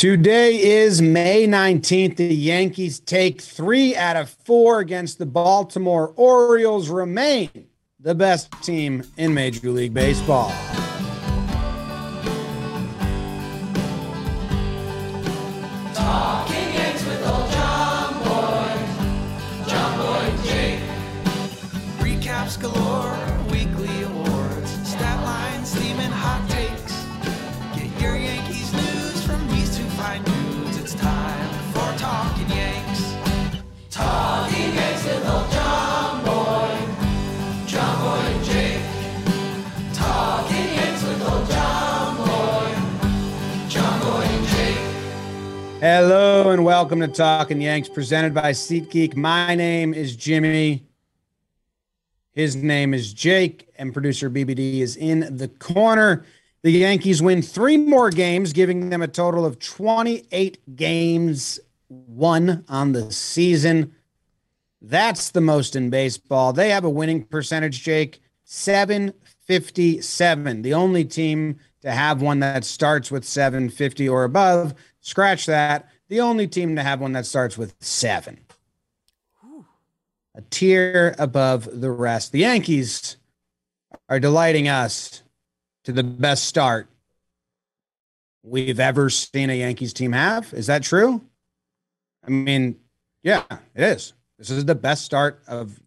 Today 0.00 0.62
is 0.62 1.02
May 1.02 1.46
19th. 1.46 2.16
The 2.16 2.34
Yankees 2.34 3.00
take 3.00 3.38
three 3.38 3.94
out 3.94 4.16
of 4.16 4.30
four 4.30 4.80
against 4.80 5.18
the 5.18 5.26
Baltimore 5.26 6.14
Orioles, 6.16 6.88
remain 6.88 7.66
the 7.98 8.14
best 8.14 8.50
team 8.62 9.02
in 9.18 9.34
Major 9.34 9.68
League 9.68 9.92
Baseball. 9.92 10.50
Hello 45.80 46.50
and 46.50 46.62
welcome 46.62 47.00
to 47.00 47.08
Talking 47.08 47.62
Yanks, 47.62 47.88
presented 47.88 48.34
by 48.34 48.50
SeatGeek. 48.50 49.16
My 49.16 49.54
name 49.54 49.94
is 49.94 50.14
Jimmy. 50.14 50.84
His 52.32 52.54
name 52.54 52.92
is 52.92 53.14
Jake, 53.14 53.70
and 53.78 53.94
producer 53.94 54.28
BBD 54.28 54.80
is 54.80 54.98
in 54.98 55.38
the 55.38 55.48
corner. 55.48 56.26
The 56.60 56.72
Yankees 56.72 57.22
win 57.22 57.40
three 57.40 57.78
more 57.78 58.10
games, 58.10 58.52
giving 58.52 58.90
them 58.90 59.00
a 59.00 59.08
total 59.08 59.46
of 59.46 59.58
28 59.58 60.76
games 60.76 61.58
won 61.88 62.62
on 62.68 62.92
the 62.92 63.10
season. 63.10 63.94
That's 64.82 65.30
the 65.30 65.40
most 65.40 65.76
in 65.76 65.88
baseball. 65.88 66.52
They 66.52 66.68
have 66.68 66.84
a 66.84 66.90
winning 66.90 67.24
percentage, 67.24 67.82
Jake, 67.82 68.20
757. 68.44 70.60
The 70.60 70.74
only 70.74 71.06
team 71.06 71.58
to 71.80 71.90
have 71.90 72.20
one 72.20 72.40
that 72.40 72.64
starts 72.64 73.10
with 73.10 73.24
750 73.24 74.10
or 74.10 74.24
above. 74.24 74.74
Scratch 75.00 75.46
that. 75.46 75.88
The 76.08 76.20
only 76.20 76.46
team 76.46 76.76
to 76.76 76.82
have 76.82 77.00
one 77.00 77.12
that 77.12 77.26
starts 77.26 77.56
with 77.56 77.74
seven. 77.80 78.40
A 80.34 80.42
tier 80.42 81.14
above 81.18 81.68
the 81.80 81.90
rest. 81.90 82.32
The 82.32 82.40
Yankees 82.40 83.16
are 84.08 84.20
delighting 84.20 84.68
us 84.68 85.22
to 85.84 85.92
the 85.92 86.04
best 86.04 86.44
start 86.44 86.88
we've 88.42 88.80
ever 88.80 89.10
seen 89.10 89.50
a 89.50 89.58
Yankees 89.58 89.92
team 89.92 90.12
have. 90.12 90.52
Is 90.54 90.66
that 90.66 90.82
true? 90.82 91.20
I 92.24 92.30
mean, 92.30 92.76
yeah, 93.22 93.44
it 93.74 93.82
is. 93.82 94.12
This 94.38 94.50
is 94.50 94.64
the 94.64 94.74
best 94.74 95.04
start 95.04 95.42
of 95.46 95.80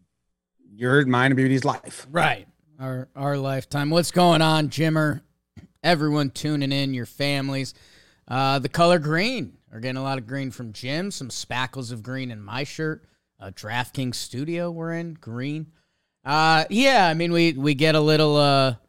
your 0.76 1.06
mine 1.06 1.32
and 1.32 1.38
beauty's 1.38 1.66
life. 1.66 2.08
Right. 2.12 2.48
Our 2.80 3.08
our 3.16 3.38
lifetime. 3.38 3.90
What's 3.90 4.12
going 4.12 4.42
on, 4.42 4.70
Jimmer? 4.70 5.22
Everyone 5.84 6.30
tuning 6.30 6.72
in, 6.72 6.94
your 6.94 7.06
families. 7.06 7.74
Uh, 8.34 8.58
the 8.58 8.68
color 8.68 8.98
green. 8.98 9.54
We're 9.72 9.80
getting 9.80 9.98
a 9.98 10.02
lot 10.02 10.18
of 10.18 10.26
green 10.26 10.50
from 10.50 10.74
Jim, 10.74 11.12
some 11.12 11.30
spackles 11.30 11.92
of 11.92 12.02
green 12.02 12.32
in 12.32 12.42
my 12.42 12.64
shirt. 12.64 13.06
Uh, 13.40 13.52
DraftKings 13.52 14.16
studio 14.16 14.72
we're 14.72 14.94
in, 14.94 15.14
green. 15.14 15.68
Uh, 16.26 16.66
yeah, 16.72 17.08
I 17.08 17.14
mean 17.14 17.32
we 17.32 17.54
we 17.54 17.76
get 17.76 17.94
a 17.94 18.00
little 18.00 18.36
uh 18.36 18.72
a 18.72 18.80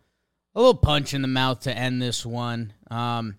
little 0.54 0.74
punch 0.74 1.12
in 1.12 1.20
the 1.20 1.28
mouth 1.28 1.60
to 1.60 1.76
end 1.76 2.00
this 2.00 2.24
one. 2.24 2.72
Um 2.90 3.36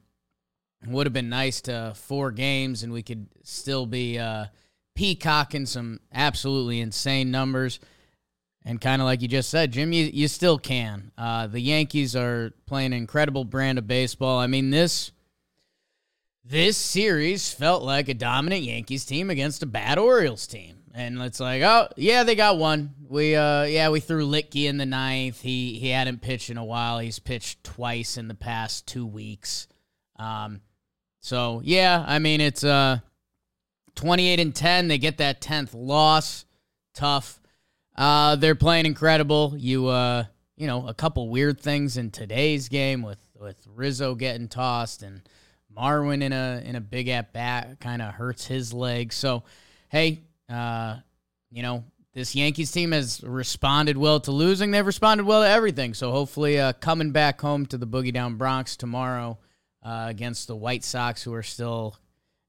would 0.85 1.07
have 1.07 1.13
been 1.13 1.29
nice 1.29 1.61
to 1.61 1.93
four 1.95 2.29
games 2.29 2.83
and 2.83 2.93
we 2.93 3.01
could 3.01 3.25
still 3.41 3.87
be 3.87 4.19
uh 4.19 4.45
peacocking 4.93 5.65
some 5.65 6.01
absolutely 6.13 6.81
insane 6.81 7.31
numbers. 7.31 7.79
And 8.63 8.79
kind 8.79 9.01
of 9.01 9.07
like 9.07 9.23
you 9.23 9.27
just 9.27 9.49
said, 9.49 9.71
Jim, 9.71 9.91
you, 9.91 10.05
you 10.05 10.27
still 10.27 10.59
can. 10.59 11.11
Uh, 11.17 11.47
the 11.47 11.59
Yankees 11.59 12.15
are 12.15 12.51
playing 12.67 12.93
an 12.93 12.99
incredible 12.99 13.43
brand 13.43 13.79
of 13.79 13.87
baseball. 13.87 14.37
I 14.39 14.45
mean, 14.47 14.69
this 14.69 15.11
this 16.47 16.77
series 16.77 17.51
felt 17.51 17.83
like 17.83 18.07
a 18.07 18.13
dominant 18.13 18.63
Yankees 18.63 19.05
team 19.05 19.29
against 19.29 19.63
a 19.63 19.65
bad 19.65 19.97
Orioles 19.97 20.47
team. 20.47 20.77
And 20.93 21.21
it's 21.21 21.39
like, 21.39 21.61
oh 21.61 21.89
yeah, 21.97 22.23
they 22.23 22.35
got 22.35 22.57
one. 22.57 22.93
We 23.07 23.35
uh 23.35 23.63
yeah, 23.63 23.89
we 23.89 23.99
threw 23.99 24.25
Luetge 24.25 24.65
in 24.65 24.77
the 24.77 24.85
ninth. 24.85 25.41
He 25.41 25.77
he 25.79 25.89
hadn't 25.89 26.21
pitched 26.21 26.49
in 26.49 26.57
a 26.57 26.63
while. 26.63 26.99
He's 26.99 27.19
pitched 27.19 27.63
twice 27.63 28.17
in 28.17 28.27
the 28.27 28.35
past 28.35 28.87
two 28.87 29.05
weeks. 29.05 29.67
Um 30.17 30.61
so 31.19 31.61
yeah, 31.65 32.05
I 32.07 32.19
mean 32.19 32.39
it's 32.39 32.63
uh 32.63 32.99
28 33.95 34.39
and 34.39 34.55
10. 34.55 34.87
They 34.87 34.97
get 34.97 35.17
that 35.17 35.41
10th 35.41 35.71
loss. 35.73 36.45
Tough. 36.93 37.41
Uh, 37.97 38.35
they're 38.35 38.55
playing 38.55 38.85
incredible. 38.85 39.53
You, 39.57 39.87
uh, 39.87 40.25
you 40.57 40.67
know, 40.67 40.87
a 40.87 40.93
couple 40.93 41.29
weird 41.29 41.59
things 41.59 41.97
in 41.97 42.11
today's 42.11 42.69
game 42.69 43.01
with 43.01 43.19
with 43.37 43.57
Rizzo 43.67 44.15
getting 44.15 44.47
tossed 44.47 45.03
and 45.03 45.21
Marwin 45.75 46.21
in 46.23 46.33
a 46.33 46.61
in 46.63 46.75
a 46.75 46.81
big 46.81 47.07
at 47.09 47.33
bat 47.33 47.79
kind 47.79 48.01
of 48.01 48.13
hurts 48.13 48.45
his 48.45 48.73
leg. 48.73 49.13
So, 49.13 49.43
hey, 49.89 50.21
uh, 50.49 50.97
you 51.51 51.63
know, 51.63 51.83
this 52.13 52.35
Yankees 52.35 52.71
team 52.71 52.91
has 52.91 53.21
responded 53.23 53.97
well 53.97 54.19
to 54.21 54.31
losing. 54.31 54.71
They've 54.71 54.85
responded 54.85 55.25
well 55.25 55.41
to 55.41 55.49
everything. 55.49 55.93
So 55.93 56.11
hopefully, 56.11 56.59
uh, 56.59 56.73
coming 56.73 57.11
back 57.11 57.41
home 57.41 57.65
to 57.67 57.77
the 57.77 57.87
Boogie 57.87 58.13
Down 58.13 58.35
Bronx 58.35 58.77
tomorrow 58.77 59.37
uh, 59.83 60.05
against 60.09 60.47
the 60.47 60.55
White 60.55 60.83
Sox, 60.83 61.21
who 61.23 61.33
are 61.33 61.43
still 61.43 61.97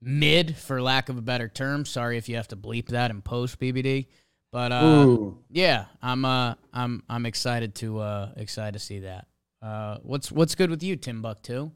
mid, 0.01 0.57
for 0.57 0.81
lack 0.81 1.09
of 1.09 1.19
a 1.19 1.23
better 1.23 1.49
term. 1.49 1.85
Sorry 1.85 2.17
if 2.17 2.29
you 2.29 2.37
have 2.37 2.49
to 2.49 2.57
bleep 2.57 2.89
that 2.89 3.11
in 3.11 3.23
post 3.23 3.59
BBD. 3.59 4.07
But 4.53 4.73
uh, 4.73 5.17
yeah, 5.51 5.87
I'm 6.01 6.25
uh, 6.25 6.55
I'm 6.73 7.03
I'm 7.09 7.27
excited 7.27 7.75
to 7.77 7.99
uh, 7.99 8.31
excited 8.37 8.73
to 8.73 8.79
see 8.79 9.01
that. 9.01 9.27
Uh, 9.61 9.99
what's 10.03 10.31
what's 10.31 10.55
good 10.55 10.71
with 10.71 10.83
you, 10.83 10.97
Timbuktu? 10.97 11.73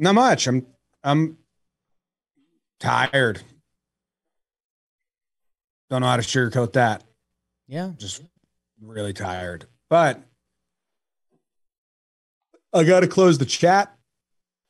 Not 0.00 0.14
much. 0.14 0.48
I'm 0.48 0.66
I'm 1.04 1.36
tired. 2.80 3.42
Don't 5.90 6.00
know 6.00 6.06
how 6.06 6.16
to 6.16 6.22
sugarcoat 6.22 6.72
that. 6.72 7.04
Yeah, 7.68 7.92
Just 7.98 8.22
really 8.80 9.12
tired. 9.12 9.66
But 9.90 10.20
I 12.72 12.84
got 12.84 13.00
to 13.00 13.08
close 13.08 13.36
the 13.36 13.44
chat, 13.44 13.94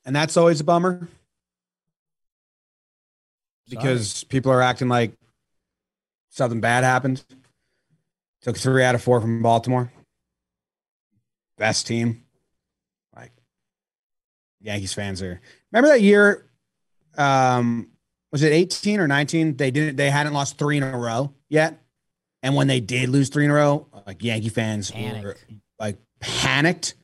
and 0.05 0.17
that's 0.17 0.37
always 0.37 0.61
a 0.61 0.65
bummer 0.65 1.09
because 3.69 4.25
people 4.25 4.51
are 4.51 4.63
acting 4.63 4.89
like 4.89 5.13
something 6.31 6.61
bad 6.61 6.83
happened. 6.83 7.25
Took 8.43 8.57
three 8.57 8.83
out 8.83 8.97
of 8.97 9.03
four 9.03 9.21
from 9.21 9.43
Baltimore. 9.43 9.93
Best 11.57 11.87
team. 11.87 12.25
Yankees 14.61 14.93
fans 14.93 15.23
are. 15.23 15.41
Remember 15.73 15.89
that 15.89 16.03
year? 16.03 16.51
Um, 17.17 17.91
was 18.33 18.43
it 18.43 18.53
18 18.53 19.01
or 19.01 19.09
19? 19.09 19.57
They 19.57 19.71
didn't. 19.71 19.97
They 19.97 20.11
hadn't 20.11 20.33
lost 20.33 20.59
three 20.59 20.77
in 20.77 20.83
a 20.83 20.97
row 20.97 21.33
yet. 21.49 21.83
And 22.43 22.55
when 22.55 22.69
they 22.69 22.81
did 22.81 23.09
lose 23.09 23.29
three 23.29 23.45
in 23.45 23.51
a 23.51 23.55
row, 23.55 23.87
like 24.07 24.23
Yankee 24.23 24.49
fans 24.49 24.93
were 24.95 25.37
like 25.79 25.99
panicked. 26.21 26.95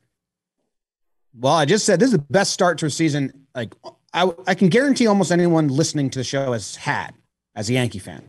Well, 1.39 1.53
I 1.53 1.65
just 1.65 1.85
said 1.85 1.99
this 1.99 2.07
is 2.07 2.13
the 2.13 2.25
best 2.29 2.51
start 2.51 2.79
to 2.79 2.87
a 2.87 2.89
season. 2.89 3.47
Like 3.53 3.75
I, 4.13 4.31
I 4.47 4.55
can 4.55 4.69
guarantee 4.69 5.05
almost 5.05 5.31
anyone 5.31 5.67
listening 5.67 6.09
to 6.11 6.19
the 6.19 6.23
show 6.23 6.53
has 6.53 6.75
had 6.75 7.13
as 7.55 7.69
a 7.69 7.73
Yankee 7.73 7.99
fan. 7.99 8.23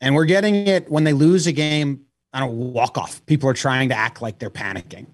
And 0.00 0.14
we're 0.14 0.26
getting 0.26 0.54
it 0.54 0.90
when 0.90 1.04
they 1.04 1.12
lose 1.12 1.46
a 1.46 1.52
game 1.52 2.06
on 2.32 2.42
a 2.42 2.46
walk 2.46 2.96
off. 2.96 3.24
People 3.26 3.48
are 3.50 3.54
trying 3.54 3.88
to 3.88 3.94
act 3.94 4.22
like 4.22 4.38
they're 4.38 4.48
panicking. 4.48 5.06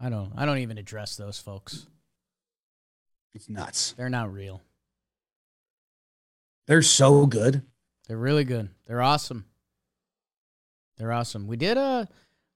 I 0.00 0.08
don't 0.08 0.32
I 0.36 0.44
don't 0.44 0.58
even 0.58 0.78
address 0.78 1.16
those 1.16 1.38
folks. 1.38 1.86
It's 3.34 3.48
nuts. 3.48 3.94
They're 3.96 4.08
not 4.08 4.32
real. 4.32 4.62
They're 6.66 6.82
so 6.82 7.26
good. 7.26 7.62
They're 8.06 8.16
really 8.16 8.44
good. 8.44 8.68
They're 8.86 9.02
awesome. 9.02 9.46
They're 10.96 11.12
awesome. 11.12 11.46
We 11.46 11.56
did 11.56 11.76
uh 11.78 12.06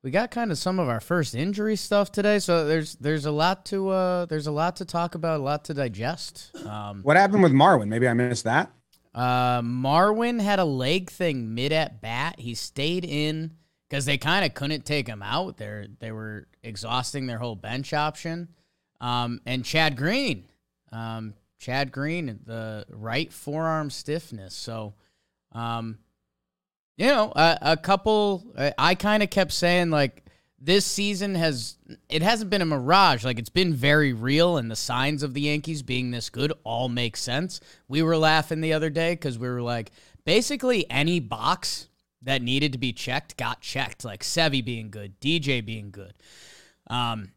we 0.02 0.11
got 0.12 0.31
kind 0.31 0.52
of 0.52 0.58
some 0.58 0.79
of 0.79 0.88
our 0.88 1.00
first 1.00 1.35
injury 1.35 1.75
stuff 1.75 2.12
today, 2.12 2.38
so 2.38 2.67
there's 2.67 2.94
there's 2.96 3.26
a 3.26 3.32
lot 3.32 3.64
to 3.67 3.88
uh 3.88 4.26
there's 4.26 4.46
a 4.46 4.52
lot 4.52 4.76
to 4.76 4.84
talk 4.84 5.14
about, 5.14 5.41
a 5.41 5.43
lot 5.43 5.64
to 5.64 5.75
digest. 5.75 6.50
Um 6.67 7.02
What 7.02 7.17
happened 7.17 7.43
with 7.43 7.52
Marwin? 7.52 7.88
Maybe 7.88 8.06
I 8.06 8.14
missed 8.14 8.44
that. 8.44 8.70
Uh, 9.14 9.61
Marwin 9.62 10.41
had 10.41 10.61
a 10.61 10.64
leg 10.64 11.11
thing 11.11 11.55
mid 11.55 11.73
at 11.73 12.00
bat. 12.00 12.38
He 12.38 12.55
stayed 12.55 13.05
in 13.05 13.52
because 13.88 14.05
they 14.05 14.19
kind 14.19 14.44
of 14.44 14.55
couldn't 14.55 14.84
take 14.84 15.08
him 15.08 15.23
out. 15.23 15.56
There 15.56 15.87
they 15.99 16.12
were 16.12 16.46
exhausting 16.69 17.26
their 17.26 17.38
whole 17.38 17.56
bench 17.56 17.93
option. 17.93 18.49
Um, 19.00 19.41
and 19.47 19.65
Chad 19.65 19.97
Green, 19.97 20.44
um, 20.93 21.35
Chad 21.59 21.91
Green, 21.93 22.41
the 22.44 22.85
right 22.91 23.32
forearm 23.32 23.91
stiffness. 23.91 24.55
So, 24.55 24.94
um, 25.53 25.99
you 26.97 27.06
know, 27.06 27.32
a, 27.35 27.59
a 27.62 27.76
couple. 27.76 28.44
I, 28.59 28.75
I 28.76 28.94
kind 28.94 29.23
of 29.23 29.31
kept 29.31 29.53
saying 29.53 29.91
like 29.91 30.25
this 30.61 30.85
season 30.85 31.37
has 31.37 31.76
it 32.09 32.23
hasn't 32.23 32.50
been 32.50 32.62
a 32.62 32.67
mirage. 32.67 33.25
Like 33.25 33.38
it's 33.38 33.49
been 33.49 33.73
very 33.73 34.12
real, 34.12 34.56
and 34.56 34.70
the 34.70 34.76
signs 34.76 35.23
of 35.23 35.35
the 35.35 35.43
Yankees 35.43 35.82
being 35.82 36.11
this 36.11 36.29
good 36.31 36.53
all 36.65 36.88
make 36.88 37.17
sense. 37.17 37.61
We 37.87 38.03
were 38.03 38.17
laughing 38.17 38.61
the 38.61 38.73
other 38.73 38.91
day 38.91 39.12
because 39.12 39.38
we 39.38 39.49
were 39.49 39.62
like, 39.62 39.93
basically 40.25 40.91
any 40.91 41.20
box 41.20 41.88
that 42.23 42.43
needed 42.43 42.73
to 42.73 42.79
be 42.79 42.93
checked 42.93 43.37
got 43.37 43.61
checked. 43.61 44.05
Like 44.05 44.23
Sevy 44.23 44.65
being 44.65 44.91
good, 44.91 45.20
DJ 45.20 45.65
being 45.65 45.91
good. 45.91 46.15
Um, 46.88 47.32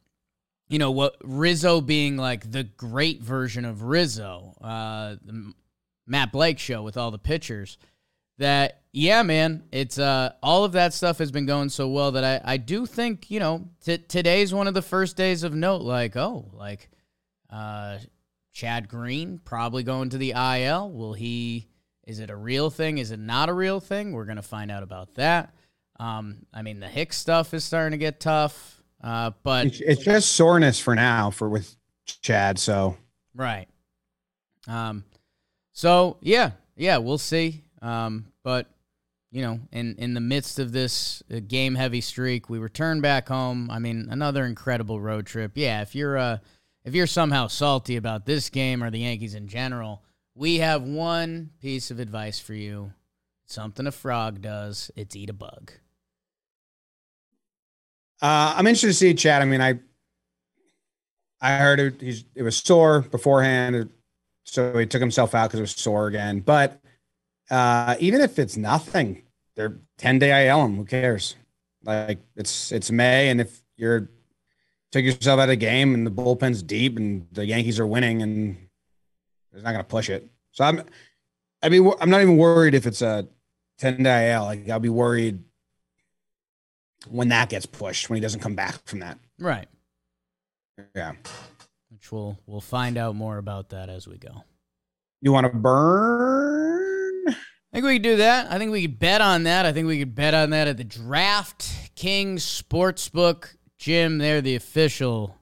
you 0.68 0.80
know 0.80 0.92
what 0.92 1.18
Rizzo 1.22 1.82
being 1.82 2.16
like 2.16 2.50
the 2.50 2.64
great 2.64 3.22
version 3.22 3.66
of 3.66 3.84
Rizzo, 3.84 4.56
uh, 4.62 5.16
the 5.24 5.54
Matt 6.08 6.32
Blake 6.32 6.60
show 6.60 6.82
with 6.82 6.98
all 6.98 7.12
the 7.12 7.20
pitchers. 7.20 7.78
That 8.38 8.82
yeah, 8.94 9.22
man, 9.24 9.64
it's 9.72 10.00
uh 10.00 10.34
all 10.42 10.64
of 10.64 10.72
that 10.72 10.94
stuff 10.94 11.20
has 11.20 11.32
been 11.32 11.46
going 11.46 11.70
so 11.70 11.90
well 11.90 12.14
that 12.14 12.24
I 12.24 12.54
I 12.54 12.58
do 12.58 12.86
think 12.86 13.30
you 13.30 13.40
know 13.40 13.68
t- 13.84 13.98
today's 13.98 14.54
one 14.54 14.68
of 14.68 14.74
the 14.74 14.82
first 14.82 15.16
days 15.16 15.44
of 15.44 15.54
note. 15.54 15.82
Like 15.82 16.16
oh 16.16 16.50
like 16.54 16.90
uh 17.50 18.00
Chad 18.52 18.88
Green 18.88 19.40
probably 19.44 19.84
going 19.84 20.10
to 20.10 20.18
the 20.18 20.32
IL. 20.32 20.92
Will 20.92 21.14
he? 21.14 21.68
Is 22.06 22.20
it 22.20 22.30
a 22.30 22.36
real 22.36 22.70
thing? 22.70 22.98
Is 22.98 23.12
it 23.12 23.20
not 23.20 23.50
a 23.50 23.54
real 23.54 23.80
thing? 23.80 24.12
We're 24.12 24.26
gonna 24.26 24.42
find 24.42 24.72
out 24.72 24.84
about 24.84 25.16
that. 25.16 25.54
Um, 26.00 26.46
I 26.54 26.62
mean 26.62 26.80
the 26.80 26.88
Hicks 26.88 27.18
stuff 27.18 27.54
is 27.54 27.64
starting 27.64 27.92
to 27.92 27.98
get 27.98 28.20
tough. 28.20 28.81
Uh, 29.04 29.32
but 29.44 29.68
It's, 29.68 29.82
it's 29.82 30.04
just 30.04 30.34
soreness 30.34 30.80
for 30.80 30.96
now 30.96 31.32
for 31.32 31.50
with 31.50 31.76
Chad. 32.06 32.60
So 32.60 32.98
Right. 33.36 33.68
Um 34.68 35.04
so 35.74 36.18
yeah, 36.22 36.52
yeah, 36.76 36.98
we'll 36.98 37.18
see. 37.18 37.64
Um 37.82 38.28
but 38.44 38.68
you 39.32 39.42
know, 39.42 39.60
in 39.72 39.96
in 39.98 40.14
the 40.14 40.20
midst 40.20 40.60
of 40.60 40.72
this 40.72 41.24
uh, 41.34 41.40
game 41.48 41.76
heavy 41.76 42.02
streak, 42.02 42.50
we 42.50 42.60
return 42.60 43.00
back 43.02 43.30
home. 43.30 43.70
I 43.72 43.80
mean, 43.80 44.08
another 44.12 44.46
incredible 44.46 45.00
road 45.00 45.26
trip. 45.26 45.54
Yeah, 45.56 45.82
if 45.82 45.96
you're 45.96 46.18
uh 46.18 46.38
if 46.84 46.94
you're 46.94 47.08
somehow 47.08 47.48
salty 47.48 47.96
about 47.96 48.26
this 48.26 48.50
game 48.50 48.84
or 48.84 48.90
the 48.92 49.00
Yankees 49.00 49.36
in 49.36 49.48
general, 49.48 50.04
we 50.36 50.58
have 50.58 50.84
one 50.84 51.52
piece 51.62 51.92
of 51.92 52.00
advice 52.00 52.40
for 52.40 52.54
you. 52.54 52.94
Something 53.46 53.88
a 53.88 53.92
frog 53.92 54.42
does, 54.42 54.92
it's 54.96 55.16
eat 55.16 55.30
a 55.30 55.34
bug. 55.34 55.72
Uh, 58.22 58.54
I'm 58.56 58.68
interested 58.68 58.88
to 58.88 58.94
see 58.94 59.14
Chad. 59.14 59.42
I 59.42 59.46
mean, 59.46 59.62
I 59.62 59.80
I 61.42 61.58
heard 61.58 61.80
it. 61.80 62.02
He's 62.02 62.26
it 62.36 62.44
was 62.44 62.58
sore 62.58 63.02
beforehand, 63.02 63.90
so 64.44 64.78
he 64.78 64.86
took 64.86 65.02
himself 65.02 65.34
out 65.34 65.50
because 65.50 65.60
it 65.60 65.64
was 65.64 65.72
sore 65.72 66.08
again. 66.08 66.42
But 66.42 66.80
uh, 67.50 67.96
even 68.00 68.22
if 68.22 68.38
it's 68.38 68.58
nothing, 68.58 69.24
they're 69.56 69.80
10 69.98 70.20
day 70.20 70.48
IL 70.48 70.66
him. 70.66 70.78
Who 70.78 70.86
cares? 70.86 71.36
Like 71.84 72.20
it's 72.36 72.72
it's 72.72 72.92
May, 72.92 73.30
and 73.30 73.42
if 73.42 73.62
you're 73.76 74.10
take 74.92 75.06
yourself 75.06 75.40
out 75.40 75.44
of 75.44 75.50
the 75.50 75.56
game 75.56 75.94
and 75.94 76.06
the 76.06 76.12
bullpen's 76.12 76.62
deep 76.62 76.98
and 76.98 77.26
the 77.32 77.46
Yankees 77.46 77.80
are 77.80 77.88
winning, 77.88 78.22
and 78.22 78.58
they're 79.52 79.64
not 79.64 79.72
going 79.72 79.84
to 79.84 79.90
push 79.90 80.10
it. 80.10 80.30
So 80.52 80.64
I'm, 80.64 80.84
I 81.64 81.70
mean, 81.70 81.92
I'm 82.00 82.10
not 82.10 82.22
even 82.22 82.38
worried 82.38 82.76
if 82.76 82.86
it's 82.86 83.02
a 83.02 83.28
10 83.80 84.04
day 84.04 84.34
IL. 84.34 84.44
Like 84.44 84.70
I'll 84.70 84.80
be 84.80 84.90
worried 84.90 85.40
when 87.10 87.30
that 87.30 87.50
gets 87.50 87.66
pushed 87.66 88.10
when 88.10 88.18
he 88.18 88.22
doesn't 88.22 88.42
come 88.42 88.56
back 88.56 88.76
from 88.86 89.00
that. 89.00 89.18
Right. 89.40 89.68
Yeah. 90.96 91.14
Which 91.90 92.12
we'll 92.12 92.38
we'll 92.46 92.62
find 92.62 92.98
out 92.98 93.16
more 93.16 93.38
about 93.38 93.70
that 93.70 93.90
as 93.90 94.08
we 94.08 94.18
go. 94.18 94.44
You 95.22 95.32
want 95.32 95.52
to 95.52 95.58
burn? 95.58 97.28
I 97.28 97.34
think 97.74 97.86
we 97.86 97.96
could 97.96 98.04
do 98.04 98.18
that. 98.18 98.52
I 98.52 98.58
think 98.58 98.72
we 98.72 98.82
could 98.82 99.00
bet 99.00 99.22
on 99.22 99.44
that. 99.44 99.66
I 99.66 99.72
think 99.72 99.88
we 99.88 100.00
could 100.00 100.16
bet 100.16 100.34
on 100.34 100.50
that 100.50 100.68
at 100.68 100.78
the 100.78 100.84
Draft 100.84 101.96
Kings 101.96 102.44
Sportsbook. 102.44 103.56
Jim, 103.78 104.18
they're 104.18 104.42
the 104.42 104.56
official 104.56 105.38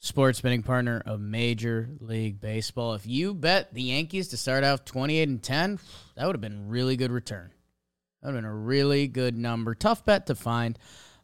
sports 0.00 0.40
betting 0.40 0.62
partner 0.62 1.02
of 1.06 1.20
Major 1.20 1.88
League 2.00 2.40
Baseball. 2.40 2.94
If 2.94 3.06
you 3.06 3.32
bet 3.32 3.72
the 3.72 3.82
Yankees 3.82 4.28
to 4.28 4.36
start 4.36 4.64
off 4.64 4.84
28 4.84 5.28
and 5.28 5.42
10, 5.42 5.78
that 6.16 6.26
would 6.26 6.34
have 6.34 6.40
been 6.40 6.68
really 6.68 6.96
good 6.96 7.10
return. 7.10 7.50
That 8.22 8.28
would 8.28 8.34
have 8.34 8.42
been 8.42 8.50
a 8.50 8.54
really 8.54 9.06
good 9.08 9.36
number. 9.36 9.74
Tough 9.74 10.04
bet 10.04 10.26
to 10.26 10.34
find. 10.34 10.78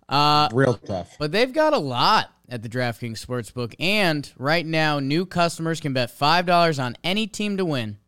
Uh, 0.08 0.48
Real 0.52 0.74
tough. 0.74 1.16
but 1.18 1.32
they've 1.32 1.52
got 1.52 1.72
a 1.72 1.78
lot 1.78 2.30
at 2.48 2.62
the 2.62 2.68
DraftKings 2.68 3.24
Sportsbook. 3.24 3.74
And 3.78 4.30
right 4.36 4.66
now, 4.66 4.98
new 4.98 5.24
customers 5.24 5.80
can 5.80 5.92
bet 5.92 6.16
$5 6.16 6.82
on 6.82 6.96
any 7.02 7.26
team 7.26 7.56
to 7.56 7.64
win. 7.64 7.98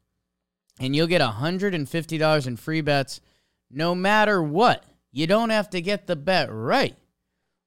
And 0.78 0.94
you'll 0.94 1.06
get 1.06 1.22
$150 1.22 2.46
in 2.46 2.56
free 2.56 2.80
bets 2.80 3.20
no 3.70 3.94
matter 3.94 4.42
what. 4.42 4.84
You 5.12 5.26
don't 5.26 5.50
have 5.50 5.70
to 5.70 5.80
get 5.80 6.06
the 6.06 6.16
bet 6.16 6.48
right. 6.52 6.96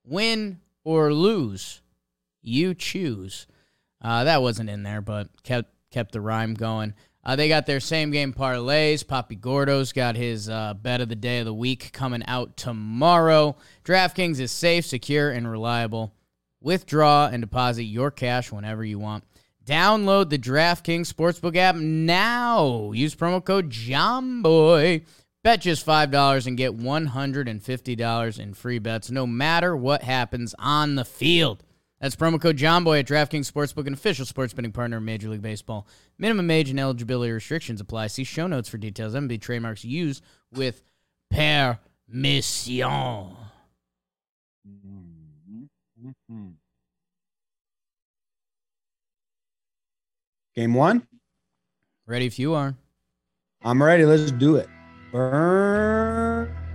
Win 0.06 0.60
or 0.84 1.14
lose, 1.14 1.82
you 2.42 2.74
choose. 2.74 3.48
Uh, 4.02 4.24
that 4.26 4.42
wasn't 4.42 4.70
in 4.70 4.84
there, 4.84 5.02
but 5.02 5.30
kept 5.44 5.70
kept 5.92 6.12
the 6.12 6.22
rhyme 6.22 6.54
going. 6.54 6.94
Uh, 7.28 7.36
they 7.36 7.50
got 7.50 7.66
their 7.66 7.82
same 7.82 8.10
game 8.10 8.32
parlays. 8.32 9.06
Poppy 9.06 9.36
Gordo's 9.36 9.92
got 9.92 10.16
his 10.16 10.48
uh, 10.48 10.74
bet 10.76 11.02
of 11.02 11.10
the 11.10 11.16
day 11.16 11.40
of 11.40 11.46
the 11.46 11.54
week 11.54 11.92
coming 11.92 12.24
out 12.26 12.56
tomorrow. 12.56 13.58
DraftKings 13.84 14.40
is 14.40 14.50
safe, 14.50 14.86
secure, 14.86 15.30
and 15.30 15.52
reliable. 15.52 16.14
Withdraw 16.62 17.28
and 17.28 17.42
deposit 17.42 17.84
your 17.84 18.12
cash 18.12 18.50
whenever 18.50 18.86
you 18.86 18.98
want. 18.98 19.26
Download 19.66 20.30
the 20.30 20.40
DraftKings 20.40 21.12
Sportsbook 21.12 21.58
app 21.58 21.76
now. 21.76 22.94
Use 22.94 23.14
promo 23.14 23.44
code 23.44 23.70
JOMBOY. 23.72 25.04
Bet 25.44 25.60
just 25.60 25.86
$5 25.86 26.48
and 26.48 26.58
get 26.58 26.78
$150 26.78 28.40
in 28.40 28.54
free 28.54 28.80
bets 28.80 29.12
no 29.12 29.28
matter 29.28 29.76
what 29.76 30.04
happens 30.04 30.56
on 30.60 30.96
the 30.96 31.06
field. 31.06 31.62
That's 32.00 32.16
promo 32.16 32.40
code 32.40 32.58
JOMBOY 32.58 33.00
at 33.00 33.08
DraftKings 33.08 33.52
Sportsbook, 33.52 33.88
an 33.88 33.94
official 33.94 34.26
sports 34.26 34.54
betting 34.54 34.72
partner 34.72 34.98
of 34.98 35.04
Major 35.04 35.30
League 35.30 35.42
Baseball. 35.42 35.88
Minimum 36.20 36.52
age 36.52 36.70
and 36.70 36.80
eligibility 36.80 37.32
restrictions 37.32 37.82
apply. 37.82 38.08
See 38.08 38.24
show 38.24 38.46
notes 38.46 38.70
for 38.70 38.78
details. 38.78 39.16
MB 39.16 39.42
trademarks 39.42 39.84
used 39.84 40.24
with 40.52 40.84
permission. 41.32 41.88
Game 50.56 50.74
one. 50.74 51.08
Ready 52.06 52.26
if 52.26 52.40
you 52.40 52.54
are. 52.54 52.76
I'm 53.64 53.82
ready. 53.82 54.06
Let's 54.06 54.32
do 54.32 54.56
it. 54.56 54.68
Burn. 55.12 56.67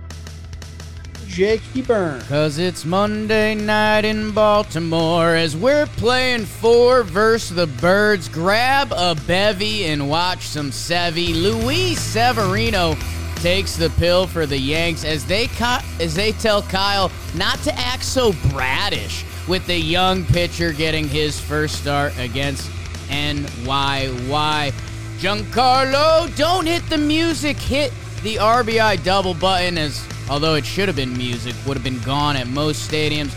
Jakey 1.33 1.81
Burn. 1.81 2.21
Cause 2.21 2.59
it's 2.59 2.85
Monday 2.85 3.55
night 3.55 4.05
in 4.05 4.29
Baltimore 4.33 5.33
as 5.33 5.57
we're 5.57 5.87
playing 5.87 6.45
four 6.45 7.01
versus 7.01 7.55
the 7.55 7.65
birds. 7.65 8.29
Grab 8.29 8.91
a 8.91 9.15
bevy 9.25 9.85
and 9.85 10.07
watch 10.07 10.45
some 10.45 10.69
Sevy. 10.69 11.33
Luis 11.33 11.99
Severino 11.99 12.95
takes 13.37 13.75
the 13.75 13.89
pill 13.97 14.27
for 14.27 14.45
the 14.45 14.59
Yanks 14.59 15.03
as 15.03 15.25
they 15.25 15.47
co- 15.47 15.79
as 15.99 16.13
they 16.13 16.33
tell 16.33 16.61
Kyle 16.61 17.11
not 17.33 17.57
to 17.63 17.73
act 17.79 18.03
so 18.03 18.33
bratish 18.51 19.25
with 19.47 19.65
the 19.65 19.77
young 19.77 20.25
pitcher 20.25 20.71
getting 20.71 21.07
his 21.07 21.39
first 21.39 21.81
start 21.81 22.13
against 22.19 22.69
NYY. 23.09 24.71
Giancarlo, 25.17 26.35
don't 26.37 26.67
hit 26.67 26.87
the 26.91 26.97
music. 26.99 27.57
Hit 27.57 27.91
the 28.21 28.35
RBI 28.35 29.03
double 29.03 29.33
button 29.33 29.79
as 29.79 30.07
although 30.29 30.55
it 30.55 30.65
should 30.65 30.87
have 30.87 30.95
been 30.95 31.15
music, 31.15 31.55
would 31.65 31.77
have 31.77 31.83
been 31.83 31.99
gone 32.01 32.35
at 32.35 32.47
most 32.47 32.89
stadiums. 32.89 33.33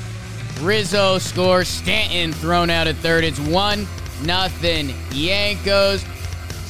Rizzo 0.63 1.19
scores. 1.19 1.69
Stanton 1.69 2.33
thrown 2.33 2.71
out 2.71 2.87
at 2.87 2.97
third. 2.97 3.25
It's 3.25 3.41
one 3.41 3.87
nothing. 4.23 4.89
Yankos. 5.11 6.05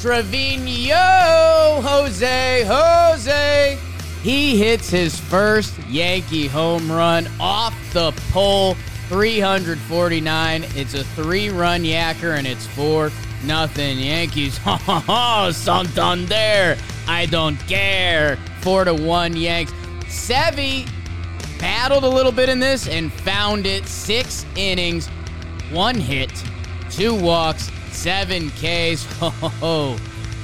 Trevino, 0.00 1.80
Jose, 1.80 2.64
Jose. 2.66 3.78
He 4.22 4.58
hits 4.58 4.90
his 4.90 5.18
first 5.18 5.78
Yankee 5.88 6.46
home 6.46 6.90
run 6.90 7.28
off 7.40 7.74
the 7.92 8.12
pole. 8.30 8.76
349. 9.08 10.64
It's 10.74 10.94
a 10.94 11.04
three-run 11.04 11.82
yacker, 11.82 12.36
and 12.36 12.46
it's 12.46 12.66
four 12.66 13.10
nothing. 13.44 13.98
Yankees. 13.98 14.58
Ha 14.64 14.76
ha 14.76 15.00
ha! 15.00 15.52
Santander. 15.52 16.76
I 17.06 17.26
don't 17.26 17.56
care. 17.68 18.36
Four 18.60 18.84
to 18.84 18.94
one 18.94 19.36
Yanks. 19.36 19.72
Sevy 20.16 20.88
battled 21.60 22.04
a 22.04 22.08
little 22.08 22.32
bit 22.32 22.48
in 22.48 22.58
this 22.58 22.88
and 22.88 23.12
found 23.12 23.66
it. 23.66 23.86
Six 23.86 24.44
innings, 24.56 25.08
one 25.70 25.94
hit, 25.94 26.32
two 26.90 27.14
walks, 27.14 27.70
seven 27.92 28.50
Ks. 28.50 29.04
Ho 29.20 29.30
ho 29.30 29.48
ho! 29.48 29.96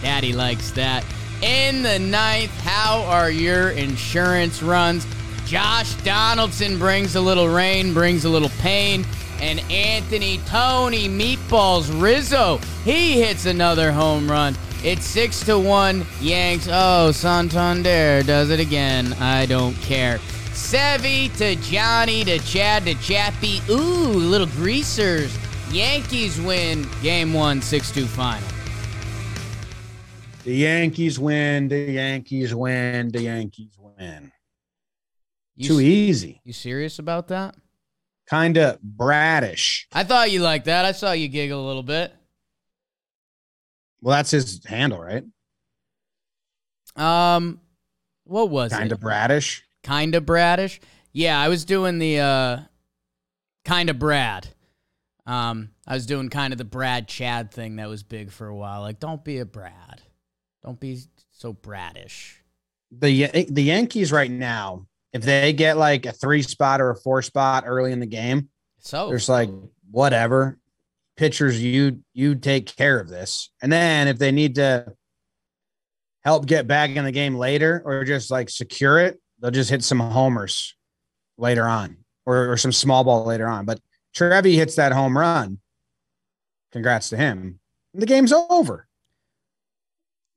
Daddy 0.02 0.32
likes 0.32 0.70
that. 0.72 1.04
In 1.42 1.82
the 1.82 1.98
ninth, 1.98 2.56
how 2.60 3.02
are 3.04 3.30
your 3.30 3.70
insurance 3.70 4.62
runs? 4.62 5.06
Josh 5.46 5.94
Donaldson 6.02 6.78
brings 6.78 7.16
a 7.16 7.20
little 7.20 7.48
rain, 7.48 7.92
brings 7.92 8.24
a 8.24 8.28
little 8.28 8.50
pain. 8.60 9.04
And 9.40 9.58
Anthony 9.70 10.38
Tony 10.46 11.08
Meatballs 11.08 12.00
Rizzo, 12.00 12.58
he 12.84 13.20
hits 13.20 13.46
another 13.46 13.90
home 13.90 14.30
run. 14.30 14.56
It's 14.84 15.06
six 15.06 15.44
to 15.44 15.58
one 15.58 16.04
Yanks. 16.20 16.68
Oh, 16.70 17.12
Santander 17.12 18.24
does 18.24 18.50
it 18.50 18.58
again. 18.58 19.12
I 19.14 19.46
don't 19.46 19.74
care. 19.76 20.18
Sevy 20.52 21.34
to 21.38 21.54
Johnny 21.56 22.24
to 22.24 22.40
Chad 22.40 22.84
to 22.86 22.94
Chappie. 22.94 23.60
Ooh, 23.70 24.08
little 24.12 24.48
greasers. 24.48 25.38
Yankees 25.70 26.40
win 26.40 26.86
game 27.00 27.32
one, 27.32 27.62
6 27.62 27.92
2 27.92 28.06
final. 28.06 28.46
The 30.44 30.54
Yankees 30.54 31.18
win. 31.18 31.68
The 31.68 31.92
Yankees 31.92 32.52
win. 32.52 33.10
The 33.12 33.22
Yankees 33.22 33.78
win. 33.78 34.32
You, 35.54 35.68
Too 35.68 35.80
easy. 35.80 36.40
You 36.44 36.52
serious 36.52 36.98
about 36.98 37.28
that? 37.28 37.54
Kind 38.26 38.56
of 38.58 38.82
bratish. 38.82 39.86
I 39.92 40.02
thought 40.02 40.32
you 40.32 40.40
liked 40.40 40.64
that. 40.64 40.84
I 40.84 40.90
saw 40.92 41.12
you 41.12 41.28
giggle 41.28 41.64
a 41.64 41.66
little 41.66 41.82
bit. 41.84 42.12
Well, 44.02 44.16
that's 44.16 44.32
his 44.32 44.62
handle, 44.66 45.00
right? 45.00 45.24
Um, 46.96 47.60
what 48.24 48.50
was 48.50 48.72
it? 48.72 48.76
Kind 48.76 48.92
of 48.92 49.00
bradish? 49.00 49.62
Kind 49.82 50.14
of 50.14 50.26
bradish. 50.26 50.80
Yeah, 51.12 51.40
I 51.40 51.48
was 51.48 51.64
doing 51.64 51.98
the 51.98 52.18
uh, 52.20 52.60
kind 53.64 53.90
of 53.90 53.98
Brad. 53.98 54.48
Um, 55.26 55.70
I 55.86 55.94
was 55.94 56.06
doing 56.06 56.30
kind 56.30 56.52
of 56.52 56.58
the 56.58 56.64
Brad 56.64 57.06
Chad 57.06 57.52
thing 57.52 57.76
that 57.76 57.88
was 57.88 58.02
big 58.02 58.30
for 58.30 58.48
a 58.48 58.56
while. 58.56 58.80
Like, 58.80 58.98
don't 58.98 59.24
be 59.24 59.38
a 59.38 59.44
Brad. 59.44 60.02
Don't 60.64 60.80
be 60.80 61.00
so 61.32 61.52
bradish. 61.52 62.36
The 62.90 63.46
the 63.48 63.62
Yankees 63.62 64.12
right 64.12 64.30
now, 64.30 64.86
if 65.12 65.22
they 65.22 65.52
get 65.52 65.76
like 65.76 66.06
a 66.06 66.12
three 66.12 66.42
spot 66.42 66.80
or 66.80 66.90
a 66.90 66.96
four 66.96 67.22
spot 67.22 67.64
early 67.66 67.92
in 67.92 68.00
the 68.00 68.06
game, 68.06 68.48
So 68.78 69.08
there's 69.08 69.28
like 69.28 69.50
whatever 69.90 70.58
pitchers 71.16 71.62
you 71.62 72.00
you 72.14 72.34
take 72.34 72.74
care 72.74 72.98
of 72.98 73.08
this 73.08 73.50
and 73.62 73.70
then 73.70 74.08
if 74.08 74.18
they 74.18 74.32
need 74.32 74.54
to 74.54 74.86
help 76.24 76.46
get 76.46 76.66
back 76.66 76.90
in 76.90 77.04
the 77.04 77.12
game 77.12 77.34
later 77.36 77.82
or 77.84 78.02
just 78.04 78.30
like 78.30 78.48
secure 78.48 78.98
it 78.98 79.20
they'll 79.40 79.50
just 79.50 79.70
hit 79.70 79.84
some 79.84 80.00
homers 80.00 80.74
later 81.36 81.66
on 81.66 81.96
or, 82.24 82.52
or 82.52 82.56
some 82.56 82.72
small 82.72 83.04
ball 83.04 83.24
later 83.24 83.46
on 83.46 83.64
but 83.66 83.78
trevi 84.14 84.56
hits 84.56 84.76
that 84.76 84.92
home 84.92 85.16
run 85.18 85.58
congrats 86.72 87.10
to 87.10 87.16
him 87.16 87.58
the 87.94 88.06
game's 88.06 88.32
over 88.32 88.86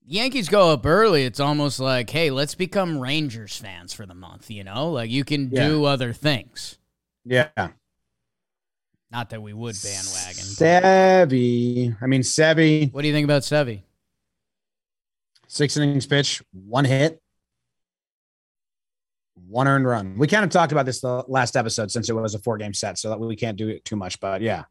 Yankees 0.07 0.49
go 0.49 0.69
up 0.71 0.85
early. 0.85 1.23
It's 1.23 1.39
almost 1.39 1.79
like, 1.79 2.11
hey, 2.11 2.29
let's 2.29 2.53
become 2.53 2.99
Rangers 2.99 3.57
fans 3.57 3.91
for 3.91 4.05
the 4.05 4.13
month. 4.13 4.51
You 4.51 4.63
know, 4.63 4.91
like 4.91 5.09
you 5.09 5.23
can 5.23 5.49
Yeah. 5.51 5.67
do 5.67 5.85
other 5.85 6.13
things. 6.13 6.77
yeah 7.23 7.47
Not 9.11 9.29
that 9.29 9.41
we 9.41 9.53
would 9.53 9.75
bandwagon. 9.81 10.43
Sevy. 10.43 11.95
I 12.01 12.05
mean, 12.07 12.21
Sevy, 12.21 12.91
What 12.91 13.01
do 13.03 13.07
you 13.07 13.13
think 13.13 13.25
about 13.25 13.43
Sevy? 13.43 13.81
six 15.47 15.77
innings 15.77 16.05
pitch, 16.05 16.43
one 16.51 16.83
hit, 16.85 17.21
one 19.47 19.67
earned 19.67 19.85
run. 19.87 20.17
We 20.17 20.27
kind 20.27 20.43
of 20.43 20.49
talked 20.49 20.71
about 20.71 20.85
this 20.85 20.99
the 21.01 21.23
last 21.27 21.55
episode 21.55 21.91
since 21.91 22.09
it 22.09 22.13
was 22.13 22.35
a 22.35 22.39
four 22.39 22.57
game 22.57 22.73
set, 22.73 22.97
so 22.97 23.09
that 23.09 23.19
we 23.19 23.35
can't 23.35 23.57
do 23.57 23.69
it 23.69 23.85
too 23.85 23.95
much. 23.95 24.19
But 24.19 24.41
yeah, 24.41 24.63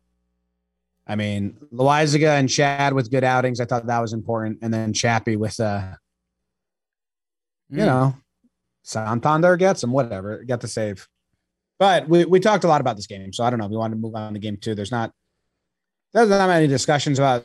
I 1.06 1.14
mean, 1.16 1.56
Luetge 1.72 2.22
and 2.26 2.48
Chad 2.50 2.92
with 2.92 3.10
good 3.10 3.24
outings. 3.24 3.60
I 3.60 3.64
thought 3.66 3.86
that 3.86 4.00
was 4.00 4.12
important, 4.12 4.58
and 4.62 4.74
then 4.74 4.92
Chappie 4.92 5.36
with 5.36 5.58
uh, 5.60 5.92
you 7.70 7.78
Mm. 7.78 7.86
know, 7.86 8.14
Santander 8.82 9.56
gets 9.56 9.82
him, 9.82 9.92
whatever, 9.92 10.42
get 10.44 10.60
the 10.60 10.68
save. 10.68 11.08
But 11.78 12.08
we, 12.08 12.24
we 12.24 12.40
talked 12.40 12.64
a 12.64 12.68
lot 12.68 12.80
about 12.80 12.96
this 12.96 13.06
game, 13.06 13.32
so 13.32 13.44
I 13.44 13.50
don't 13.50 13.58
know 13.58 13.64
if 13.64 13.70
we 13.70 13.76
want 13.76 13.92
to 13.92 13.98
move 13.98 14.14
on 14.14 14.32
to 14.34 14.38
game 14.38 14.56
two. 14.56 14.74
There's 14.74 14.92
not 14.92 15.12
there's 16.12 16.28
not 16.28 16.46
many 16.48 16.66
discussions 16.68 17.18
about 17.18 17.44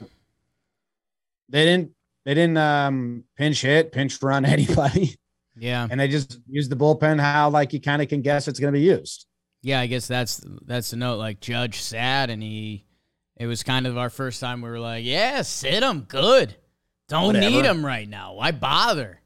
they 1.49 1.65
didn't 1.65 1.91
they 2.25 2.33
didn't 2.33 2.57
um 2.57 3.23
pinch 3.37 3.61
hit, 3.61 3.91
pinch 3.91 4.21
run 4.21 4.45
anybody, 4.45 5.17
Yeah, 5.57 5.87
and 5.89 5.99
they 5.99 6.07
just 6.07 6.39
used 6.47 6.69
the 6.71 6.75
bullpen 6.75 7.19
how 7.19 7.49
like 7.49 7.73
you 7.73 7.81
kind 7.81 8.01
of 8.01 8.07
can 8.07 8.21
guess 8.21 8.47
it's 8.47 8.59
gonna 8.59 8.71
be 8.71 8.81
used. 8.81 9.25
yeah. 9.61 9.79
I 9.79 9.87
guess 9.87 10.07
that's 10.07 10.41
that's 10.65 10.91
the 10.91 10.97
note. 10.97 11.17
Like 11.17 11.39
Judge 11.39 11.81
sat, 11.81 12.29
and 12.29 12.41
he. 12.43 12.85
It 13.37 13.47
was 13.47 13.63
kind 13.63 13.87
of 13.87 13.97
our 13.97 14.09
first 14.09 14.41
time 14.41 14.61
we 14.61 14.69
were 14.69 14.81
like, 14.81 15.05
yeah, 15.05 15.43
sit 15.43 15.81
him, 15.81 16.01
good. 16.01 16.55
Don't 17.07 17.27
Whatever. 17.27 17.49
need 17.49 17.63
him 17.63 17.85
right 17.85 18.07
now. 18.07 18.33
Why 18.33 18.51
bother? 18.51 19.21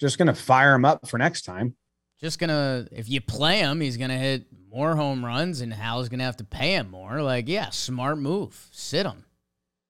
Just 0.00 0.16
gonna 0.18 0.34
fire 0.34 0.74
him 0.74 0.84
up 0.86 1.06
for 1.08 1.18
next 1.18 1.42
time. 1.42 1.76
Just 2.20 2.38
gonna 2.38 2.86
if 2.92 3.08
you 3.08 3.20
play 3.20 3.58
him, 3.58 3.80
he's 3.80 3.96
gonna 3.96 4.18
hit 4.18 4.46
more 4.70 4.96
home 4.96 5.24
runs, 5.24 5.60
and 5.60 5.72
Hal's 5.72 6.08
gonna 6.08 6.24
have 6.24 6.36
to 6.38 6.44
pay 6.44 6.74
him 6.74 6.90
more. 6.90 7.22
Like, 7.22 7.48
yeah, 7.48 7.70
smart 7.70 8.18
move. 8.18 8.68
Sit 8.72 9.06
him. 9.06 9.24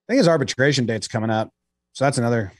I 0.07 0.13
think 0.13 0.17
his 0.19 0.27
arbitration 0.27 0.85
date's 0.85 1.07
coming 1.07 1.29
up, 1.29 1.49
so 1.93 2.05
that's 2.05 2.17
another 2.17 2.51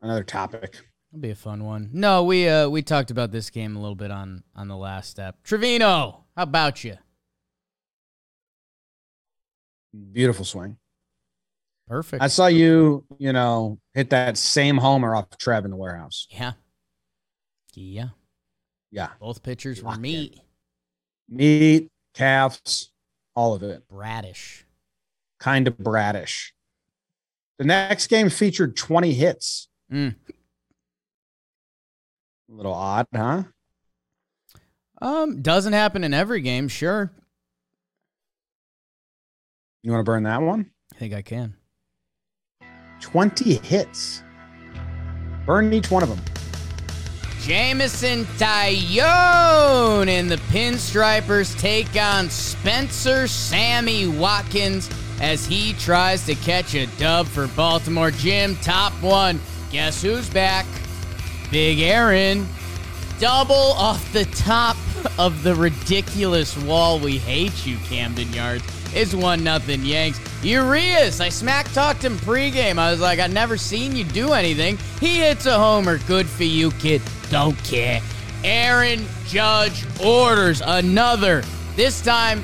another 0.00 0.22
topic. 0.24 0.72
That'll 1.12 1.20
be 1.22 1.30
a 1.30 1.34
fun 1.34 1.64
one. 1.64 1.90
No, 1.92 2.24
we 2.24 2.48
uh 2.48 2.68
we 2.68 2.82
talked 2.82 3.10
about 3.10 3.32
this 3.32 3.50
game 3.50 3.76
a 3.76 3.80
little 3.80 3.94
bit 3.96 4.10
on 4.10 4.44
on 4.54 4.68
the 4.68 4.76
last 4.76 5.10
step. 5.10 5.36
Trevino, 5.42 6.24
how 6.36 6.42
about 6.42 6.84
you? 6.84 6.96
Beautiful 10.12 10.44
swing. 10.44 10.76
Perfect. 11.88 12.22
I 12.22 12.26
saw 12.26 12.48
you, 12.48 13.04
you 13.18 13.32
know, 13.32 13.78
hit 13.94 14.10
that 14.10 14.36
same 14.36 14.76
homer 14.76 15.14
off 15.14 15.26
Trev 15.38 15.64
in 15.64 15.70
the 15.70 15.76
warehouse. 15.76 16.26
yeah. 16.30 16.52
Yeah. 17.74 18.08
Yeah. 18.90 19.08
Both 19.20 19.42
pitchers 19.42 19.82
were 19.82 19.86
Locked 19.90 19.96
in. 19.98 20.02
meat. 20.02 20.40
Meat, 21.28 21.90
calves, 22.14 22.92
all 23.34 23.54
of 23.54 23.62
it. 23.62 23.86
Bradish. 23.88 24.64
Kind 25.40 25.66
of 25.68 25.76
bratish. 25.78 26.54
The 27.58 27.64
next 27.64 28.06
game 28.08 28.30
featured 28.30 28.76
20 28.76 29.12
hits. 29.12 29.68
Mm. 29.92 30.14
A 32.48 32.52
little 32.52 32.74
odd, 32.74 33.06
huh? 33.14 33.42
Um, 35.00 35.42
doesn't 35.42 35.72
happen 35.72 36.04
in 36.04 36.14
every 36.14 36.40
game, 36.40 36.68
sure. 36.68 37.12
You 39.82 39.92
want 39.92 40.00
to 40.00 40.10
burn 40.10 40.22
that 40.24 40.42
one? 40.42 40.70
I 40.94 40.98
think 40.98 41.12
I 41.14 41.22
can. 41.22 41.54
20 43.00 43.54
hits. 43.56 44.22
Burn 45.44 45.72
each 45.72 45.90
one 45.90 46.02
of 46.02 46.08
them. 46.08 46.20
Jameson 47.46 48.24
Taillon 48.38 50.08
and 50.08 50.28
the 50.28 50.36
Pinstripers 50.50 51.56
take 51.56 51.94
on 51.94 52.28
Spencer 52.28 53.28
Sammy 53.28 54.08
Watkins 54.08 54.90
as 55.20 55.46
he 55.46 55.72
tries 55.74 56.26
to 56.26 56.34
catch 56.34 56.74
a 56.74 56.86
dub 56.98 57.28
for 57.28 57.46
Baltimore. 57.46 58.10
Jim, 58.10 58.56
top 58.62 58.92
one. 58.94 59.38
Guess 59.70 60.02
who's 60.02 60.28
back? 60.28 60.66
Big 61.52 61.78
Aaron. 61.78 62.48
Double 63.20 63.54
off 63.54 64.12
the 64.12 64.24
top 64.24 64.76
of 65.16 65.44
the 65.44 65.54
ridiculous 65.54 66.56
wall. 66.64 66.98
We 66.98 67.16
hate 67.16 67.64
you, 67.64 67.76
Camden 67.84 68.32
Yards. 68.32 68.64
It's 68.96 69.14
one 69.14 69.44
nothing 69.44 69.84
Yanks. 69.84 70.18
Urias, 70.42 71.20
I 71.20 71.28
smack 71.28 71.70
talked 71.72 72.02
him 72.02 72.16
pregame. 72.16 72.78
I 72.78 72.90
was 72.90 72.98
like, 72.98 73.18
I've 73.18 73.30
never 73.30 73.58
seen 73.58 73.94
you 73.94 74.04
do 74.04 74.32
anything. 74.32 74.78
He 75.00 75.18
hits 75.18 75.44
a 75.44 75.58
homer. 75.58 75.98
Good 76.06 76.26
for 76.26 76.44
you, 76.44 76.70
kid. 76.70 77.02
Don't 77.28 77.62
care. 77.62 78.00
Aaron 78.42 79.04
Judge 79.26 79.84
orders 80.02 80.62
another. 80.64 81.42
This 81.74 82.00
time, 82.00 82.42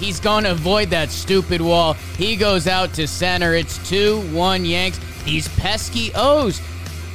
he's 0.00 0.18
going 0.18 0.42
to 0.42 0.50
avoid 0.50 0.90
that 0.90 1.10
stupid 1.10 1.60
wall. 1.60 1.92
He 2.18 2.34
goes 2.34 2.66
out 2.66 2.92
to 2.94 3.06
center. 3.06 3.54
It's 3.54 3.78
2 3.88 4.22
1 4.32 4.64
Yanks. 4.64 4.98
These 5.22 5.46
pesky 5.56 6.10
O's. 6.16 6.60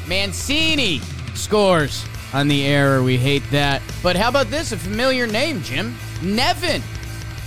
Mancini 0.07 1.01
scores 1.33 2.05
on 2.31 2.47
the 2.47 2.65
error. 2.65 3.03
We 3.03 3.17
hate 3.17 3.43
that. 3.51 3.81
But 4.01 4.15
how 4.15 4.29
about 4.29 4.47
this? 4.47 4.71
A 4.71 4.77
familiar 4.77 5.27
name, 5.27 5.61
Jim. 5.61 5.93
Nevin. 6.21 6.81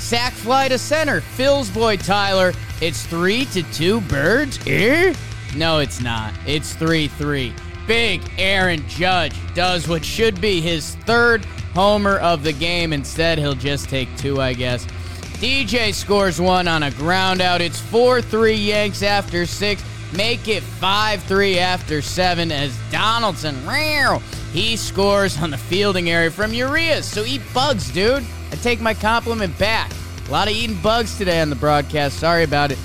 Sack 0.00 0.33
fly 0.33 0.69
to 0.69 0.78
center. 0.78 1.21
Phil's 1.21 1.71
boy 1.71 1.97
Tyler. 1.97 2.52
It's 2.80 3.07
three 3.07 3.45
to 3.47 3.62
two 3.73 4.00
birds. 4.02 4.59
Eh? 4.66 5.14
No, 5.54 5.78
it's 5.78 6.00
not. 6.00 6.33
It's 6.47 6.75
three 6.75 7.07
three. 7.07 7.54
Big 7.87 8.23
Aaron 8.38 8.87
Judge 8.88 9.35
does 9.54 9.88
what 9.88 10.04
should 10.04 10.40
be 10.40 10.61
his 10.61 10.95
third 11.07 11.45
homer 11.75 12.19
of 12.19 12.42
the 12.42 12.52
game. 12.52 12.92
Instead, 12.92 13.38
he'll 13.38 13.54
just 13.54 13.88
take 13.88 14.09
two, 14.16 14.40
I 14.40 14.54
guess. 14.54 14.87
DJ 15.40 15.95
scores 15.95 16.40
one 16.40 16.66
on 16.66 16.83
a 16.83 16.90
ground 16.92 17.40
out. 17.40 17.61
It's 17.61 17.80
4 17.80 18.21
3 18.23 18.54
Yanks 18.54 19.02
after 19.02 19.47
six. 19.47 19.83
Make 20.16 20.49
it 20.49 20.62
5 20.62 21.23
3 21.23 21.59
after 21.59 22.02
seven 22.02 22.50
as 22.50 22.76
Donaldson, 22.90 23.57
he 24.52 24.76
scores 24.76 25.40
on 25.40 25.50
the 25.50 25.59
fielding 25.59 26.11
area 26.11 26.30
from 26.30 26.52
Urias. 26.52 27.07
So 27.07 27.25
eat 27.25 27.42
bugs, 27.54 27.90
dude. 27.92 28.25
I 28.50 28.57
take 28.57 28.80
my 28.80 28.95
compliment 28.95 29.57
back. 29.59 29.90
A 30.26 30.30
lot 30.30 30.49
of 30.49 30.54
eating 30.54 30.80
bugs 30.80 31.16
today 31.19 31.40
on 31.40 31.50
the 31.50 31.57
broadcast. 31.57 32.19
Sorry 32.19 32.45
about 32.45 32.71
it. 32.71 32.78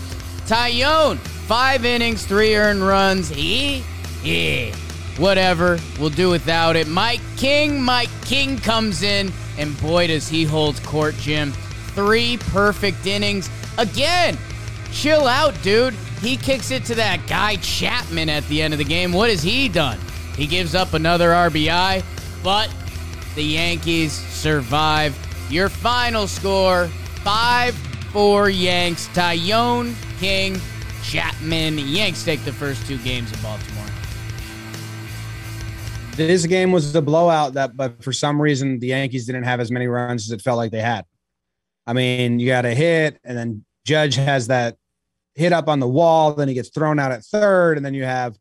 Taillon, 0.47 1.17
five 1.17 1.85
innings, 1.85 2.25
three 2.25 2.55
earned 2.55 2.81
runs. 2.81 3.31
Eh? 3.31 3.81
Yeah. 4.23 4.75
Whatever. 5.17 5.79
We'll 5.99 6.09
do 6.09 6.29
without 6.29 6.75
it. 6.75 6.87
Mike 6.87 7.21
King, 7.37 7.81
Mike 7.81 8.09
King 8.25 8.57
comes 8.57 9.01
in, 9.01 9.31
and 9.57 9.79
boy, 9.81 10.07
does 10.07 10.27
he 10.27 10.43
hold 10.43 10.81
court, 10.83 11.15
Jim. 11.15 11.51
Three 11.93 12.37
perfect 12.37 13.05
innings. 13.05 13.49
Again, 13.77 14.37
chill 14.91 15.27
out, 15.27 15.53
dude. 15.63 15.93
He 16.21 16.37
kicks 16.37 16.71
it 16.71 16.83
to 16.85 16.95
that 16.95 17.27
guy 17.27 17.55
Chapman 17.57 18.29
at 18.29 18.45
the 18.47 18.61
end 18.61 18.73
of 18.73 18.77
the 18.77 18.85
game. 18.85 19.13
What 19.13 19.29
has 19.29 19.43
he 19.43 19.69
done? 19.69 19.99
He 20.35 20.47
gives 20.47 20.75
up 20.75 20.93
another 20.93 21.29
RBI, 21.29 22.03
but 22.43 22.73
The 23.35 23.43
Yankees 23.43 24.13
survive. 24.13 25.15
Your 25.49 25.69
final 25.69 26.27
score 26.27 26.87
5 27.23 27.75
4 27.75 28.49
Yanks. 28.49 29.07
Taillon 29.09 29.93
King 30.19 30.59
Chapman. 31.03 31.77
Yanks 31.77 32.23
take 32.23 32.43
the 32.45 32.53
first 32.53 32.85
two 32.87 32.97
games 32.99 33.31
of 33.31 33.41
Baltimore. 33.43 33.85
This 36.15 36.45
game 36.45 36.71
was 36.71 36.95
a 36.95 37.01
blowout 37.01 37.53
that, 37.53 37.75
but 37.75 38.01
for 38.01 38.13
some 38.13 38.41
reason, 38.41 38.79
the 38.79 38.87
Yankees 38.87 39.25
didn't 39.25 39.43
have 39.43 39.59
as 39.59 39.69
many 39.69 39.85
runs 39.85 40.25
as 40.25 40.31
it 40.31 40.41
felt 40.41 40.57
like 40.57 40.71
they 40.71 40.81
had. 40.81 41.05
I 41.85 41.93
mean, 41.93 42.39
you 42.39 42.47
got 42.47 42.65
a 42.65 42.73
hit, 42.73 43.19
and 43.23 43.37
then 43.37 43.65
Judge 43.85 44.15
has 44.15 44.47
that 44.47 44.77
hit 45.35 45.53
up 45.53 45.67
on 45.67 45.79
the 45.79 45.87
wall. 45.87 46.33
Then 46.33 46.47
he 46.47 46.53
gets 46.53 46.69
thrown 46.69 46.99
out 46.99 47.11
at 47.11 47.23
third, 47.23 47.77
and 47.77 47.85
then 47.85 47.93
you 47.93 48.05
have 48.05 48.35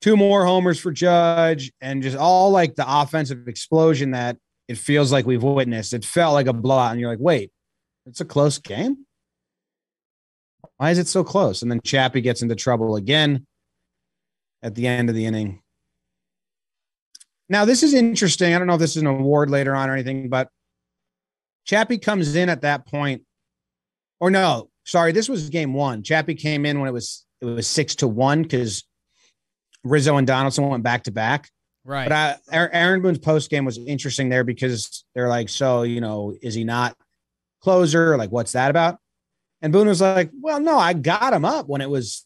two 0.00 0.16
more 0.16 0.46
homers 0.46 0.78
for 0.78 0.92
Judge, 0.92 1.72
and 1.80 2.02
just 2.02 2.16
all 2.16 2.50
like 2.50 2.76
the 2.76 2.84
offensive 2.86 3.48
explosion 3.48 4.12
that 4.12 4.38
it 4.68 4.78
feels 4.78 5.12
like 5.12 5.26
we've 5.26 5.42
witnessed. 5.42 5.92
It 5.92 6.04
felt 6.04 6.34
like 6.34 6.46
a 6.46 6.52
blowout, 6.52 6.92
and 6.92 7.00
you're 7.00 7.10
like, 7.10 7.20
wait, 7.20 7.52
it's 8.06 8.20
a 8.20 8.24
close 8.24 8.58
game. 8.58 9.06
Why 10.76 10.90
is 10.90 10.98
it 10.98 11.06
so 11.06 11.22
close? 11.22 11.62
And 11.62 11.70
then 11.70 11.80
Chappie 11.82 12.20
gets 12.20 12.42
into 12.42 12.54
trouble 12.54 12.96
again 12.96 13.46
at 14.62 14.74
the 14.74 14.86
end 14.86 15.08
of 15.08 15.14
the 15.14 15.26
inning. 15.26 15.60
Now, 17.48 17.64
this 17.64 17.82
is 17.82 17.94
interesting. 17.94 18.54
I 18.54 18.58
don't 18.58 18.66
know 18.66 18.74
if 18.74 18.80
this 18.80 18.96
is 18.96 19.02
an 19.02 19.06
award 19.06 19.50
later 19.50 19.74
on 19.74 19.90
or 19.90 19.92
anything, 19.92 20.28
but 20.28 20.48
Chappie 21.64 21.98
comes 21.98 22.34
in 22.34 22.48
at 22.48 22.62
that 22.62 22.86
point. 22.86 23.22
Or 24.20 24.30
no, 24.30 24.70
sorry, 24.84 25.12
this 25.12 25.28
was 25.28 25.50
game 25.50 25.74
one. 25.74 26.02
Chappie 26.02 26.34
came 26.34 26.64
in 26.64 26.80
when 26.80 26.88
it 26.88 26.92
was 26.92 27.26
it 27.40 27.46
was 27.46 27.66
six 27.66 27.96
to 27.96 28.08
one 28.08 28.42
because 28.42 28.84
Rizzo 29.82 30.16
and 30.16 30.26
Donaldson 30.26 30.68
went 30.68 30.82
back 30.82 31.04
to 31.04 31.12
back. 31.12 31.50
Right. 31.84 32.08
But 32.08 32.40
I, 32.50 32.68
Aaron 32.72 33.02
Boone's 33.02 33.18
post 33.18 33.50
game 33.50 33.64
was 33.64 33.78
interesting 33.78 34.28
there 34.30 34.44
because 34.44 35.04
they're 35.14 35.28
like, 35.28 35.48
so 35.48 35.82
you 35.82 36.00
know, 36.00 36.34
is 36.40 36.54
he 36.54 36.64
not 36.64 36.96
closer? 37.62 38.16
Like, 38.16 38.30
what's 38.30 38.52
that 38.52 38.70
about? 38.70 38.98
And 39.60 39.72
Boone 39.72 39.88
was 39.88 40.00
like, 40.00 40.30
well, 40.40 40.60
no, 40.60 40.78
I 40.78 40.92
got 40.94 41.32
him 41.32 41.44
up 41.44 41.68
when 41.68 41.80
it 41.80 41.90
was 41.90 42.24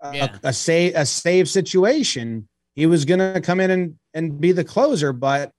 a, 0.00 0.14
Yeah. 0.16 0.36
a, 0.42 0.48
a 0.48 0.52
save 0.52 0.94
a 0.96 1.06
save 1.06 1.48
situation. 1.48 2.48
He 2.74 2.86
was 2.86 3.04
gonna 3.04 3.40
come 3.40 3.60
in 3.60 3.70
and 3.70 3.98
and 4.12 4.40
be 4.40 4.52
the 4.52 4.64
closer, 4.64 5.12
but 5.12 5.52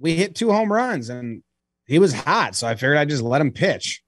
we 0.00 0.16
hit 0.16 0.34
two 0.34 0.50
home 0.50 0.72
runs 0.72 1.08
and 1.10 1.42
he 1.86 1.98
was 2.00 2.12
hot, 2.12 2.56
so 2.56 2.66
I 2.66 2.74
figured 2.74 2.96
I'd 2.96 3.08
just 3.08 3.22
let 3.22 3.40
him 3.40 3.52
pitch. 3.52 4.02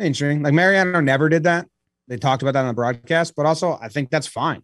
Interesting. 0.00 0.42
Like 0.42 0.54
Mariano 0.54 1.00
never 1.00 1.28
did 1.28 1.44
that. 1.44 1.68
They 2.08 2.16
talked 2.16 2.42
about 2.42 2.52
that 2.52 2.60
on 2.60 2.68
the 2.68 2.74
broadcast, 2.74 3.34
but 3.36 3.46
also 3.46 3.78
I 3.80 3.88
think 3.88 4.10
that's 4.10 4.26
fine. 4.26 4.62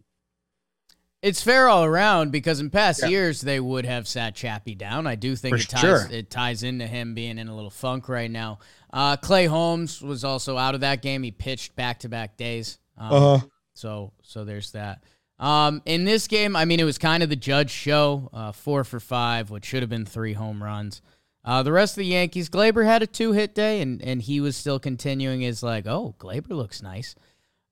It's 1.23 1.41
fair 1.41 1.69
all 1.69 1.85
around 1.85 2.31
because 2.31 2.59
in 2.59 2.69
past 2.69 3.01
Yeah. 3.01 3.07
years 3.09 3.41
they 3.41 3.59
would 3.59 3.85
have 3.85 4.07
sat 4.07 4.35
Chappie 4.35 4.75
down. 4.75 5.07
I 5.07 5.15
do 5.15 5.35
think 5.35 5.55
For 5.55 5.61
it 5.61 5.69
ties 5.69 5.81
sure. 5.81 6.07
it 6.11 6.29
ties 6.29 6.63
into 6.63 6.85
him 6.85 7.15
being 7.15 7.37
in 7.39 7.47
a 7.47 7.55
little 7.55 7.69
funk 7.71 8.09
right 8.09 8.29
now. 8.29 8.59
Uh, 8.91 9.15
Clay 9.17 9.45
Holmes 9.45 10.01
was 10.01 10.23
also 10.25 10.57
out 10.57 10.75
of 10.75 10.81
that 10.81 11.01
game. 11.01 11.23
He 11.23 11.31
pitched 11.31 11.75
back 11.75 11.99
to 11.99 12.09
back 12.09 12.35
days. 12.37 12.77
Um, 12.97 13.13
Uh 13.13 13.39
So 13.73 14.11
so 14.21 14.43
there's 14.43 14.71
that. 14.71 15.01
Um, 15.39 15.81
in 15.85 16.03
this 16.03 16.27
game, 16.27 16.55
I 16.55 16.65
mean, 16.65 16.79
it 16.79 16.83
was 16.83 16.97
kind 16.97 17.23
of 17.23 17.29
the 17.29 17.35
judge 17.35 17.71
show, 17.71 18.29
uh, 18.33 18.51
four 18.51 18.83
for 18.83 18.99
five, 18.99 19.49
which 19.49 19.65
should 19.65 19.81
have 19.81 19.89
been 19.89 20.05
three 20.05 20.33
home 20.33 20.61
runs. 20.61 21.01
Uh, 21.45 21.63
the 21.63 21.71
rest 21.71 21.93
of 21.97 22.01
the 22.01 22.05
Yankees, 22.05 22.49
Gleyber 22.49 22.85
had 22.85 23.01
a 23.01 23.07
two 23.07 23.31
hit 23.31 23.55
day, 23.55 23.81
and 23.81 24.01
and 24.01 24.21
he 24.21 24.39
was 24.41 24.55
still 24.57 24.77
continuing 24.79 25.39
his 25.41 25.63
like, 25.63 25.87
oh, 25.87 26.15
Gleyber 26.19 26.49
looks 26.49 26.81
nice. 26.83 27.15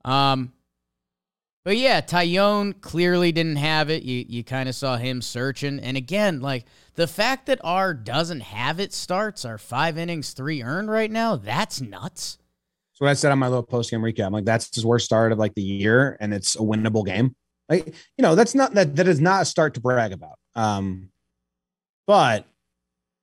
Um, 0.05 0.53
but 1.63 1.77
yeah, 1.77 2.01
Taillon 2.01 2.79
clearly 2.81 3.31
didn't 3.31 3.57
have 3.57 3.89
it. 3.89 4.03
You 4.03 4.25
you 4.27 4.43
kind 4.43 4.67
of 4.67 4.75
saw 4.75 4.97
him 4.97 5.21
searching, 5.21 5.79
and 5.79 5.95
again, 5.95 6.41
like 6.41 6.65
the 6.95 7.07
fact 7.07 7.45
that 7.45 7.59
R 7.63 7.93
doesn't 7.93 8.41
have 8.41 8.79
it 8.79 8.93
starts 8.93 9.45
our 9.45 9.57
five 9.57 9.97
innings, 9.97 10.33
three 10.33 10.63
earned 10.63 10.89
right 10.89 11.11
now. 11.11 11.35
That's 11.35 11.79
nuts. 11.79 12.37
So 12.93 13.05
what 13.05 13.11
I 13.11 13.13
said 13.13 13.31
on 13.31 13.39
my 13.39 13.47
little 13.47 13.63
post 13.63 13.91
game 13.91 14.01
recap, 14.01 14.27
I'm 14.27 14.33
like, 14.33 14.45
that's 14.45 14.73
his 14.75 14.85
worst 14.85 15.05
start 15.05 15.31
of 15.31 15.37
like 15.37 15.53
the 15.55 15.61
year, 15.61 16.17
and 16.19 16.33
it's 16.33 16.55
a 16.55 16.59
winnable 16.59 17.05
game. 17.05 17.35
Like, 17.69 17.87
you 18.17 18.21
know, 18.21 18.35
that's 18.35 18.55
not 18.55 18.73
that 18.73 18.95
that 18.95 19.07
is 19.07 19.21
not 19.21 19.43
a 19.43 19.45
start 19.45 19.75
to 19.75 19.81
brag 19.81 20.13
about. 20.13 20.39
Um, 20.55 21.09
but 22.07 22.45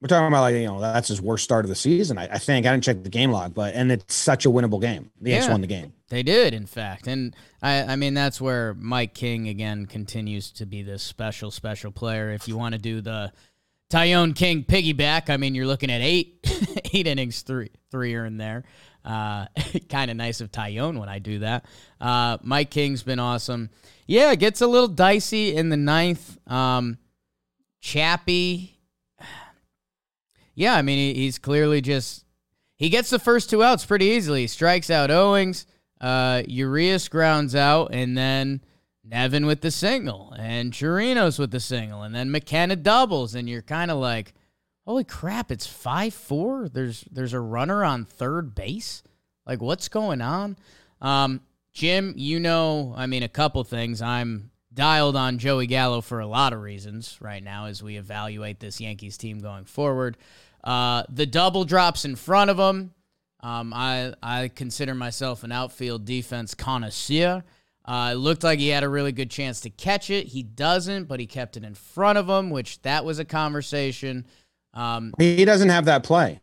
we're 0.00 0.08
talking 0.08 0.28
about 0.28 0.42
like, 0.42 0.54
you 0.54 0.64
know, 0.66 0.80
that's 0.80 1.08
his 1.08 1.20
worst 1.20 1.44
start 1.44 1.64
of 1.64 1.68
the 1.68 1.74
season. 1.74 2.18
I, 2.18 2.24
I 2.34 2.38
think 2.38 2.66
I 2.66 2.70
didn't 2.72 2.84
check 2.84 3.02
the 3.02 3.08
game 3.10 3.32
log, 3.32 3.54
but 3.54 3.74
and 3.74 3.90
it's 3.90 4.14
such 4.14 4.46
a 4.46 4.48
winnable 4.48 4.80
game. 4.80 5.10
The 5.20 5.30
Yeah. 5.32 5.50
won 5.50 5.60
the 5.60 5.66
game. 5.66 5.92
They 6.08 6.22
did, 6.22 6.54
in 6.54 6.66
fact, 6.66 7.06
and 7.06 7.34
I, 7.60 7.82
I 7.82 7.96
mean 7.96 8.14
that's 8.14 8.40
where 8.40 8.74
Mike 8.74 9.12
King 9.14 9.48
again 9.48 9.86
continues 9.86 10.50
to 10.52 10.66
be 10.66 10.82
this 10.82 11.02
special, 11.02 11.50
special 11.50 11.90
player. 11.92 12.30
If 12.30 12.48
you 12.48 12.56
want 12.56 12.74
to 12.74 12.78
do 12.80 13.00
the 13.00 13.32
Taillon 13.90 14.34
King 14.36 14.64
piggyback, 14.64 15.28
I 15.30 15.36
mean 15.36 15.54
you're 15.54 15.66
looking 15.66 15.90
at 15.90 16.00
eight, 16.00 16.38
eight 16.94 17.06
innings, 17.06 17.42
three, 17.42 17.70
three 17.90 18.14
are 18.14 18.24
in 18.24 18.36
there. 18.38 18.64
Uh, 19.04 19.46
kind 19.88 20.10
of 20.10 20.16
nice 20.16 20.40
of 20.40 20.50
Taillon 20.52 20.98
when 20.98 21.08
I 21.08 21.18
do 21.18 21.40
that. 21.40 21.64
Uh, 22.00 22.38
Mike 22.42 22.70
King's 22.70 23.02
been 23.02 23.18
awesome. 23.18 23.70
Yeah, 24.06 24.32
it 24.32 24.38
gets 24.38 24.60
a 24.62 24.66
little 24.66 24.88
dicey 24.88 25.54
in 25.56 25.68
the 25.70 25.76
ninth. 25.76 26.38
Um, 26.50 26.98
Chappie, 27.80 28.77
yeah, 30.58 30.74
I 30.74 30.82
mean 30.82 30.98
he, 30.98 31.22
he's 31.22 31.38
clearly 31.38 31.80
just 31.80 32.24
he 32.76 32.88
gets 32.88 33.10
the 33.10 33.20
first 33.20 33.48
two 33.48 33.62
outs 33.62 33.86
pretty 33.86 34.06
easily. 34.06 34.40
He 34.40 34.46
strikes 34.48 34.90
out 34.90 35.08
Owings. 35.08 35.66
Uh, 36.00 36.42
Urias 36.48 37.08
grounds 37.08 37.54
out, 37.54 37.92
and 37.92 38.18
then 38.18 38.60
Nevin 39.04 39.46
with 39.46 39.60
the 39.60 39.70
single, 39.70 40.34
and 40.36 40.72
Chirinos 40.72 41.38
with 41.38 41.52
the 41.52 41.60
single, 41.60 42.02
and 42.02 42.12
then 42.12 42.32
McKenna 42.32 42.74
doubles, 42.74 43.36
and 43.36 43.48
you're 43.48 43.62
kind 43.62 43.90
of 43.90 43.98
like, 43.98 44.34
"Holy 44.84 45.04
crap! 45.04 45.52
It's 45.52 45.66
five 45.66 46.12
four. 46.12 46.68
There's 46.68 47.04
there's 47.10 47.34
a 47.34 47.40
runner 47.40 47.84
on 47.84 48.04
third 48.04 48.56
base. 48.56 49.04
Like, 49.46 49.62
what's 49.62 49.88
going 49.88 50.20
on?" 50.20 50.56
Um, 51.00 51.40
Jim, 51.72 52.14
you 52.16 52.40
know, 52.40 52.94
I 52.96 53.06
mean, 53.06 53.22
a 53.22 53.28
couple 53.28 53.62
things. 53.62 54.02
I'm 54.02 54.50
dialed 54.74 55.14
on 55.16 55.38
Joey 55.38 55.68
Gallo 55.68 56.00
for 56.00 56.18
a 56.18 56.26
lot 56.26 56.52
of 56.52 56.62
reasons 56.62 57.16
right 57.20 57.42
now 57.42 57.66
as 57.66 57.80
we 57.80 57.96
evaluate 57.96 58.58
this 58.60 58.80
Yankees 58.80 59.16
team 59.16 59.38
going 59.38 59.64
forward. 59.64 60.16
Uh, 60.64 61.04
the 61.08 61.26
double 61.26 61.64
drops 61.64 62.04
in 62.04 62.16
front 62.16 62.50
of 62.50 62.58
him. 62.58 62.92
Um, 63.40 63.72
I 63.74 64.14
I 64.22 64.48
consider 64.48 64.94
myself 64.94 65.44
an 65.44 65.52
outfield 65.52 66.04
defense 66.04 66.54
connoisseur. 66.54 67.44
Uh, 67.84 68.10
it 68.12 68.16
looked 68.16 68.44
like 68.44 68.58
he 68.58 68.68
had 68.68 68.82
a 68.82 68.88
really 68.88 69.12
good 69.12 69.30
chance 69.30 69.60
to 69.62 69.70
catch 69.70 70.10
it. 70.10 70.26
He 70.26 70.42
doesn't, 70.42 71.04
but 71.04 71.20
he 71.20 71.26
kept 71.26 71.56
it 71.56 71.64
in 71.64 71.74
front 71.74 72.18
of 72.18 72.28
him, 72.28 72.50
which 72.50 72.82
that 72.82 73.04
was 73.04 73.18
a 73.18 73.24
conversation. 73.24 74.26
Um, 74.74 75.14
He 75.18 75.44
doesn't 75.46 75.70
have 75.70 75.86
that 75.86 76.02
play. 76.02 76.40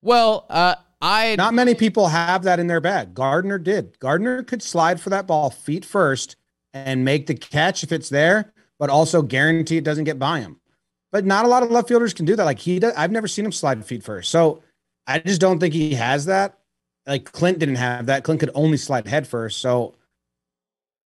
well, 0.00 0.46
uh, 0.48 0.76
I 1.02 1.34
Not 1.36 1.52
many 1.52 1.74
people 1.74 2.08
have 2.08 2.44
that 2.44 2.60
in 2.60 2.66
their 2.68 2.80
bag. 2.80 3.12
Gardner 3.12 3.58
did. 3.58 3.98
Gardner 3.98 4.42
could 4.42 4.62
slide 4.62 5.00
for 5.00 5.10
that 5.10 5.26
ball 5.26 5.50
feet 5.50 5.84
first 5.84 6.36
and 6.72 7.04
make 7.04 7.26
the 7.26 7.34
catch 7.34 7.82
if 7.82 7.92
it's 7.92 8.08
there, 8.08 8.52
but 8.78 8.88
also 8.88 9.20
guarantee 9.20 9.76
it 9.76 9.84
doesn't 9.84 10.04
get 10.04 10.18
by 10.18 10.40
him. 10.40 10.60
But 11.12 11.26
not 11.26 11.44
a 11.44 11.48
lot 11.48 11.62
of 11.62 11.70
left 11.70 11.88
fielders 11.88 12.14
can 12.14 12.24
do 12.24 12.34
that. 12.34 12.44
Like 12.44 12.58
he 12.58 12.78
does, 12.78 12.94
I've 12.96 13.12
never 13.12 13.28
seen 13.28 13.44
him 13.44 13.52
slide 13.52 13.84
feet 13.84 14.02
first. 14.02 14.30
So 14.30 14.62
I 15.06 15.18
just 15.18 15.40
don't 15.40 15.60
think 15.60 15.74
he 15.74 15.94
has 15.94 16.24
that. 16.24 16.58
Like 17.06 17.30
Clint 17.30 17.58
didn't 17.58 17.76
have 17.76 18.06
that. 18.06 18.24
Clint 18.24 18.40
could 18.40 18.50
only 18.54 18.78
slide 18.78 19.06
head 19.06 19.26
first. 19.26 19.60
So 19.60 19.94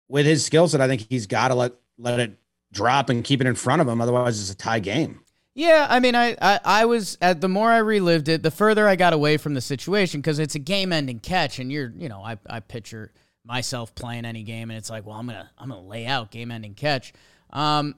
with 0.10 0.26
his 0.26 0.46
skill 0.46 0.68
set, 0.68 0.82
I 0.82 0.88
think 0.88 1.08
he's 1.10 1.26
got 1.26 1.48
to 1.48 1.56
let 1.56 1.74
let 1.98 2.20
it 2.20 2.38
drop 2.72 3.10
and 3.10 3.24
keep 3.24 3.39
it 3.39 3.48
in 3.48 3.56
front 3.56 3.82
of 3.82 3.88
him. 3.88 4.02
Otherwise, 4.02 4.42
it's 4.42 4.52
a 4.52 4.56
tie 4.56 4.80
game. 4.80 5.22
Yeah, 5.56 5.86
I 5.88 6.00
mean, 6.00 6.16
I, 6.16 6.36
I, 6.42 6.60
I 6.66 6.86
was 6.86 7.18
at 7.22 7.39
the 7.39 7.48
more 7.48 7.70
I 7.70 7.78
relived 7.78 8.28
it, 8.28 8.42
the 8.42 8.50
further 8.50 8.88
I 8.88 8.96
got 8.96 9.13
away 9.13 9.38
from 9.38 9.54
the 9.54 9.62
situation 9.62 10.20
because 10.20 10.39
it's 10.39 10.56
a 10.56 10.60
game-ending 10.60 11.20
catch, 11.20 11.60
and 11.60 11.72
you're, 11.72 11.94
you 11.96 12.10
know, 12.10 12.24
I, 12.24 12.39
I 12.50 12.60
picture 12.60 13.13
myself 13.46 13.94
playing 13.94 14.26
any 14.26 14.42
game, 14.42 14.72
and 14.72 14.78
it's 14.80 14.89
like, 14.89 15.06
well, 15.06 15.16
I'm 15.16 15.28
gonna, 15.28 15.52
I'm 15.58 15.70
gonna 15.70 15.82
lay 15.82 16.08
out 16.08 16.32
game-ending 16.32 16.74
catch. 16.74 17.13
Um, 17.52 17.94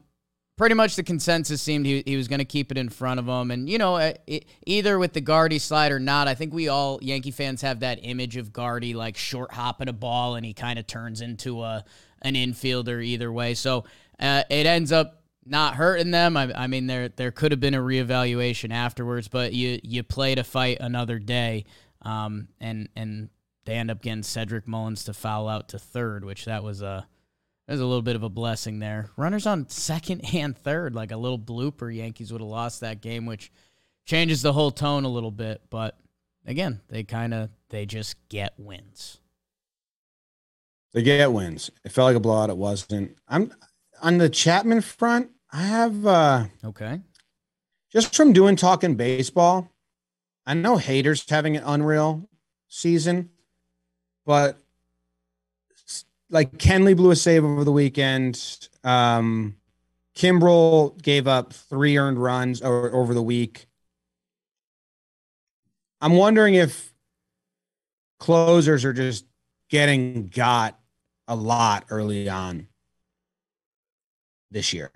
pretty 0.57 0.75
much 0.75 0.95
the 0.95 1.03
consensus 1.03 1.61
seemed 1.61 1.85
he, 1.85 2.03
he 2.05 2.15
was 2.15 2.27
gonna 2.27 2.45
keep 2.45 2.71
it 2.71 2.77
in 2.77 2.89
front 2.89 3.19
of 3.19 3.27
him, 3.27 3.51
and 3.51 3.69
you 3.69 3.77
know, 3.77 3.95
uh, 3.95 4.13
it, 4.27 4.45
either 4.65 4.97
with 4.97 5.13
the 5.13 5.21
Guardy 5.21 5.59
slide 5.59 5.91
or 5.91 5.99
not, 5.99 6.27
I 6.27 6.35
think 6.35 6.53
we 6.53 6.67
all 6.67 6.99
Yankee 7.01 7.31
fans 7.31 7.61
have 7.61 7.81
that 7.81 7.99
image 8.01 8.37
of 8.37 8.53
Guardy 8.53 8.93
like 8.93 9.17
short 9.17 9.53
hopping 9.53 9.89
a 9.89 9.93
ball, 9.93 10.35
and 10.35 10.45
he 10.45 10.53
kind 10.53 10.79
of 10.79 10.87
turns 10.87 11.21
into 11.21 11.61
a 11.63 11.83
an 12.21 12.33
infielder 12.33 13.03
either 13.03 13.31
way. 13.31 13.53
So 13.53 13.85
uh, 14.19 14.43
it 14.49 14.65
ends 14.65 14.91
up 14.91 15.21
not 15.45 15.75
hurting 15.75 16.11
them. 16.11 16.35
I, 16.35 16.51
I 16.55 16.67
mean, 16.67 16.87
there 16.87 17.09
there 17.09 17.31
could 17.31 17.51
have 17.51 17.59
been 17.59 17.75
a 17.75 17.81
reevaluation 17.81 18.71
afterwards, 18.71 19.27
but 19.27 19.53
you 19.53 19.79
you 19.83 20.03
play 20.03 20.35
to 20.35 20.43
fight 20.43 20.77
another 20.79 21.19
day, 21.19 21.65
um, 22.01 22.47
and 22.59 22.89
and 22.95 23.29
they 23.65 23.73
end 23.73 23.91
up 23.91 24.01
getting 24.01 24.23
Cedric 24.23 24.67
Mullins 24.67 25.03
to 25.05 25.13
foul 25.13 25.47
out 25.47 25.69
to 25.69 25.79
third, 25.79 26.25
which 26.25 26.45
that 26.45 26.63
was 26.63 26.81
a 26.81 27.07
was 27.71 27.81
a 27.81 27.85
little 27.85 28.01
bit 28.01 28.15
of 28.15 28.23
a 28.23 28.29
blessing 28.29 28.79
there. 28.79 29.09
Runners 29.17 29.45
on 29.47 29.67
second 29.69 30.21
and 30.33 30.57
third, 30.57 30.93
like 30.95 31.11
a 31.11 31.17
little 31.17 31.39
blooper. 31.39 31.93
Yankees 31.93 32.31
would 32.31 32.41
have 32.41 32.49
lost 32.49 32.81
that 32.81 33.01
game, 33.01 33.25
which 33.25 33.51
changes 34.05 34.41
the 34.41 34.53
whole 34.53 34.71
tone 34.71 35.03
a 35.03 35.09
little 35.09 35.31
bit. 35.31 35.61
But 35.69 35.97
again, 36.45 36.81
they 36.89 37.03
kind 37.03 37.33
of 37.33 37.49
they 37.69 37.85
just 37.85 38.15
get 38.29 38.53
wins. 38.57 39.19
They 40.93 41.01
get 41.03 41.33
wins. 41.33 41.71
It 41.83 41.91
felt 41.91 42.05
like 42.05 42.15
a 42.15 42.19
blowout. 42.21 42.49
It 42.49 42.57
wasn't. 42.57 43.17
I'm 43.27 43.51
on 44.01 44.17
the 44.17 44.29
Chapman 44.29 44.81
front, 44.81 45.31
I 45.51 45.63
have 45.63 46.05
uh 46.05 46.45
Okay. 46.63 47.01
just 47.91 48.15
from 48.15 48.33
doing 48.33 48.55
talking 48.55 48.95
baseball. 48.95 49.71
I 50.45 50.53
know 50.53 50.77
haters 50.77 51.27
having 51.27 51.57
an 51.57 51.63
unreal 51.65 52.29
season, 52.67 53.29
but 54.25 54.59
like 56.29 56.57
Kenley 56.57 56.95
blew 56.95 57.11
a 57.11 57.15
save 57.15 57.43
over 57.43 57.63
the 57.63 57.71
weekend. 57.71 58.69
Um, 58.83 59.55
Kimbrel 60.15 61.01
gave 61.01 61.27
up 61.27 61.53
three 61.53 61.97
earned 61.97 62.21
runs 62.21 62.61
over, 62.61 62.93
over 62.93 63.13
the 63.13 63.21
week. 63.23 63.67
I'm 66.01 66.13
wondering 66.13 66.55
if 66.55 66.93
closers 68.19 68.85
are 68.85 68.93
just 68.93 69.25
getting 69.69 70.27
got 70.27 70.79
a 71.27 71.35
lot 71.35 71.85
early 71.89 72.29
on 72.29 72.67
this 74.51 74.73
year. 74.73 74.91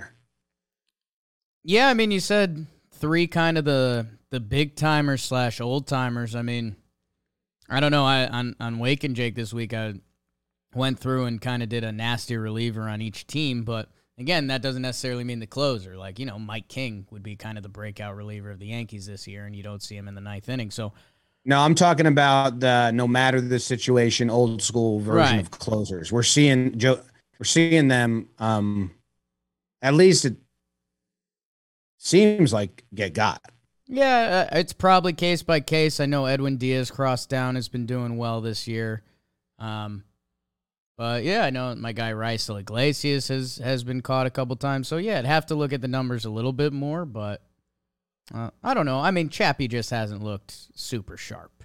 Yeah, 1.64 1.90
I 1.90 1.94
mean, 1.94 2.12
you 2.12 2.20
said 2.20 2.68
three 2.92 3.28
kind 3.28 3.58
of 3.58 3.66
the 3.66 4.08
the 4.30 4.40
big 4.40 4.76
timers 4.76 5.24
slash 5.24 5.60
old 5.60 5.88
timers. 5.88 6.36
I 6.36 6.42
mean, 6.42 6.76
I 7.70 7.80
don't 7.80 7.92
know. 7.92 8.06
I 8.06 8.28
on 8.28 8.56
on 8.60 8.80
Wake 8.80 9.04
and 9.04 9.16
Jake 9.16 9.36
this 9.36 9.54
week, 9.54 9.74
I 9.74 9.96
went 10.74 11.00
through 11.00 11.26
and 11.26 11.42
kind 11.42 11.64
of 11.64 11.70
did 11.70 11.84
a 11.84 11.92
nasty 11.92 12.38
reliever 12.38 12.84
on 12.84 13.02
each 13.02 13.26
team, 13.28 13.64
but 13.64 13.90
again, 14.18 14.48
that 14.48 14.62
doesn't 14.62 14.82
necessarily 14.82 15.24
mean 15.24 15.40
the 15.40 15.48
closer. 15.48 15.98
Like 15.98 16.20
you 16.20 16.26
know, 16.26 16.38
Mike 16.40 16.68
King 16.68 17.08
would 17.12 17.24
be 17.24 17.36
kind 17.36 17.58
of 17.58 17.64
the 17.64 17.70
breakout 17.70 18.16
reliever 18.16 18.52
of 18.52 18.60
the 18.60 18.68
Yankees 18.68 19.06
this 19.06 19.28
year, 19.28 19.46
and 19.46 19.56
you 19.56 19.64
don't 19.64 19.82
see 19.82 19.96
him 19.96 20.08
in 20.08 20.16
the 20.16 20.22
ninth 20.22 20.48
inning. 20.50 20.72
So 20.72 20.94
No, 21.46 21.60
I'm 21.62 21.74
talking 21.76 22.06
about 22.06 22.60
the 22.60 22.92
no 22.92 23.08
matter 23.08 23.42
the 23.42 23.60
situation, 23.60 24.30
old 24.30 24.62
school 24.62 25.00
version 25.00 25.38
Right. 25.38 25.42
of 25.42 25.52
closers. 25.52 26.12
We're 26.12 26.24
seeing 26.24 26.78
Joe. 26.78 27.02
We're 27.40 27.46
seeing 27.46 27.88
them. 27.88 28.28
Um, 28.38 28.92
at 29.82 29.94
least 29.94 30.26
it 30.26 30.36
seems 31.98 32.54
like 32.54 32.84
get 32.94 33.14
got. 33.14 33.42
Yeah, 33.88 34.48
uh, 34.52 34.58
it's 34.60 34.74
probably 34.74 35.14
case 35.14 35.42
by 35.42 35.62
case. 35.62 36.00
I 36.00 36.06
know 36.06 36.26
Edwin 36.26 36.58
Diaz 36.58 36.92
crossed 36.92 37.30
down 37.30 37.56
has 37.56 37.70
been 37.70 37.86
doing 37.88 38.18
well 38.18 38.40
this 38.42 38.68
year. 38.68 39.02
Um, 39.58 40.04
but 41.00 41.24
yeah, 41.24 41.46
I 41.46 41.50
know 41.50 41.74
my 41.76 41.94
guy 41.94 42.12
Raisel 42.12 42.60
Iglesias 42.60 43.30
has 43.30 43.56
has 43.60 43.86
been 43.86 44.02
caught 44.02 44.28
a 44.28 44.30
couple 44.30 44.58
times. 44.58 44.90
So 44.90 44.98
yeah, 44.98 45.18
I'd 45.18 45.26
have 45.26 45.46
to 45.46 45.56
look 45.56 45.72
at 45.72 45.80
the 45.80 45.88
numbers 45.88 46.26
a 46.26 46.30
little 46.30 46.52
bit 46.52 46.74
more, 46.74 47.06
but 47.06 47.42
uh, 48.36 48.50
I 48.62 48.74
don't 48.74 48.86
know. 48.86 49.00
I 49.00 49.10
mean, 49.12 49.30
Chappie 49.30 49.70
just 49.70 49.92
hasn't 49.92 50.22
looked 50.22 50.54
super 50.76 51.16
sharp. 51.16 51.64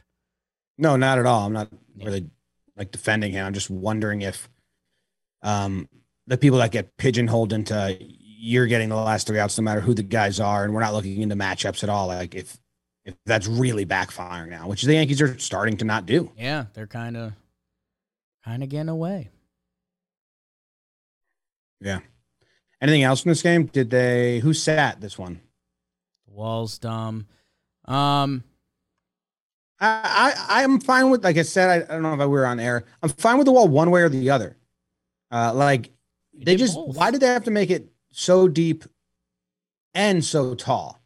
No, 0.78 0.94
not 0.94 1.18
at 1.18 1.26
all. 1.26 1.44
I'm 1.46 1.52
not 1.52 1.68
Yeah. 1.96 2.06
really 2.06 2.30
like 2.76 2.92
defending 2.92 3.32
him. 3.32 3.44
I'm 3.44 3.54
just 3.54 3.70
wondering 3.70 4.22
if 4.22 4.48
um, 5.42 5.88
the 6.28 6.38
people 6.38 6.58
that 6.60 6.70
get 6.70 6.96
pigeonholed 6.96 7.52
into 7.52 7.96
you're 8.00 8.66
getting 8.66 8.88
the 8.88 8.94
last 8.96 9.26
three 9.26 9.40
outs 9.40 9.58
no 9.58 9.64
matter 9.64 9.80
who 9.80 9.94
the 9.94 10.02
guys 10.04 10.38
are, 10.38 10.62
and 10.62 10.72
we're 10.72 10.80
not 10.80 10.94
looking 10.94 11.20
into 11.22 11.34
matchups 11.34 11.82
at 11.82 11.88
all. 11.88 12.06
Like 12.06 12.36
if 12.36 12.56
if 13.04 13.16
that's 13.26 13.48
really 13.48 13.84
backfiring 13.84 14.50
now, 14.50 14.68
which 14.68 14.82
the 14.82 14.94
Yankees 14.94 15.20
are 15.20 15.36
starting 15.40 15.76
to 15.78 15.84
not 15.84 16.06
do. 16.06 16.30
Yeah, 16.38 16.66
they're 16.74 16.86
kind 16.86 17.16
of 17.16 17.32
kind 18.44 18.62
of 18.62 18.68
getting 18.68 18.88
away. 18.88 19.30
Yeah. 21.80 22.00
Anything 22.80 23.02
else 23.02 23.24
in 23.24 23.30
this 23.30 23.42
game? 23.42 23.66
Did 23.66 23.90
they? 23.90 24.40
Who 24.40 24.52
sat 24.52 25.00
this 25.00 25.18
one? 25.18 25.40
The 26.26 26.34
wall's 26.34 26.78
dumb. 26.78 27.26
Um, 27.86 28.44
I, 29.80 30.34
I 30.48 30.62
I'm 30.62 30.80
fine 30.80 31.10
with 31.10 31.24
like 31.24 31.36
I 31.36 31.42
said. 31.42 31.70
I, 31.70 31.92
I 31.92 31.94
don't 31.94 32.02
know 32.02 32.14
if 32.14 32.20
I 32.20 32.26
were 32.26 32.46
on 32.46 32.60
air. 32.60 32.84
I'm 33.02 33.08
fine 33.10 33.38
with 33.38 33.46
the 33.46 33.52
wall 33.52 33.68
one 33.68 33.90
way 33.90 34.02
or 34.02 34.08
the 34.08 34.30
other. 34.30 34.56
Uh, 35.30 35.52
like 35.54 35.90
they 36.32 36.52
did 36.52 36.58
just 36.58 36.74
both. 36.74 36.96
why 36.96 37.10
did 37.10 37.20
they 37.20 37.26
have 37.26 37.44
to 37.44 37.50
make 37.50 37.70
it 37.70 37.90
so 38.12 38.48
deep 38.48 38.84
and 39.94 40.24
so 40.24 40.54
tall? 40.54 41.00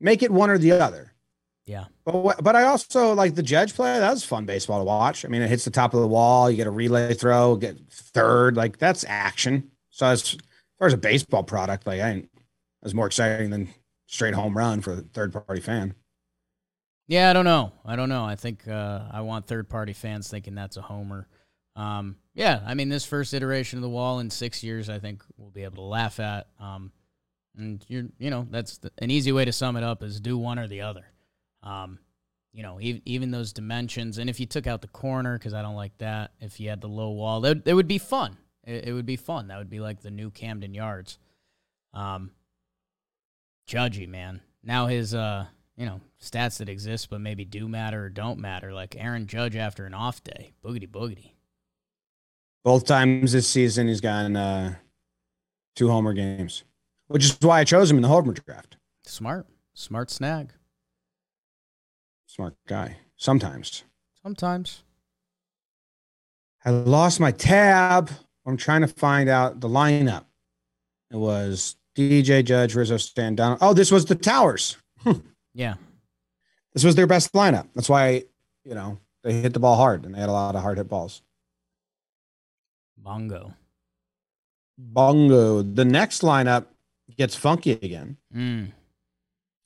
Make 0.00 0.22
it 0.22 0.30
one 0.30 0.50
or 0.50 0.58
the 0.58 0.72
other. 0.72 1.12
Yeah, 1.68 1.84
But 2.06 2.42
but 2.42 2.56
I 2.56 2.64
also 2.64 3.12
like 3.12 3.34
the 3.34 3.42
judge 3.42 3.74
play. 3.74 3.98
That 3.98 4.10
was 4.10 4.24
fun 4.24 4.46
baseball 4.46 4.78
to 4.78 4.84
watch. 4.84 5.26
I 5.26 5.28
mean, 5.28 5.42
it 5.42 5.50
hits 5.50 5.66
the 5.66 5.70
top 5.70 5.92
of 5.92 6.00
the 6.00 6.08
wall. 6.08 6.50
You 6.50 6.56
get 6.56 6.66
a 6.66 6.70
relay 6.70 7.12
throw, 7.12 7.56
get 7.56 7.78
third. 7.90 8.56
Like 8.56 8.78
that's 8.78 9.04
action. 9.06 9.70
So 9.90 10.06
as, 10.06 10.36
far 10.78 10.86
as 10.86 10.94
a 10.94 10.98
baseball 10.98 11.42
product, 11.42 11.86
like 11.86 12.00
I, 12.00 12.10
it 12.10 12.28
was 12.82 12.94
more 12.94 13.06
exciting 13.06 13.50
than 13.50 13.68
straight 14.06 14.32
home 14.32 14.56
run 14.56 14.80
for 14.80 14.94
a 14.94 14.96
third 14.96 15.34
party 15.34 15.60
fan. 15.60 15.94
Yeah, 17.06 17.28
I 17.28 17.34
don't 17.34 17.44
know. 17.44 17.72
I 17.84 17.96
don't 17.96 18.08
know. 18.08 18.24
I 18.24 18.36
think 18.36 18.66
uh, 18.66 19.02
I 19.10 19.20
want 19.20 19.46
third 19.46 19.68
party 19.68 19.92
fans 19.92 20.28
thinking 20.28 20.54
that's 20.54 20.78
a 20.78 20.82
homer. 20.82 21.28
Um, 21.76 22.16
yeah, 22.34 22.62
I 22.66 22.72
mean, 22.72 22.88
this 22.88 23.04
first 23.04 23.34
iteration 23.34 23.78
of 23.78 23.82
the 23.82 23.90
wall 23.90 24.20
in 24.20 24.30
six 24.30 24.64
years, 24.64 24.88
I 24.88 25.00
think 25.00 25.22
we'll 25.36 25.50
be 25.50 25.64
able 25.64 25.76
to 25.76 25.82
laugh 25.82 26.18
at. 26.18 26.46
Um, 26.58 26.92
and 27.58 27.84
you're, 27.88 28.06
you 28.18 28.30
know, 28.30 28.46
that's 28.50 28.78
the, 28.78 28.90
an 28.98 29.10
easy 29.10 29.32
way 29.32 29.44
to 29.44 29.52
sum 29.52 29.76
it 29.76 29.84
up 29.84 30.02
is 30.02 30.18
do 30.18 30.38
one 30.38 30.58
or 30.58 30.66
the 30.66 30.80
other. 30.80 31.12
Um, 31.62 31.98
you 32.52 32.62
know, 32.62 32.80
even, 32.80 33.02
even 33.04 33.30
those 33.30 33.52
dimensions, 33.52 34.18
and 34.18 34.28
if 34.28 34.40
you 34.40 34.46
took 34.46 34.66
out 34.66 34.80
the 34.80 34.88
corner, 34.88 35.38
because 35.38 35.54
I 35.54 35.62
don't 35.62 35.74
like 35.74 35.96
that, 35.98 36.32
if 36.40 36.58
you 36.58 36.68
had 36.68 36.80
the 36.80 36.88
low 36.88 37.10
wall, 37.10 37.40
that 37.42 37.66
it 37.66 37.74
would 37.74 37.88
be 37.88 37.98
fun. 37.98 38.36
It, 38.64 38.88
it 38.88 38.92
would 38.92 39.06
be 39.06 39.16
fun. 39.16 39.48
That 39.48 39.58
would 39.58 39.70
be 39.70 39.80
like 39.80 40.00
the 40.00 40.10
new 40.10 40.30
Camden 40.30 40.74
Yards. 40.74 41.18
Um, 41.92 42.32
Judgy, 43.68 44.08
man. 44.08 44.40
Now 44.62 44.86
his, 44.86 45.14
uh, 45.14 45.46
you 45.76 45.86
know, 45.86 46.00
stats 46.20 46.58
that 46.58 46.68
exist 46.68 47.10
but 47.10 47.20
maybe 47.20 47.44
do 47.44 47.68
matter 47.68 48.04
or 48.04 48.08
don't 48.08 48.38
matter, 48.38 48.72
like 48.72 48.96
Aaron 48.98 49.26
Judge 49.26 49.56
after 49.56 49.86
an 49.86 49.94
off 49.94 50.24
day. 50.24 50.52
Boogity 50.64 50.88
boogity. 50.88 51.32
Both 52.64 52.86
times 52.86 53.32
this 53.32 53.48
season, 53.48 53.88
he's 53.88 54.00
gotten 54.00 54.36
uh, 54.36 54.74
two 55.76 55.88
homer 55.88 56.12
games, 56.12 56.64
which 57.06 57.24
is 57.24 57.38
why 57.40 57.60
I 57.60 57.64
chose 57.64 57.90
him 57.90 57.98
in 57.98 58.02
the 58.02 58.08
homer 58.08 58.32
draft. 58.32 58.76
Smart. 59.04 59.46
Smart 59.74 60.10
snag. 60.10 60.52
Smart 62.38 62.54
guy. 62.68 62.98
Sometimes 63.16 63.82
Sometimes. 64.22 64.84
I 66.64 66.70
lost 66.70 67.18
my 67.18 67.32
tab. 67.32 68.12
I'm 68.46 68.56
trying 68.56 68.82
to 68.82 68.86
find 68.86 69.28
out 69.28 69.58
the 69.58 69.68
lineup. 69.68 70.24
It 71.10 71.16
was 71.16 71.74
DJ 71.96 72.44
Judge, 72.44 72.76
Rizzo, 72.76 72.96
Stanton. 72.96 73.58
Oh, 73.60 73.74
this 73.74 73.90
was 73.90 74.04
the 74.04 74.14
Towers. 74.14 74.76
Yeah. 75.52 75.74
This 76.74 76.84
was 76.84 76.94
their 76.94 77.08
best 77.08 77.32
lineup. 77.32 77.66
That's 77.74 77.88
why, 77.88 78.22
you 78.64 78.74
know, 78.74 78.98
they 79.24 79.32
hit 79.32 79.52
the 79.52 79.58
ball 79.58 79.74
hard 79.74 80.04
and 80.04 80.14
they 80.14 80.20
had 80.20 80.28
a 80.28 80.32
lot 80.32 80.54
of 80.54 80.62
hard 80.62 80.78
hit 80.78 80.88
balls. 80.88 81.22
Bongo. 82.96 83.52
Bongo. 84.76 85.62
The 85.62 85.84
next 85.84 86.22
lineup 86.22 86.66
gets 87.16 87.34
funky 87.34 87.72
again. 87.72 88.16
Mm. 88.32 88.70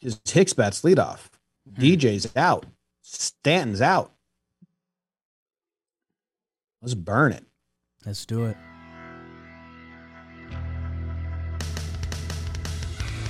Is 0.00 0.18
Hicks 0.24 0.54
bats 0.54 0.80
leadoff. 0.80 1.31
Mm-hmm. 1.74 1.82
DJ's 1.82 2.37
out. 2.37 2.66
Stanton's 3.02 3.80
out. 3.80 4.12
Let's 6.80 6.94
burn 6.94 7.32
it. 7.32 7.44
Let's 8.04 8.26
do 8.26 8.46
it. 8.46 8.56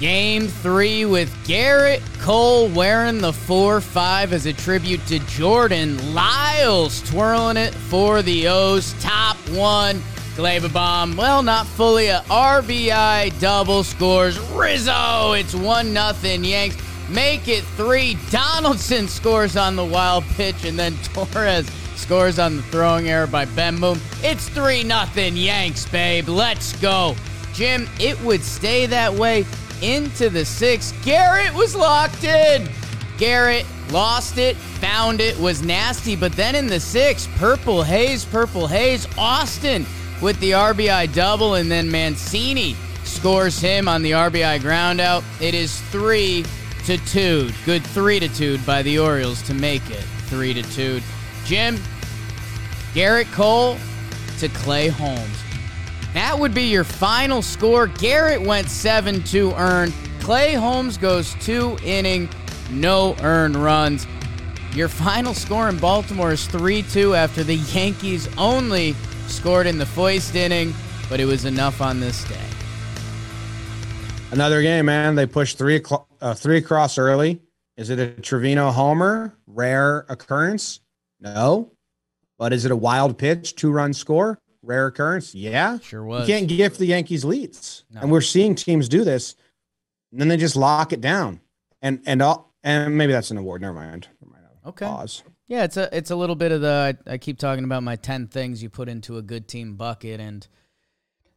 Game 0.01 0.49
three 0.49 1.05
with 1.05 1.31
Gerrit 1.47 2.01
Cole 2.21 2.69
wearing 2.69 3.19
the 3.19 3.33
4 3.33 3.81
5 3.81 4.33
as 4.33 4.47
a 4.47 4.53
tribute 4.53 5.05
to 5.07 5.21
Jordan 5.21 6.13
Lyles, 6.13 7.09
twirling 7.09 7.57
it 7.57 7.73
for 7.73 8.23
the 8.23 8.49
O's. 8.49 8.95
Top 9.01 9.37
one. 9.51 10.03
Gleyber 10.35 10.73
bomb. 10.73 11.17
Well, 11.17 11.43
not 11.43 11.67
fully 11.67 12.09
a 12.09 12.21
RBI 12.23 13.39
double 13.39 13.85
scores. 13.85 14.41
Rizzo. 14.41 15.33
It's 15.33 15.55
1 15.55 15.93
nothing. 15.93 16.43
Yanks 16.43 16.77
make 17.09 17.49
it 17.49 17.65
three. 17.77 18.17
Donaldson 18.31 19.09
scores 19.09 19.57
on 19.57 19.77
the 19.77 19.85
wild 19.85 20.25
pitch, 20.37 20.65
and 20.65 20.79
then 20.79 20.97
Torres 21.03 21.69
scores 21.97 22.39
on 22.39 22.57
the 22.57 22.63
throwing 22.65 23.09
error 23.09 23.27
by 23.27 23.45
Ben 23.45 23.79
Boom. 23.79 24.01
It's 24.23 24.49
3 24.49 24.83
nothing. 24.83 25.37
Yanks, 25.37 25.87
babe. 25.89 26.29
Let's 26.29 26.75
go. 26.81 27.15
Jim, 27.53 27.89
it 28.01 28.21
would 28.23 28.43
stay 28.43 28.87
that 28.87 29.13
way 29.13 29.45
into 29.83 30.31
the 30.31 30.45
sixth. 30.45 30.95
Gerrit 31.05 31.55
was 31.55 31.75
locked 31.75 32.25
in. 32.25 32.69
Gerrit 33.19 33.67
lost 33.93 34.39
it, 34.39 34.57
found 34.57 35.21
it, 35.21 35.39
was 35.39 35.63
nasty, 35.63 36.17
but 36.17 36.33
then 36.33 36.55
in 36.55 36.67
the 36.67 36.81
sixth, 36.81 37.31
Purple 37.37 37.83
Haze, 37.83 38.25
Purple 38.25 38.67
Haze, 38.67 39.07
Austin 39.19 39.87
with 40.21 40.39
the 40.41 40.53
RBI 40.53 41.13
double, 41.13 41.55
and 41.55 41.71
then 41.71 41.91
Mancini 41.91 42.75
scores 43.05 43.61
him 43.61 43.89
on 43.89 44.03
the 44.03 44.13
RBI 44.13 44.61
groundout. 44.61 45.23
It 45.41 45.55
is 45.55 45.81
three 45.91 46.45
to 46.87 46.99
two. 47.07 47.51
Good 47.65 47.85
three 47.85 48.19
to 48.21 48.29
two 48.29 48.59
by 48.59 48.83
the 48.83 48.99
Orioles 48.99 49.43
to 49.43 49.55
make 49.55 49.89
it 49.91 50.05
three 50.27 50.55
to 50.55 50.63
two. 50.63 51.01
Jim, 51.45 51.77
Gerrit 52.95 53.31
Cole 53.33 53.77
to 54.39 54.49
Clay 54.49 54.89
Holmes. 54.89 55.39
That 56.15 56.39
would 56.39 56.53
be 56.53 56.65
your 56.65 56.85
final 56.85 57.41
score. 57.41 57.89
Gerrit 57.89 58.45
went 58.45 58.69
7 58.69 59.23
2 59.23 59.53
earned. 59.53 59.95
Clay 60.21 60.55
Holmes 60.55 60.99
goes 60.99 61.35
two 61.41 61.79
inning, 61.83 62.29
no 62.71 63.17
earned 63.23 63.57
runs. 63.57 64.07
Your 64.75 64.89
final 64.89 65.33
score 65.35 65.69
in 65.69 65.79
Baltimore 65.79 66.33
is 66.33 66.47
3 66.47 66.83
2 66.83 67.15
after 67.15 67.43
the 67.43 67.57
Yankees 67.57 68.29
only 68.37 68.95
scored 69.27 69.67
in 69.67 69.79
the 69.79 69.87
first 69.87 70.35
inning. 70.35 70.75
but 71.09 71.21
it 71.21 71.25
was 71.27 71.45
enough 71.45 71.81
on 71.83 72.01
this 72.01 72.25
day. 72.25 72.37
Another 74.31 74.63
game, 74.63 74.87
man. 74.87 75.15
They 75.15 75.27
pushed 75.27 75.59
three 75.59 75.79
aclo- 75.79 76.07
uh, 76.23 76.35
three 76.35 76.57
across 76.59 76.97
early. 76.99 77.43
Is 77.77 77.91
it 77.91 77.99
a 77.99 78.09
Trevino 78.21 78.71
homer? 78.71 79.37
Rare 79.47 80.07
occurrence? 80.09 80.81
No. 81.21 81.73
But 82.39 82.53
is 82.53 82.65
it 82.65 82.71
a 82.71 82.77
wild 82.77 83.19
pitch, 83.19 83.55
two 83.57 83.71
run 83.71 83.93
score? 83.93 84.39
Rare 84.63 84.87
occurrence? 84.87 85.35
Yeah. 85.35 85.79
Sure 85.81 86.05
was. 86.05 86.29
You 86.29 86.35
can't 86.35 86.49
gift 86.49 86.79
the 86.79 86.87
Yankees 86.87 87.25
leads, 87.25 87.85
No. 87.91 88.03
and 88.03 88.11
we're 88.13 88.21
seeing 88.21 88.55
teams 88.55 88.89
do 88.89 89.05
this. 89.05 89.35
And 90.13 90.21
then 90.21 90.29
they 90.29 90.37
just 90.37 90.57
lock 90.57 90.93
it 90.93 91.01
down, 91.01 91.41
and 91.81 92.03
and 92.07 92.21
all, 92.21 92.53
and 92.63 92.97
maybe 92.99 93.13
that's 93.13 93.31
an 93.31 93.39
award. 93.39 93.63
Never 93.63 93.73
mind. 93.75 94.09
Never 94.21 94.33
mind. 94.33 94.45
Okay. 94.67 94.85
Pause. 94.87 95.23
Yeah, 95.49 95.65
it's 95.65 95.77
a 95.77 95.89
it's 95.97 96.11
a 96.11 96.17
little 96.17 96.37
bit 96.37 96.53
of 96.53 96.61
the 96.61 96.97
I, 97.07 97.13
I 97.15 97.19
keep 97.19 97.39
talking 97.39 97.65
about 97.65 97.83
my 97.83 97.97
ten 97.97 98.27
things 98.29 98.63
you 98.63 98.69
put 98.69 98.89
into 98.89 99.17
a 99.17 99.23
good 99.23 99.49
team 99.49 99.75
bucket, 99.77 100.21
and 100.21 100.47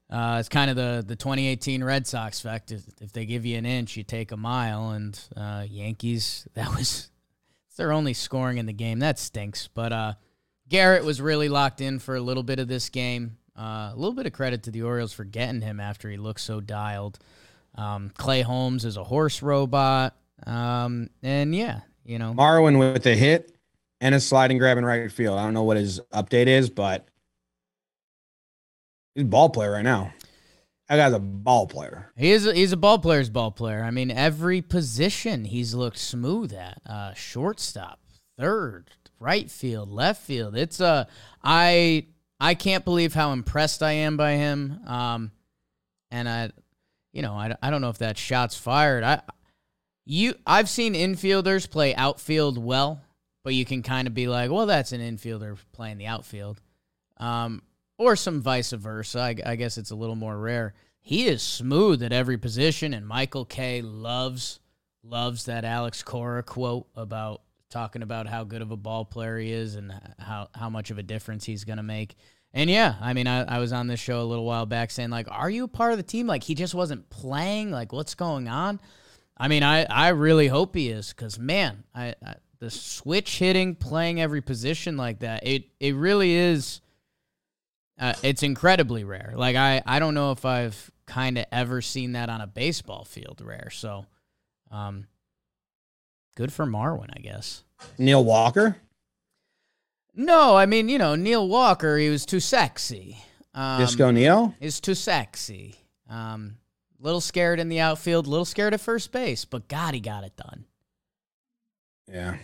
uh, 0.09 0.37
it's 0.39 0.49
kind 0.49 0.69
of 0.69 0.75
the 0.75 1.03
the 1.05 1.15
2018 1.15 1.83
Red 1.83 2.05
Sox 2.05 2.39
effect. 2.39 2.71
If, 2.71 2.83
if 3.01 3.11
they 3.11 3.25
give 3.25 3.45
you 3.45 3.57
an 3.57 3.65
inch, 3.65 3.97
you 3.97 4.03
take 4.03 4.31
a 4.31 4.37
mile, 4.37 4.91
and 4.91 5.19
uh, 5.35 5.65
Yankees 5.67 6.47
that 6.53 6.69
was 6.75 7.09
their 7.77 7.91
only 7.91 8.13
scoring 8.13 8.57
in 8.57 8.65
the 8.65 8.73
game. 8.73 8.99
That 8.99 9.19
stinks. 9.19 9.67
But 9.67 9.91
uh, 9.91 10.13
Gerrit 10.69 11.03
was 11.03 11.21
really 11.21 11.49
locked 11.49 11.81
in 11.81 11.99
for 11.99 12.15
a 12.15 12.21
little 12.21 12.43
bit 12.43 12.59
of 12.59 12.67
this 12.67 12.89
game. 12.89 13.37
Uh, 13.57 13.91
a 13.91 13.95
little 13.95 14.13
bit 14.13 14.25
of 14.25 14.33
credit 14.33 14.63
to 14.63 14.71
the 14.71 14.81
Orioles 14.81 15.13
for 15.13 15.23
getting 15.23 15.61
him 15.61 15.79
after 15.79 16.09
he 16.09 16.17
looked 16.17 16.41
so 16.41 16.59
dialed. 16.59 17.19
Um, 17.75 18.11
Clay 18.17 18.41
Holmes 18.41 18.85
is 18.85 18.97
a 18.97 19.03
horse 19.03 19.41
robot, 19.41 20.15
um, 20.45 21.09
and 21.21 21.53
yeah, 21.53 21.81
you 22.05 22.19
know, 22.19 22.33
Marwin 22.33 22.79
with 22.79 23.05
a 23.05 23.15
hit 23.15 23.57
and 23.99 24.15
a 24.15 24.19
sliding 24.19 24.57
grab 24.57 24.77
in 24.77 24.85
right 24.85 25.11
field. 25.11 25.37
I 25.39 25.43
don't 25.43 25.53
know 25.53 25.63
what 25.63 25.77
his 25.77 25.99
update 26.13 26.47
is, 26.47 26.69
but 26.69 27.07
he's 29.15 29.23
a 29.23 29.27
ball 29.27 29.49
player 29.49 29.71
right 29.71 29.83
now. 29.83 30.13
That 30.87 30.97
guy's 30.97 31.13
a 31.13 31.19
ball 31.19 31.65
player. 31.65 32.11
He 32.15 32.31
is 32.31 32.45
a, 32.45 32.53
he's 32.53 32.71
a 32.71 32.77
ball 32.77 32.99
player's 32.99 33.29
ball 33.29 33.49
player. 33.49 33.83
I 33.83 33.89
mean, 33.89 34.11
every 34.11 34.61
position 34.61 35.45
he's 35.45 35.73
looked 35.73 35.97
smooth 35.97 36.53
at. 36.53 36.79
Uh, 36.85 37.13
shortstop, 37.13 37.99
third, 38.37 38.91
right 39.19 39.49
field, 39.49 39.89
left 39.89 40.21
field. 40.21 40.55
It's 40.55 40.79
a 40.79 41.07
I 41.43 42.05
I 42.39 42.53
can't 42.53 42.85
believe 42.85 43.15
how 43.15 43.31
impressed 43.31 43.81
I 43.81 43.93
am 43.93 44.15
by 44.15 44.33
him. 44.33 44.79
Um, 44.85 45.31
and 46.11 46.29
I, 46.29 46.51
you 47.13 47.23
know, 47.23 47.33
I, 47.33 47.55
I 47.63 47.71
don't 47.71 47.81
know 47.81 47.89
if 47.89 47.97
that 47.99 48.17
shot's 48.17 48.55
fired. 48.55 49.03
I 49.03 49.21
you 50.05 50.35
I've 50.45 50.69
seen 50.69 50.93
infielders 50.93 51.67
play 51.67 51.95
outfield 51.95 52.63
well, 52.63 53.01
but 53.43 53.55
you 53.55 53.65
can 53.65 53.81
kind 53.81 54.07
of 54.07 54.13
be 54.13 54.27
like, 54.27 54.51
well, 54.51 54.67
that's 54.67 54.91
an 54.91 55.01
infielder 55.01 55.57
playing 55.73 55.97
the 55.97 56.05
outfield. 56.05 56.61
Um, 57.17 57.63
or 57.97 58.15
some 58.15 58.41
vice 58.41 58.71
versa. 58.71 59.19
I, 59.19 59.35
I 59.45 59.55
guess 59.55 59.77
it's 59.77 59.91
a 59.91 59.95
little 59.95 60.15
more 60.15 60.37
rare. 60.37 60.73
He 60.99 61.27
is 61.27 61.41
smooth 61.41 62.01
at 62.01 62.11
every 62.11 62.37
position, 62.37 62.93
and 62.93 63.07
Michael 63.07 63.45
Kay 63.45 63.81
loves 63.81 64.59
loves 65.03 65.45
that 65.45 65.63
Alex 65.63 66.01
Cora 66.01 66.41
quote 66.41 66.87
about 66.95 67.41
talking 67.69 68.01
about 68.01 68.27
how 68.27 68.43
good 68.43 68.63
of 68.63 68.71
a 68.71 68.77
ball 68.77 69.05
player 69.05 69.37
he 69.37 69.51
is 69.51 69.75
and 69.75 69.93
how 70.17 70.49
how 70.55 70.69
much 70.69 70.91
of 70.91 70.97
a 70.97 71.03
difference 71.03 71.45
he's 71.45 71.63
gonna 71.63 71.83
make. 71.83 72.15
And 72.53 72.69
yeah, 72.69 72.95
I 73.01 73.13
mean, 73.13 73.27
I, 73.27 73.43
I 73.43 73.59
was 73.59 73.73
on 73.73 73.87
this 73.87 73.99
show 73.99 74.21
a 74.21 74.23
little 74.23 74.45
while 74.45 74.65
back 74.65 74.89
saying 74.89 75.09
like, 75.09 75.27
are 75.29 75.49
you 75.49 75.65
a 75.65 75.67
part 75.67 75.91
of 75.91 75.97
the 75.97 76.03
team? 76.03 76.25
Like 76.25 76.43
he 76.43 76.55
just 76.55 76.73
wasn't 76.73 77.09
playing. 77.09 77.69
Like 77.69 77.91
what's 77.91 78.15
going 78.15 78.47
on? 78.47 78.79
I 79.37 79.49
mean, 79.49 79.61
I, 79.61 79.83
I 79.83 80.09
really 80.09 80.47
hope 80.47 80.73
he 80.73 80.89
is 80.89 81.09
because 81.09 81.37
man, 81.37 81.83
I, 81.93 82.15
I 82.25 82.35
the 82.59 82.71
switch 82.71 83.39
hitting, 83.39 83.75
playing 83.75 84.21
every 84.21 84.41
position 84.41 84.97
like 84.97 85.19
that, 85.19 85.45
it 85.45 85.65
it 85.79 85.95
really 85.95 86.33
is. 86.33 86.81
Uh, 87.99 88.13
it's 88.23 88.43
incredibly 88.43 89.03
rare. 89.03 89.33
Like 89.35 89.55
I, 89.55 89.81
I 89.85 89.99
don't 89.99 90.13
know 90.13 90.31
if 90.31 90.45
I've 90.45 90.91
kind 91.05 91.37
of 91.37 91.45
ever 91.51 91.81
seen 91.81 92.11
that 92.13 92.29
on 92.29 92.41
a 92.41 92.47
baseball 92.47 93.05
field. 93.05 93.41
Rare. 93.43 93.69
So, 93.71 94.05
um, 94.71 95.07
good 96.35 96.51
for 96.51 96.65
Marwin, 96.65 97.09
I 97.15 97.19
guess. 97.19 97.63
Neil 97.97 98.23
Walker, 98.23 98.77
No, 100.13 100.55
I 100.55 100.65
mean 100.65 100.87
you 100.89 100.97
know 100.97 101.15
Neil 101.15 101.47
Walker, 101.47 101.97
he 101.97 102.09
was 102.09 102.25
too 102.25 102.39
sexy. 102.39 103.17
Um, 103.53 103.79
Disco 103.79 104.11
Neil. 104.11 104.53
is 104.59 104.79
too 104.81 104.95
sexy. 104.95 105.75
Um, 106.09 106.57
little 106.99 107.21
scared 107.21 107.59
in 107.59 107.69
the 107.69 107.79
outfield, 107.79 108.27
little 108.27 108.45
scared 108.45 108.73
at 108.73 108.81
first 108.81 109.11
base, 109.11 109.45
but 109.45 109.67
God, 109.67 109.93
he 109.93 109.99
got 110.01 110.23
it 110.23 110.35
done. 110.35 110.65
Yeah. 112.11 112.35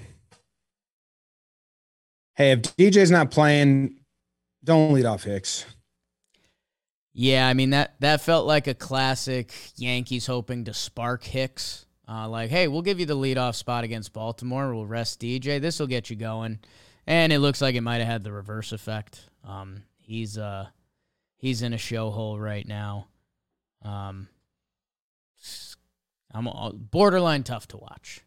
Hey, 2.36 2.52
if 2.52 2.62
DJ's 2.62 3.12
not 3.12 3.30
playing, 3.32 4.00
don't 4.63 4.93
lead 4.93 5.06
off 5.06 5.24
Hicks. 5.24 5.65
Yeah, 7.13 7.47
I 7.47 7.54
mean 7.54 7.71
that 7.71 7.95
that 8.00 8.21
felt 8.21 8.47
like 8.47 8.67
a 8.67 8.74
classic 8.74 9.54
Yankees 9.76 10.26
hoping 10.26 10.65
to 10.65 10.74
spark 10.74 11.24
Hicks. 11.24 11.86
Uh, 12.08 12.28
like, 12.28 12.50
hey, 12.50 12.67
we'll 12.67 12.82
give 12.82 13.00
you 13.00 13.06
the 13.06 13.15
leadoff 13.15 13.56
spot 13.56 13.84
against 13.84 14.12
Baltimore. 14.12 14.74
We'll 14.74 14.86
rest 14.86 15.21
DJ. 15.21 15.62
This 15.62 15.80
will 15.80 15.88
get 15.88 16.10
you 16.10 16.15
going. 16.15 16.60
And 17.08 17.32
it 17.32 17.39
looks 17.39 17.62
like 17.62 17.76
it 17.76 17.82
might 17.82 18.00
have 18.00 18.08
had 18.08 18.24
the 18.24 18.32
reverse 18.32 18.71
effect. 18.71 19.21
Um, 19.45 19.84
he's 19.97 20.38
uh 20.38 20.67
he's 21.38 21.62
in 21.62 21.74
a 21.74 21.78
show 21.78 22.12
hole 22.12 22.39
right 22.39 22.67
now. 22.67 23.08
Um, 23.84 24.28
I'm 26.34 26.47
borderline 26.91 27.43
tough 27.43 27.67
to 27.69 27.78
watch. 27.78 28.21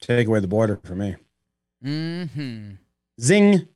Take 0.00 0.26
away 0.26 0.40
the 0.40 0.48
border 0.48 0.80
for 0.82 0.94
me. 0.94 1.16
Hmm. 1.82 2.72
Zing. 3.20 3.68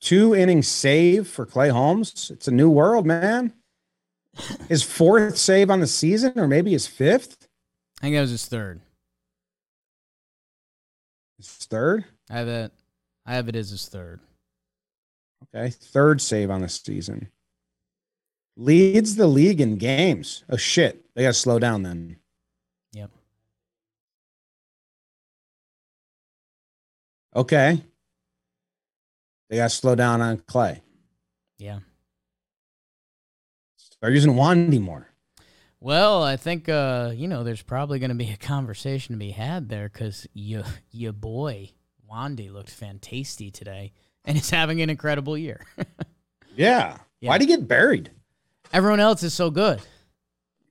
Two 0.00 0.34
inning 0.34 0.62
save 0.62 1.26
for 1.28 1.46
Clay 1.46 1.70
Holmes. 1.70 2.30
It's 2.30 2.46
a 2.46 2.52
new 2.52 2.68
world, 2.68 3.06
man. 3.06 3.54
His 4.68 4.82
fourth 4.82 5.38
save 5.38 5.70
on 5.70 5.80
the 5.80 5.86
season, 5.86 6.32
or 6.36 6.46
maybe 6.46 6.72
his 6.72 6.86
fifth, 6.86 7.48
I 8.00 8.06
think 8.06 8.16
that 8.16 8.20
was 8.22 8.30
his 8.30 8.46
third. 8.46 8.80
his 11.38 11.48
third. 11.48 12.04
I 12.28 12.34
have 12.34 12.48
it. 12.48 12.72
I 13.24 13.34
have 13.34 13.48
it 13.48 13.56
as 13.56 13.70
his 13.70 13.88
third. 13.88 14.20
Okay, 15.54 15.70
third 15.70 16.20
save 16.20 16.50
on 16.50 16.60
the 16.60 16.68
season. 16.68 17.28
Leads 18.56 19.16
the 19.16 19.26
league 19.26 19.60
in 19.60 19.76
games. 19.76 20.44
Oh 20.50 20.56
shit, 20.56 21.06
they 21.14 21.22
got 21.22 21.28
to 21.28 21.34
slow 21.34 21.58
down 21.58 21.82
then. 21.82 22.16
Okay, 27.36 27.82
they 29.50 29.56
got 29.56 29.70
to 29.70 29.76
slow 29.76 29.94
down 29.94 30.20
on 30.20 30.38
Clay. 30.38 30.82
Yeah. 31.58 31.80
Start 33.76 34.12
using 34.12 34.34
Wandy 34.34 34.80
more. 34.80 35.08
Well, 35.80 36.22
I 36.22 36.36
think 36.36 36.68
uh, 36.68 37.12
you 37.14 37.28
know 37.28 37.42
there's 37.44 37.62
probably 37.62 37.98
going 37.98 38.10
to 38.10 38.14
be 38.14 38.30
a 38.30 38.36
conversation 38.36 39.14
to 39.14 39.18
be 39.18 39.32
had 39.32 39.68
there 39.68 39.88
because 39.92 40.26
your 40.32 40.64
your 40.90 41.12
boy 41.12 41.70
Wandy 42.10 42.52
looked 42.52 42.70
fantastic 42.70 43.52
today 43.52 43.92
and 44.24 44.38
is 44.38 44.50
having 44.50 44.80
an 44.80 44.90
incredible 44.90 45.36
year. 45.36 45.60
Yeah. 46.56 46.98
Yeah. 47.20 47.30
Why'd 47.30 47.40
he 47.40 47.46
get 47.48 47.66
buried? 47.66 48.10
Everyone 48.72 49.00
else 49.00 49.24
is 49.24 49.34
so 49.34 49.50
good. 49.50 49.80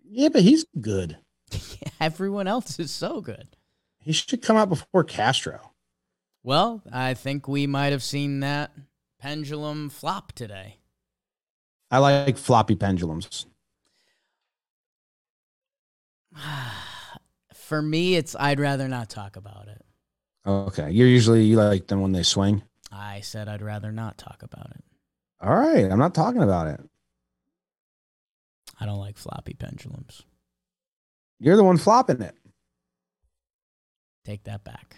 Yeah, 0.06 0.30
but 0.30 0.42
he's 0.42 0.66
good. 0.80 1.18
Everyone 2.00 2.48
else 2.48 2.80
is 2.80 2.92
so 2.92 3.20
good. 3.20 3.50
He 4.00 4.14
should 4.14 4.42
come 4.42 4.58
out 4.58 4.70
before 4.70 5.04
Castro. 5.04 5.73
Well, 6.44 6.82
I 6.92 7.14
think 7.14 7.48
we 7.48 7.68
might 7.68 7.94
have 7.94 8.04
seen 8.04 8.42
that 8.42 8.72
pendulum 9.20 9.90
flop 9.90 10.34
today. 10.34 10.80
I 11.90 12.00
like 12.00 12.38
floppy 12.38 12.76
pendulums. 12.76 13.46
For 17.54 17.82
me, 17.82 18.16
it's 18.16 18.36
I'd 18.38 18.60
rather 18.60 18.88
not 18.90 19.10
talk 19.10 19.38
about 19.38 19.68
it. 19.70 19.82
Okay. 20.46 20.92
You're 20.92 21.08
usually 21.08 21.46
you 21.46 21.56
like 21.56 21.88
them 21.88 22.02
when 22.02 22.12
they 22.12 22.24
swing. 22.24 22.64
I 22.92 23.22
said 23.22 23.48
I'd 23.48 23.62
rather 23.62 23.92
not 23.92 24.18
talk 24.18 24.44
about 24.44 24.72
it. 24.72 24.84
All 25.42 25.56
right. 25.56 25.90
I'm 25.90 26.00
not 26.00 26.14
talking 26.14 26.44
about 26.44 26.68
it. 26.68 26.82
I 28.80 28.86
don't 28.86 29.00
like 29.00 29.18
floppy 29.18 29.54
pendulums. 29.54 30.24
You're 31.40 31.56
the 31.56 31.64
one 31.64 31.78
flopping 31.78 32.22
it. 32.22 32.36
Take 34.26 34.44
that 34.44 34.64
back. 34.64 34.98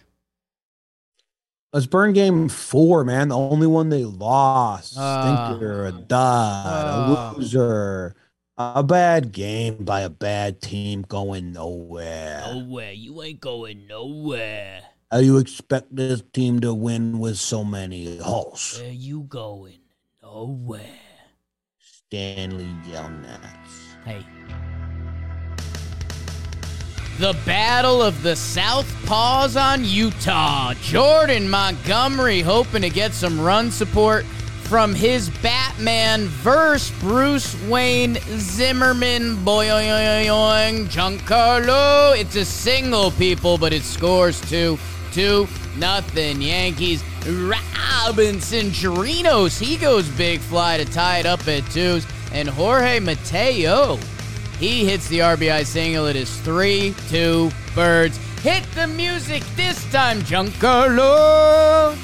Let's 1.76 1.88
burn 1.88 2.14
game 2.14 2.48
four, 2.48 3.04
man. 3.04 3.28
The 3.28 3.38
only 3.38 3.68
one 3.68 3.90
they 3.90 4.06
lost. 4.06 4.94
Ah. 4.98 5.50
Stinker, 5.52 5.88
a 5.88 5.92
dud, 5.92 6.08
Ah. 6.10 7.34
a 7.36 7.38
loser. 7.38 8.16
A 8.58 8.82
bad 8.82 9.34
game 9.34 9.84
by 9.84 10.00
a 10.00 10.10
bad 10.10 10.62
team 10.62 11.02
going 11.02 11.52
nowhere. 11.52 12.46
Nowhere. 12.50 12.94
You 12.94 13.22
ain't 13.22 13.42
going 13.42 13.88
nowhere. 13.88 14.84
How 15.12 15.18
you 15.18 15.38
expect 15.38 15.94
this 15.94 16.24
team 16.32 16.62
to 16.62 16.74
win 16.74 17.20
with 17.20 17.38
so 17.38 17.66
many 17.66 18.20
holes? 18.20 18.80
Where 18.80 18.94
you 18.94 19.24
going? 19.24 19.80
Nowhere. 20.24 20.80
Stanley 21.78 22.74
Yelnats. 22.88 24.00
Hey. 24.06 24.24
The 27.18 27.34
Battle 27.46 28.02
of 28.02 28.24
the 28.24 28.36
South 28.36 28.94
Paws 29.06 29.56
on 29.56 29.86
Eutaw. 29.86 30.74
Jordan 30.82 31.48
Montgomery 31.48 32.42
hoping 32.42 32.82
to 32.82 32.90
get 32.90 33.14
some 33.14 33.40
run 33.40 33.72
support 33.72 34.26
from 34.64 34.94
his 34.94 35.30
Batman 35.42 36.26
verse 36.26 36.92
Bruce 37.00 37.56
Wayne 37.70 38.16
Zimmermann. 38.38 39.38
Boing, 39.46 40.88
Giancarlo. 40.90 42.20
It's 42.20 42.36
a 42.36 42.44
single, 42.44 43.12
people, 43.12 43.58
but 43.58 43.72
it 43.72 43.84
scores 43.84 44.42
two, 44.42 44.78
two, 45.14 45.48
nothing. 45.78 46.42
Yankees. 46.42 47.02
Robinson 47.26 48.72
Chirinos. 48.72 49.58
He 49.58 49.78
goes 49.78 50.06
big 50.10 50.42
fly 50.42 50.76
to 50.78 50.86
tie 50.86 51.20
it 51.20 51.26
up 51.26 51.48
at 51.48 51.64
twos. 51.72 52.06
And 52.34 52.50
Jorge 52.50 53.00
Mateo. 53.00 54.00
He 54.60 54.86
hits 54.86 55.08
the 55.10 55.20
RBI 55.20 55.66
single. 55.66 56.06
It 56.08 56.16
is 56.16 56.40
3 56.42 56.96
2 57.10 57.52
birds. 57.74 58.18
Hit 58.42 58.64
the 58.74 58.88
music 58.88 59.44
this 59.56 59.84
time, 59.92 60.22
Giancarlo. 60.22 61.98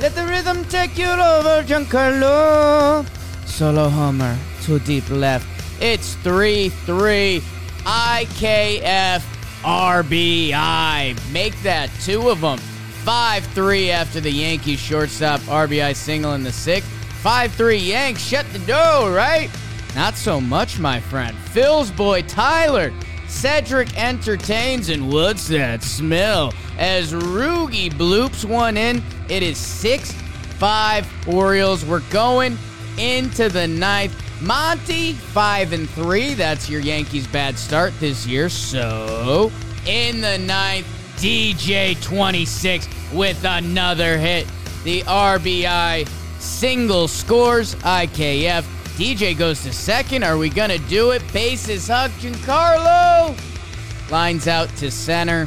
Let 0.00 0.14
the 0.14 0.24
rhythm 0.26 0.64
take 0.66 0.96
you 0.96 1.10
over, 1.10 1.62
Giancarlo. 1.62 3.06
Solo 3.46 3.88
homer, 3.88 4.38
too 4.62 4.78
deep 4.78 5.08
left. 5.10 5.46
It's 5.82 6.14
3 6.16 6.70
3 6.70 7.42
IKF 7.84 9.22
RBI. 9.62 11.32
Make 11.32 11.62
that 11.62 11.90
two 12.00 12.30
of 12.30 12.40
them. 12.40 12.58
5 13.04 13.44
3 13.46 13.90
after 13.90 14.20
the 14.20 14.30
Yankees 14.30 14.78
shortstop 14.78 15.40
RBI 15.42 15.94
single 15.94 16.32
in 16.32 16.44
the 16.44 16.52
sixth. 16.52 16.88
5 17.22 17.52
3 17.52 17.76
Yanks 17.76 18.22
shut 18.22 18.46
the 18.54 18.58
door, 18.60 19.12
right? 19.12 19.50
Not 19.94 20.16
so 20.16 20.40
much, 20.40 20.78
my 20.78 21.00
friend. 21.00 21.36
Phil's 21.36 21.90
boy 21.90 22.22
Tyler. 22.22 22.92
Cedric 23.26 23.96
entertains, 23.96 24.88
and 24.88 25.08
what's 25.10 25.46
that 25.48 25.82
smell? 25.84 26.52
As 26.78 27.12
Rugi 27.12 27.90
bloops 27.92 28.44
one 28.44 28.76
in, 28.76 29.02
it 29.28 29.42
is 29.42 29.56
6 29.56 30.12
5 30.12 31.28
Orioles. 31.28 31.84
We're 31.84 32.00
going 32.10 32.58
into 32.98 33.48
the 33.48 33.66
ninth. 33.66 34.14
Monty, 34.42 35.12
5 35.12 35.72
and 35.72 35.88
3. 35.88 36.34
That's 36.34 36.68
your 36.68 36.80
Yankees' 36.80 37.26
bad 37.26 37.58
start 37.58 37.92
this 38.00 38.26
year. 38.26 38.48
So, 38.48 39.52
in 39.86 40.20
the 40.20 40.38
ninth, 40.38 40.86
DJ 41.16 42.00
26 42.02 42.88
with 43.12 43.44
another 43.44 44.18
hit. 44.18 44.46
The 44.84 45.02
RBI 45.02 46.08
single 46.38 47.06
scores 47.06 47.74
IKF. 47.76 48.64
DJ 49.00 49.34
goes 49.34 49.62
to 49.62 49.72
second. 49.72 50.24
Are 50.24 50.36
we 50.36 50.50
going 50.50 50.68
to 50.68 50.76
do 50.76 51.12
it? 51.12 51.22
Bases 51.32 51.88
hug 51.88 52.10
Giancarlo. 52.20 53.34
Lines 54.10 54.46
out 54.46 54.68
to 54.76 54.90
center. 54.90 55.46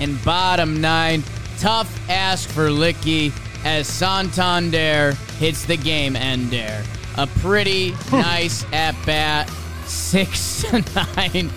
And 0.00 0.24
bottom 0.24 0.80
nine. 0.80 1.22
Tough 1.58 2.08
ask 2.08 2.48
for 2.48 2.68
Luetge 2.70 3.30
as 3.62 3.86
Santander 3.86 5.12
hits 5.38 5.66
the 5.66 5.76
game 5.76 6.16
ender. 6.16 6.82
A 7.18 7.26
pretty 7.26 7.94
nice 8.10 8.64
at 8.72 8.94
bat. 9.04 9.50
Six 9.84 10.62
to 10.70 10.82
nine. 11.18 11.50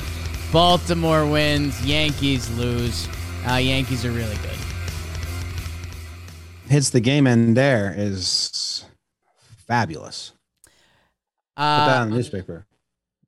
Baltimore 0.52 1.26
wins. 1.26 1.82
Yankees 1.86 2.50
lose. 2.58 3.08
Uh, 3.50 3.54
Yankees 3.56 4.04
are 4.04 4.12
really 4.12 4.36
good. 4.36 4.58
Hits 6.68 6.90
the 6.90 7.00
game 7.00 7.26
end 7.26 7.56
there 7.56 7.96
is 7.98 8.84
fabulous. 9.66 10.34
Put 11.56 11.62
that 11.64 11.98
Uh, 11.98 12.02
on 12.02 12.10
the 12.10 12.16
newspaper. 12.16 12.66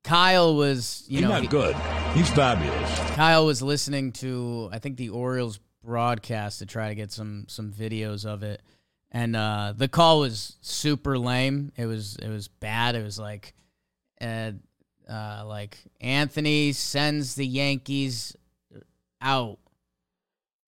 Kyle 0.02 0.54
was, 0.54 1.04
you 1.08 1.18
He's 1.18 1.22
know, 1.22 1.28
not 1.30 1.42
he- 1.42 1.48
good. 1.48 1.74
He's 2.14 2.30
fabulous. 2.30 2.98
Kyle 3.16 3.46
was 3.46 3.62
listening 3.62 4.12
to 4.12 4.68
I 4.72 4.78
think 4.78 4.96
the 4.98 5.08
Orioles 5.08 5.58
broadcast 5.82 6.58
to 6.60 6.66
try 6.66 6.88
to 6.88 6.94
get 6.94 7.10
some 7.12 7.44
some 7.48 7.72
videos 7.72 8.24
of 8.26 8.42
it, 8.42 8.62
and 9.10 9.34
uh, 9.34 9.72
the 9.76 9.88
call 9.88 10.20
was 10.20 10.56
super 10.60 11.18
lame. 11.18 11.72
It 11.76 11.86
was 11.86 12.16
it 12.16 12.28
was 12.28 12.48
bad. 12.48 12.94
It 12.96 13.02
was 13.02 13.18
like, 13.18 13.54
uh, 14.20 14.52
uh, 15.08 15.44
like 15.46 15.78
Anthony 16.00 16.72
sends 16.72 17.34
the 17.34 17.46
Yankees 17.46 18.36
out, 19.22 19.58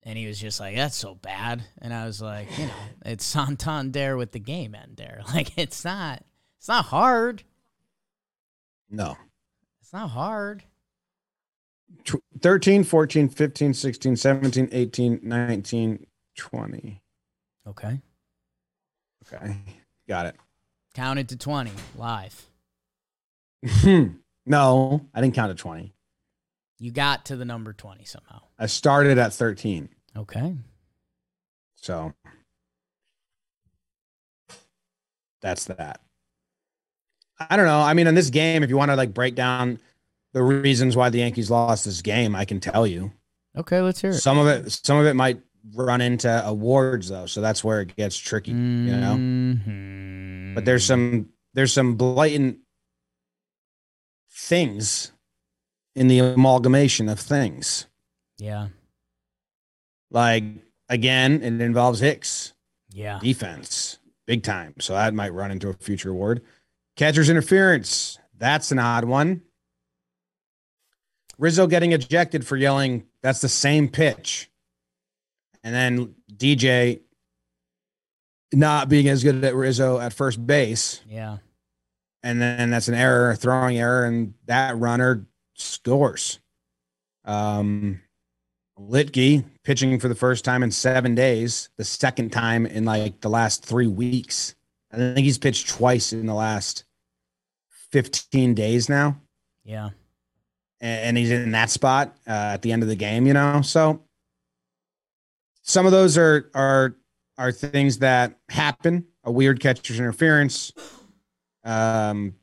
and 0.02 0.16
he 0.18 0.26
was 0.26 0.40
just 0.40 0.60
like, 0.60 0.76
"That's 0.76 0.96
so 0.96 1.14
bad." 1.14 1.62
And 1.82 1.92
I 1.92 2.06
was 2.06 2.20
like, 2.22 2.48
you 2.58 2.66
know, 2.66 2.72
it's 3.04 3.24
Santander 3.24 4.16
with 4.16 4.32
the 4.32 4.40
game 4.40 4.74
end 4.74 4.96
there. 4.96 5.20
Like 5.34 5.56
it's 5.58 5.84
not 5.84 6.22
it's 6.66 6.68
not 6.68 6.86
hard. 6.86 7.44
No. 8.90 9.16
It's 9.80 9.92
not 9.92 10.08
hard. 10.10 10.64
Tw- 12.02 12.16
13, 12.40 12.82
14, 12.82 13.28
15, 13.28 13.72
16, 13.72 14.16
17, 14.16 14.68
18, 14.72 15.20
19, 15.22 16.06
20. 16.36 17.02
Okay, 17.68 18.00
Okay. 19.32 19.56
Got 20.08 20.26
it. 20.26 20.36
counted 20.92 21.28
to 21.28 21.36
twenty 21.36 21.70
live. 21.96 22.46
no, 24.44 25.06
I 25.14 25.20
didn't 25.20 25.34
count 25.36 25.56
to 25.56 25.62
20. 25.62 25.92
You 26.80 26.90
got 26.90 27.26
to 27.26 27.36
the 27.36 27.44
number 27.44 27.72
20 27.72 28.04
somehow. 28.04 28.42
I 28.58 28.66
started 28.66 29.18
at 29.18 29.32
13. 29.32 29.88
Okay. 30.16 30.56
So 31.76 32.12
that's 35.40 35.66
that. 35.66 36.00
I 37.38 37.56
don't 37.56 37.66
know. 37.66 37.80
I 37.80 37.92
mean, 37.94 38.06
in 38.06 38.14
this 38.14 38.30
game, 38.30 38.62
if 38.62 38.70
you 38.70 38.76
want 38.76 38.90
to 38.90 38.96
like 38.96 39.12
break 39.12 39.34
down 39.34 39.78
the 40.32 40.42
reasons 40.42 40.96
why 40.96 41.10
the 41.10 41.18
Yankees 41.18 41.50
lost 41.50 41.84
this 41.84 42.02
game, 42.02 42.34
I 42.34 42.44
can 42.44 42.60
tell 42.60 42.86
you. 42.86 43.12
Okay, 43.56 43.80
let's 43.80 44.00
hear 44.00 44.10
it. 44.10 44.14
Some 44.14 44.38
of 44.38 44.46
it, 44.46 44.70
some 44.70 44.98
of 44.98 45.06
it 45.06 45.14
might 45.14 45.40
run 45.74 46.00
into 46.00 46.46
awards 46.46 47.08
though, 47.08 47.26
so 47.26 47.40
that's 47.40 47.62
where 47.64 47.80
it 47.80 47.96
gets 47.96 48.16
tricky. 48.16 48.52
You 48.52 48.56
know, 48.56 49.16
Mhm. 49.16 50.54
but 50.54 50.64
there's 50.64 50.84
some 50.84 51.30
there's 51.54 51.72
some 51.72 51.96
blatant 51.96 52.58
things 54.30 55.12
in 55.94 56.08
the 56.08 56.18
amalgamation 56.18 57.08
of 57.08 57.18
things. 57.18 57.86
Yeah. 58.38 58.68
Like 60.10 60.44
again, 60.88 61.42
it 61.42 61.60
involves 61.60 62.00
Hicks. 62.00 62.52
Yeah. 62.90 63.18
defense 63.20 63.98
big 64.26 64.42
time. 64.42 64.74
So 64.80 64.94
that 64.94 65.12
might 65.14 65.32
run 65.34 65.50
into 65.50 65.68
a 65.68 65.72
future 65.74 66.10
award. 66.10 66.42
Catcher's 66.96 67.30
interference. 67.30 68.18
That's 68.38 68.72
an 68.72 68.78
odd 68.78 69.04
one. 69.04 69.42
Rizzo 71.38 71.66
getting 71.66 71.92
ejected 71.92 72.46
for 72.46 72.56
yelling, 72.56 73.04
that's 73.22 73.40
the 73.40 73.48
same 73.48 73.88
pitch. 73.88 74.50
And 75.62 75.74
then 75.74 76.14
DJ 76.34 77.00
not 78.52 78.88
being 78.88 79.08
as 79.08 79.22
good 79.22 79.44
at 79.44 79.54
Rizzo 79.54 79.98
at 79.98 80.12
first 80.12 80.44
base. 80.46 81.00
Yeah. 81.08 81.38
And 82.22 82.40
then 82.40 82.70
that's 82.70 82.88
an 82.88 82.94
error, 82.94 83.30
a 83.30 83.36
throwing 83.36 83.78
error, 83.78 84.04
and 84.04 84.34
that 84.46 84.78
runner 84.78 85.26
scores. 85.54 86.38
Um, 87.24 88.00
Luetge 88.78 89.44
pitching 89.62 89.98
for 90.00 90.08
the 90.08 90.14
first 90.14 90.44
time 90.44 90.62
in 90.62 90.70
seven 90.70 91.14
days, 91.14 91.68
the 91.76 91.84
second 91.84 92.30
time 92.30 92.66
in 92.66 92.84
like 92.84 93.20
the 93.20 93.28
last 93.28 93.64
three 93.64 93.86
weeks. 93.86 94.54
I 94.92 94.96
think 94.96 95.18
he's 95.18 95.38
pitched 95.38 95.68
twice 95.68 96.12
in 96.12 96.26
the 96.26 96.34
last 96.34 96.84
15 97.96 98.52
days 98.52 98.90
now. 98.90 99.16
Yeah. 99.64 99.90
And 100.82 101.00
and 101.00 101.16
he's 101.16 101.30
in 101.30 101.52
that 101.52 101.70
spot 101.70 102.14
uh, 102.28 102.52
at 102.52 102.60
the 102.60 102.72
end 102.72 102.82
of 102.82 102.90
the 102.90 102.96
game, 102.96 103.26
you 103.26 103.32
know? 103.32 103.62
So 103.62 104.02
some 105.62 105.86
of 105.86 105.92
those 105.92 106.18
are, 106.18 106.50
are, 106.54 106.94
are 107.38 107.52
things 107.52 108.00
that 108.00 108.38
happen. 108.50 109.06
A 109.24 109.32
weird 109.32 109.60
catcher's 109.60 109.98
interference, 109.98 110.72
um, 111.64 112.34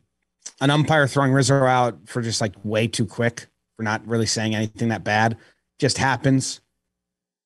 an 0.60 0.72
umpire 0.72 1.06
throwing 1.06 1.32
Rizzo 1.32 1.64
out 1.64 2.00
for 2.08 2.24
just 2.24 2.42
like 2.42 2.56
way 2.64 2.88
too 2.88 3.06
quick 3.06 3.46
for 3.78 3.84
not 3.84 4.06
really 4.08 4.26
saying 4.26 4.56
anything 4.56 4.90
that 4.90 5.04
bad 5.04 5.38
just 5.80 6.00
happens. 6.00 6.62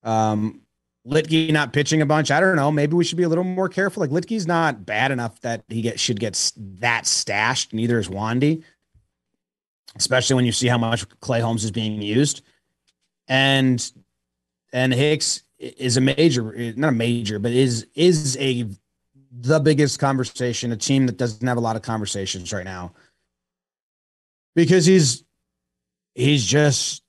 Um, 0.04 0.62
Luetge 1.08 1.52
not 1.52 1.72
pitching 1.74 2.02
a 2.02 2.06
bunch. 2.06 2.32
I 2.32 2.40
don't 2.40 2.56
know. 2.56 2.72
Maybe 2.72 2.96
we 2.96 3.04
should 3.04 3.18
be 3.18 3.24
a 3.24 3.30
little 3.30 3.44
more 3.44 3.70
careful. 3.70 4.02
Like 4.02 4.10
Luetge's 4.10 4.46
not 4.46 4.86
bad 4.86 5.12
enough 5.12 5.40
that 5.42 5.64
he 5.70 5.82
get 5.82 6.00
should 6.00 6.20
get 6.20 6.52
that 6.80 7.06
stashed. 7.06 7.74
Neither 7.74 7.98
is 7.98 8.10
Wandy, 8.10 8.64
especially 9.96 10.36
when 10.36 10.46
you 10.46 10.52
see 10.52 10.68
how 10.68 10.78
much 10.78 11.08
Clay 11.22 11.40
Holmes 11.40 11.64
is 11.64 11.72
being 11.72 12.02
used. 12.02 12.42
And 13.28 13.90
and 14.74 14.94
Hicks 14.94 15.44
is 15.60 15.96
a 15.96 16.02
major, 16.02 16.74
not 16.76 16.90
a 16.90 16.92
major, 16.92 17.40
but 17.40 17.52
is 17.52 17.88
is 17.96 18.36
a 18.38 18.68
the 19.32 19.60
biggest 19.60 20.00
conversation. 20.00 20.74
A 20.74 20.78
team 20.78 21.06
that 21.06 21.18
doesn't 21.18 21.48
have 21.48 21.58
a 21.58 21.62
lot 21.62 21.78
of 21.78 21.84
conversations 21.84 22.52
right 22.52 22.66
now 22.66 22.94
because 24.56 24.86
he's 24.86 25.24
he's 26.16 26.46
just 26.46 27.02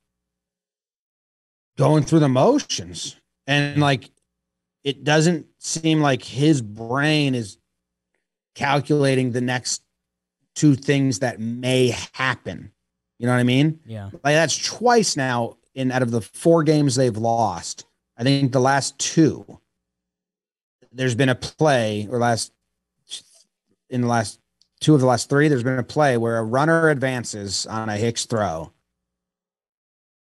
going 1.77 2.05
through 2.05 2.21
the 2.21 2.29
motions 2.29 3.17
and 3.49 3.81
like 3.81 4.11
it 4.85 5.03
doesn't 5.03 5.47
seem 5.59 6.01
like 6.01 6.23
his 6.23 6.63
brain 6.63 7.35
is 7.35 7.59
calculating 8.55 9.33
the 9.33 9.41
next 9.41 9.83
two 10.55 10.77
things 10.77 11.19
that 11.19 11.41
may 11.41 11.89
happen 12.13 12.71
you 13.19 13.27
know 13.27 13.33
what 13.33 13.41
i 13.41 13.45
mean 13.45 13.81
Yeah. 13.87 14.11
like 14.23 14.35
that's 14.35 14.57
twice 14.65 15.17
now 15.17 15.57
in 15.75 15.93
out 15.93 16.03
of 16.03 16.11
the 16.11 16.21
four 16.21 16.65
games 16.65 16.97
they've 16.97 17.17
lost, 17.17 17.87
I 18.17 18.25
think 18.25 18.51
the 18.51 18.59
last 18.61 18.99
two, 18.99 19.61
there's 20.91 21.15
been 21.15 21.29
a 21.29 21.37
play 21.37 22.09
or 22.11 22.19
last 22.19 22.53
in 23.89 24.01
the 24.01 24.09
last 24.09 24.41
two 24.81 24.95
of 24.95 25.01
the 25.01 25.07
last 25.07 25.31
three, 25.31 25.47
there's 25.47 25.63
been 25.63 25.79
a 25.79 25.85
play 25.85 26.17
where 26.17 26.39
a 26.39 26.43
runner 26.43 26.89
advances 26.89 27.65
on 27.67 27.89
a 27.89 27.97
Hicks 27.97 28.27
throw. 28.27 28.73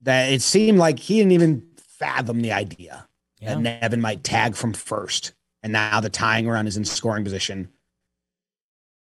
That 0.01 0.33
it 0.33 0.41
seemed 0.41 0.79
like 0.79 0.99
he 0.99 1.19
didn't 1.19 1.33
even 1.33 1.67
fathom 1.99 2.41
the 2.43 2.53
idea 2.53 3.07
Yeah. 3.41 3.55
that 3.55 3.61
Nevin 3.61 4.01
might 4.01 4.25
tag 4.25 4.57
from 4.57 4.73
first, 4.73 5.33
and 5.63 5.73
now 5.73 6.01
the 6.01 6.11
tying 6.11 6.49
run 6.49 6.67
is 6.67 6.77
in 6.77 6.85
scoring 6.85 7.25
position. 7.25 7.71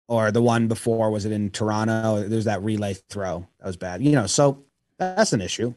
Or 0.08 0.32
the 0.32 0.42
one 0.42 0.68
before 0.68 1.10
was 1.10 1.26
it 1.26 1.32
in 1.32 1.52
Toronto? 1.52 2.28
There's 2.28 2.46
that 2.46 2.62
relay 2.64 2.96
throw 2.96 3.48
that 3.60 3.68
was 3.68 3.78
bad. 3.78 4.04
You 4.04 4.12
know, 4.12 4.28
so 4.28 4.66
that's 4.98 5.32
an 5.34 5.42
issue. 5.42 5.74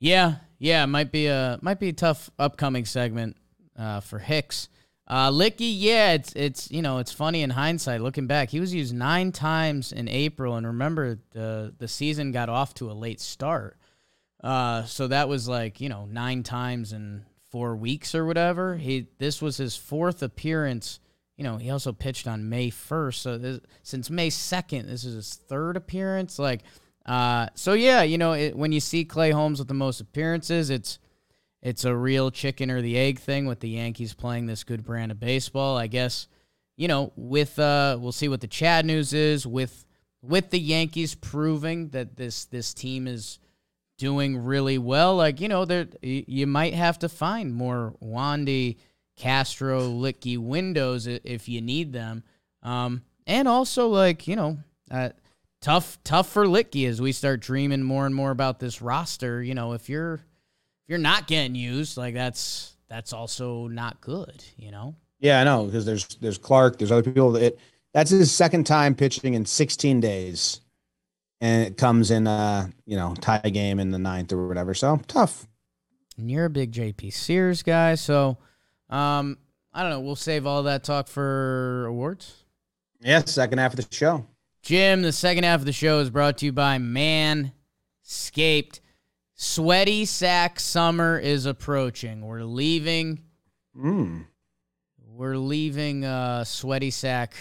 Yeah, 0.00 0.36
yeah, 0.58 0.86
might 0.86 1.12
be 1.12 1.26
a 1.26 1.58
might 1.60 1.80
be 1.80 1.88
a 1.88 1.92
tough 1.92 2.30
upcoming 2.38 2.84
segment 2.84 3.36
uh, 3.76 4.00
for 4.00 4.18
Hicks. 4.18 4.68
Uh, 5.06 5.30
Luetge, 5.30 5.54
yeah, 5.58 6.12
it's 6.12 6.32
it's 6.34 6.70
you 6.70 6.82
know 6.82 6.98
it's 6.98 7.12
funny 7.12 7.42
in 7.42 7.50
hindsight 7.50 8.00
looking 8.00 8.26
back. 8.26 8.50
He 8.50 8.60
was 8.60 8.72
used 8.74 8.94
nine 8.94 9.32
times 9.32 9.92
in 9.92 10.08
April, 10.08 10.54
and 10.56 10.66
remember 10.66 11.18
the 11.32 11.74
the 11.78 11.88
season 11.88 12.30
got 12.32 12.48
off 12.48 12.74
to 12.74 12.90
a 12.90 12.94
late 12.94 13.20
start, 13.20 13.76
uh, 14.42 14.84
so 14.84 15.08
that 15.08 15.28
was 15.28 15.48
like 15.48 15.80
you 15.80 15.88
know 15.88 16.06
nine 16.06 16.42
times 16.42 16.92
in 16.92 17.24
four 17.50 17.76
weeks 17.76 18.14
or 18.14 18.24
whatever. 18.24 18.76
He 18.76 19.08
this 19.18 19.42
was 19.42 19.56
his 19.56 19.76
fourth 19.76 20.22
appearance. 20.22 21.00
You 21.36 21.44
know, 21.44 21.56
he 21.56 21.70
also 21.70 21.92
pitched 21.92 22.26
on 22.26 22.48
May 22.48 22.68
first, 22.68 23.22
so 23.22 23.38
this, 23.38 23.60
since 23.84 24.10
May 24.10 24.28
second, 24.28 24.88
this 24.88 25.04
is 25.04 25.14
his 25.14 25.34
third 25.34 25.76
appearance. 25.76 26.36
Like, 26.36 26.62
uh, 27.06 27.46
so 27.54 27.74
yeah, 27.74 28.02
you 28.02 28.18
know, 28.18 28.32
it, 28.32 28.56
when 28.56 28.72
you 28.72 28.80
see 28.80 29.04
Clay 29.04 29.30
Holmes 29.30 29.60
with 29.60 29.68
the 29.68 29.74
most 29.74 30.00
appearances, 30.00 30.68
it's 30.68 30.98
it's 31.62 31.84
a 31.84 31.94
real 31.94 32.30
chicken 32.30 32.70
or 32.70 32.82
the 32.82 32.98
egg 32.98 33.18
thing 33.18 33.46
with 33.46 33.60
the 33.60 33.68
Yankees 33.68 34.14
playing 34.14 34.46
this 34.46 34.64
good 34.64 34.84
brand 34.84 35.12
of 35.12 35.20
baseball. 35.20 35.76
I 35.76 35.86
guess, 35.86 36.28
you 36.76 36.88
know, 36.88 37.12
with 37.16 37.58
uh 37.58 37.98
we'll 38.00 38.12
see 38.12 38.28
what 38.28 38.40
the 38.40 38.46
Chad 38.46 38.84
news 38.84 39.12
is 39.12 39.46
with 39.46 39.84
with 40.22 40.50
the 40.50 40.60
Yankees 40.60 41.14
proving 41.14 41.90
that 41.90 42.16
this 42.16 42.44
this 42.46 42.74
team 42.74 43.06
is 43.06 43.38
doing 43.98 44.38
really 44.38 44.78
well. 44.78 45.16
Like, 45.16 45.40
you 45.40 45.48
know, 45.48 45.64
there 45.64 45.88
you 46.02 46.46
might 46.46 46.74
have 46.74 46.98
to 47.00 47.08
find 47.08 47.52
more 47.54 47.94
Wandy, 48.02 48.76
Castro, 49.16 49.82
Luetge 49.82 50.38
windows 50.38 51.06
if 51.06 51.48
you 51.48 51.60
need 51.60 51.92
them. 51.92 52.22
Um 52.62 53.02
and 53.26 53.46
also 53.46 53.88
like, 53.88 54.26
you 54.26 54.36
know, 54.36 54.58
uh 54.90 55.10
tough 55.60 55.98
tough 56.04 56.28
for 56.28 56.46
Luetge 56.46 56.88
as 56.88 57.00
we 57.00 57.12
start 57.12 57.40
dreaming 57.40 57.82
more 57.82 58.06
and 58.06 58.14
more 58.14 58.30
about 58.30 58.60
this 58.60 58.80
roster, 58.80 59.42
you 59.42 59.54
know, 59.54 59.72
if 59.74 59.88
you're 59.88 60.14
if 60.14 60.88
you're 60.88 60.98
not 60.98 61.26
getting 61.26 61.54
used, 61.54 61.96
like 61.96 62.14
that's 62.14 62.76
that's 62.88 63.12
also 63.12 63.66
not 63.66 64.00
good, 64.00 64.42
you 64.56 64.70
know. 64.70 64.94
Yeah, 65.20 65.40
I 65.40 65.44
know 65.44 65.66
because 65.66 65.84
there's 65.84 66.06
there's 66.16 66.38
Clark, 66.38 66.78
there's 66.78 66.92
other 66.92 67.02
people. 67.02 67.32
That 67.32 67.58
that's 67.92 68.10
his 68.10 68.30
second 68.30 68.64
time 68.64 68.94
pitching 68.94 69.34
in 69.34 69.44
16 69.44 70.00
days, 70.00 70.60
and 71.40 71.66
it 71.66 71.76
comes 71.76 72.10
in 72.10 72.26
a 72.26 72.70
you 72.86 72.96
know 72.96 73.14
tie 73.20 73.40
game 73.40 73.78
in 73.78 73.90
the 73.90 73.98
ninth 73.98 74.32
or 74.32 74.48
whatever. 74.48 74.74
So 74.74 75.00
tough. 75.06 75.46
And 76.16 76.30
you're 76.30 76.46
a 76.46 76.50
big 76.50 76.72
JP 76.72 77.12
Sears 77.12 77.62
guy, 77.62 77.94
so 77.94 78.38
um, 78.90 79.38
I 79.72 79.82
don't 79.82 79.90
know. 79.90 80.00
We'll 80.00 80.16
save 80.16 80.46
all 80.46 80.64
that 80.64 80.82
talk 80.82 81.06
for 81.06 81.86
awards. 81.86 82.44
Yeah, 83.00 83.24
second 83.24 83.58
half 83.58 83.72
of 83.72 83.76
the 83.76 83.94
show. 83.94 84.26
Jim, 84.62 85.02
the 85.02 85.12
second 85.12 85.44
half 85.44 85.60
of 85.60 85.66
the 85.66 85.72
show 85.72 86.00
is 86.00 86.10
brought 86.10 86.38
to 86.38 86.46
you 86.46 86.52
by 86.52 86.78
Manscaped. 86.78 88.80
Sweaty 89.34 90.04
sack 90.04 90.58
summer 90.58 91.16
is 91.16 91.46
approaching. 91.46 92.26
We're 92.26 92.42
leaving. 92.42 93.20
Mm. 93.76 94.24
We're 95.06 95.36
leaving 95.36 96.04
uh, 96.04 96.42
sweaty 96.42 96.90
sack 96.90 97.36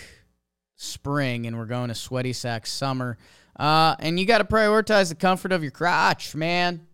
spring, 0.76 1.48
and 1.48 1.58
we're 1.58 1.66
going 1.66 1.88
to 1.88 1.96
sweaty 1.96 2.34
sack 2.34 2.68
summer. 2.68 3.18
Uh, 3.58 3.96
and 4.00 4.20
you 4.20 4.26
got 4.26 4.38
to 4.38 4.44
prioritize 4.44 5.10
the 5.10 5.16
comfort 5.16 5.52
of 5.52 5.64
your 5.64 5.72
crotch, 5.72 6.36
man. 6.36 6.88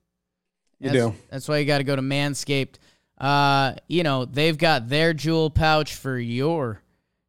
You 0.79 0.89
That's- 0.89 1.11
do. 1.11 1.17
That's 1.29 1.47
why 1.47 1.57
you 1.57 1.65
got 1.65 1.79
to 1.79 1.83
go 1.83 1.95
to 1.95 2.01
Manscaped. 2.01 2.75
Uh, 3.17 3.73
you 3.87 4.03
know, 4.03 4.25
they've 4.25 4.57
got 4.57 4.89
their 4.89 5.13
jewel 5.13 5.49
pouch 5.49 5.95
for 5.95 6.17
your 6.17 6.81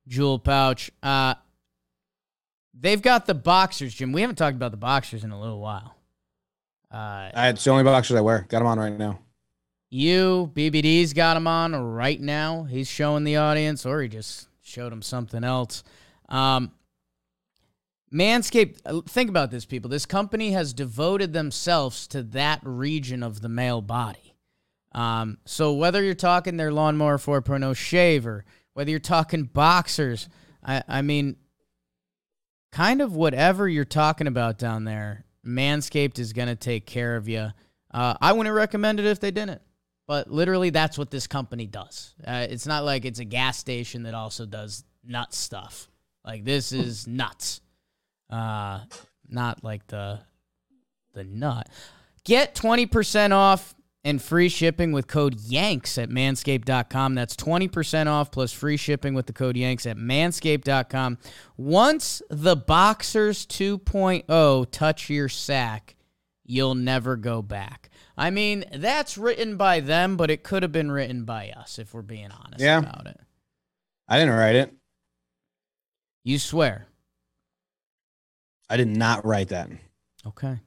jewel 0.09 0.39
pouch. 0.39 0.91
Uh, 1.03 1.35
they've 2.78 3.03
got 3.03 3.26
the 3.26 3.35
boxers, 3.35 3.95
Jim. 3.95 4.12
We 4.12 4.20
haven't 4.20 4.37
talked 4.37 4.57
about 4.57 4.70
the 4.70 4.76
boxers 4.76 5.24
in 5.24 5.30
a 5.30 5.41
little 5.41 5.61
while. 5.61 5.95
Uh, 6.91 7.30
it's 7.35 7.64
the 7.64 7.70
only 7.70 7.85
boxers 7.85 8.16
I 8.16 8.20
wear. 8.20 8.47
Got 8.49 8.61
them 8.61 8.68
on 8.68 8.78
right 8.78 8.97
now. 8.97 9.18
you, 9.91 10.51
BBD's 10.55 11.12
got 11.12 11.37
him 11.37 11.47
on 11.47 11.74
right 11.74 12.20
now. 12.20 12.64
He's 12.64 12.89
showing 12.89 13.24
the 13.24 13.37
audience, 13.37 13.85
or 13.87 14.01
he 14.03 14.09
just 14.09 14.49
showed 14.62 14.93
him 14.93 15.03
something 15.03 15.45
else. 15.45 15.85
Um, 16.28 16.72
Manscaped, 18.14 18.78
uh, 18.86 19.00
think 19.08 19.28
about 19.28 19.50
this, 19.50 19.64
people. 19.64 19.90
This 19.90 20.06
company 20.06 20.52
has 20.52 20.72
devoted 20.72 21.32
themselves 21.32 22.06
to 22.08 22.22
that 22.22 22.60
region 22.62 23.22
of 23.22 23.40
the 23.40 23.48
male 23.48 23.82
body. 23.82 24.36
Um, 24.92 25.38
so 25.44 25.72
whether 25.72 26.02
you're 26.02 26.14
talking 26.14 26.56
their 26.56 26.72
lawnmower 26.72 27.18
4.0 27.18 27.76
shaver, 27.76 28.44
whether 28.74 28.90
you're 28.90 29.00
talking 29.00 29.44
boxers, 29.44 30.28
I, 30.64 30.82
I 30.86 31.02
mean, 31.02 31.36
kind 32.70 33.02
of 33.02 33.16
whatever 33.16 33.68
you're 33.68 33.84
talking 33.84 34.28
about 34.28 34.58
down 34.58 34.84
there, 34.84 35.24
Manscaped 35.44 36.20
is 36.20 36.32
going 36.32 36.48
to 36.48 36.56
take 36.56 36.86
care 36.86 37.16
of 37.16 37.28
you. 37.28 37.50
Uh, 37.92 38.14
I 38.20 38.32
wouldn't 38.32 38.54
recommend 38.54 39.00
it 39.00 39.06
if 39.06 39.18
they 39.18 39.32
didn't, 39.32 39.60
but 40.06 40.30
literally 40.30 40.70
that's 40.70 40.96
what 40.96 41.10
this 41.10 41.26
company 41.26 41.66
does. 41.66 42.14
Uh, 42.24 42.46
it's 42.48 42.66
not 42.66 42.84
like 42.84 43.04
it's 43.04 43.18
a 43.18 43.24
gas 43.24 43.58
station 43.58 44.04
that 44.04 44.14
also 44.14 44.46
does 44.46 44.84
nut 45.04 45.34
stuff. 45.34 45.88
Like 46.24 46.44
this 46.44 46.72
is 46.72 47.06
nuts. 47.06 47.60
Uh, 48.30 48.80
not 49.28 49.62
like 49.64 49.86
the 49.88 50.20
the 51.12 51.24
nut. 51.24 51.68
Get 52.24 52.54
20% 52.54 53.30
off 53.32 53.74
and 54.02 54.20
free 54.20 54.48
shipping 54.48 54.92
with 54.92 55.06
code 55.06 55.38
YANKS 55.38 56.02
at 56.02 56.08
manscaped.com. 56.10 57.14
That's 57.14 57.36
20% 57.36 58.06
off 58.06 58.30
plus 58.32 58.52
free 58.52 58.76
shipping 58.76 59.14
with 59.14 59.26
the 59.26 59.32
code 59.32 59.56
YANKS 59.56 59.88
at 59.90 59.96
manscaped.com. 59.96 61.18
Once 61.56 62.20
the 62.30 62.56
Boxers 62.56 63.46
2.0 63.46 64.66
touch 64.70 65.08
your 65.08 65.28
sack, 65.28 65.94
you'll 66.44 66.74
never 66.74 67.16
go 67.16 67.40
back. 67.42 67.90
I 68.16 68.30
mean, 68.30 68.64
that's 68.74 69.16
written 69.16 69.56
by 69.56 69.80
them, 69.80 70.16
but 70.16 70.30
it 70.30 70.42
could 70.42 70.62
have 70.62 70.72
been 70.72 70.90
written 70.90 71.24
by 71.24 71.50
us 71.50 71.78
if 71.78 71.94
we're 71.94 72.02
being 72.02 72.30
honest 72.30 72.60
Yeah. 72.62 72.78
about 72.78 73.06
it. 73.06 73.20
I 74.08 74.18
didn't 74.18 74.34
write 74.34 74.56
it. 74.56 74.74
You 76.24 76.38
swear. 76.38 76.86
I 78.68 78.76
did 78.76 78.88
not 78.88 79.24
write 79.24 79.48
that. 79.48 79.68
Okay. 80.26 80.58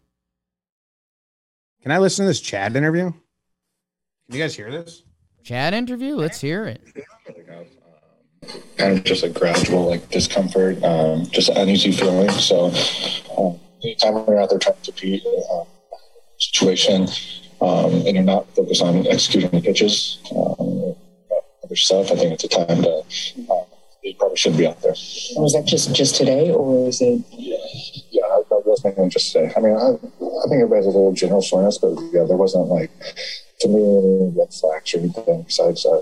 Can 1.81 1.91
I 1.91 1.97
listen 1.97 2.25
to 2.25 2.27
this 2.27 2.41
Chad 2.41 2.75
interview? 2.75 3.11
Can 3.11 4.35
you 4.35 4.39
guys 4.39 4.55
hear 4.55 4.71
this? 4.71 5.03
Chad 5.43 5.73
interview? 5.73 6.15
Let's 6.15 6.41
hear 6.41 6.65
it. 6.65 6.81
kind 8.77 8.97
of 8.97 9.03
just 9.03 9.23
a 9.23 9.29
gradual 9.29 9.87
like 9.87 10.09
discomfort, 10.09 10.83
um, 10.83 11.25
just 11.27 11.49
an 11.49 11.57
uneasy 11.57 11.91
feeling. 11.91 12.29
So 12.31 12.65
um, 13.37 13.59
anytime 13.83 14.13
when 14.13 14.25
you're 14.27 14.41
out 14.41 14.49
there 14.49 14.59
trying 14.59 14.81
to 14.83 14.91
beat 15.01 15.23
um, 15.51 15.65
situation, 16.37 17.07
um, 17.61 17.93
and 18.05 18.15
you're 18.15 18.23
not 18.23 18.53
focused 18.55 18.81
on 18.81 19.07
executing 19.07 19.49
the 19.51 19.61
pitches, 19.61 20.19
um, 20.35 20.95
other 21.63 21.75
stuff, 21.75 22.11
I 22.11 22.15
think 22.15 22.33
it's 22.33 22.43
a 22.43 22.49
time 22.49 22.83
to. 22.83 23.03
Um, 23.51 23.63
probably 24.13 24.37
shouldn't 24.37 24.59
be 24.59 24.67
out 24.67 24.81
there. 24.81 24.95
Was 25.35 25.53
that 25.53 25.65
just 25.65 25.93
just 25.95 26.15
today, 26.15 26.51
or 26.51 26.87
is 26.87 27.01
it? 27.01 27.23
Yeah, 27.31 28.23
I, 28.25 28.41
I 28.49 28.61
was 28.65 28.81
thinking 28.81 29.09
just 29.09 29.31
today. 29.31 29.51
I 29.55 29.59
mean, 29.59 29.73
I, 29.75 29.93
I 29.95 30.45
think 30.49 30.61
everybody 30.61 30.77
has 30.77 30.85
a 30.85 30.89
little 30.89 31.13
general 31.13 31.41
soreness, 31.41 31.77
but 31.77 31.93
yeah, 32.13 32.23
there 32.23 32.37
wasn't 32.37 32.67
like 32.67 32.91
to 33.59 33.67
me 33.67 33.81
any 33.81 34.33
red 34.37 34.53
flags 34.53 34.93
or 34.93 34.99
anything 34.99 35.43
besides 35.43 35.85
uh, 35.85 36.01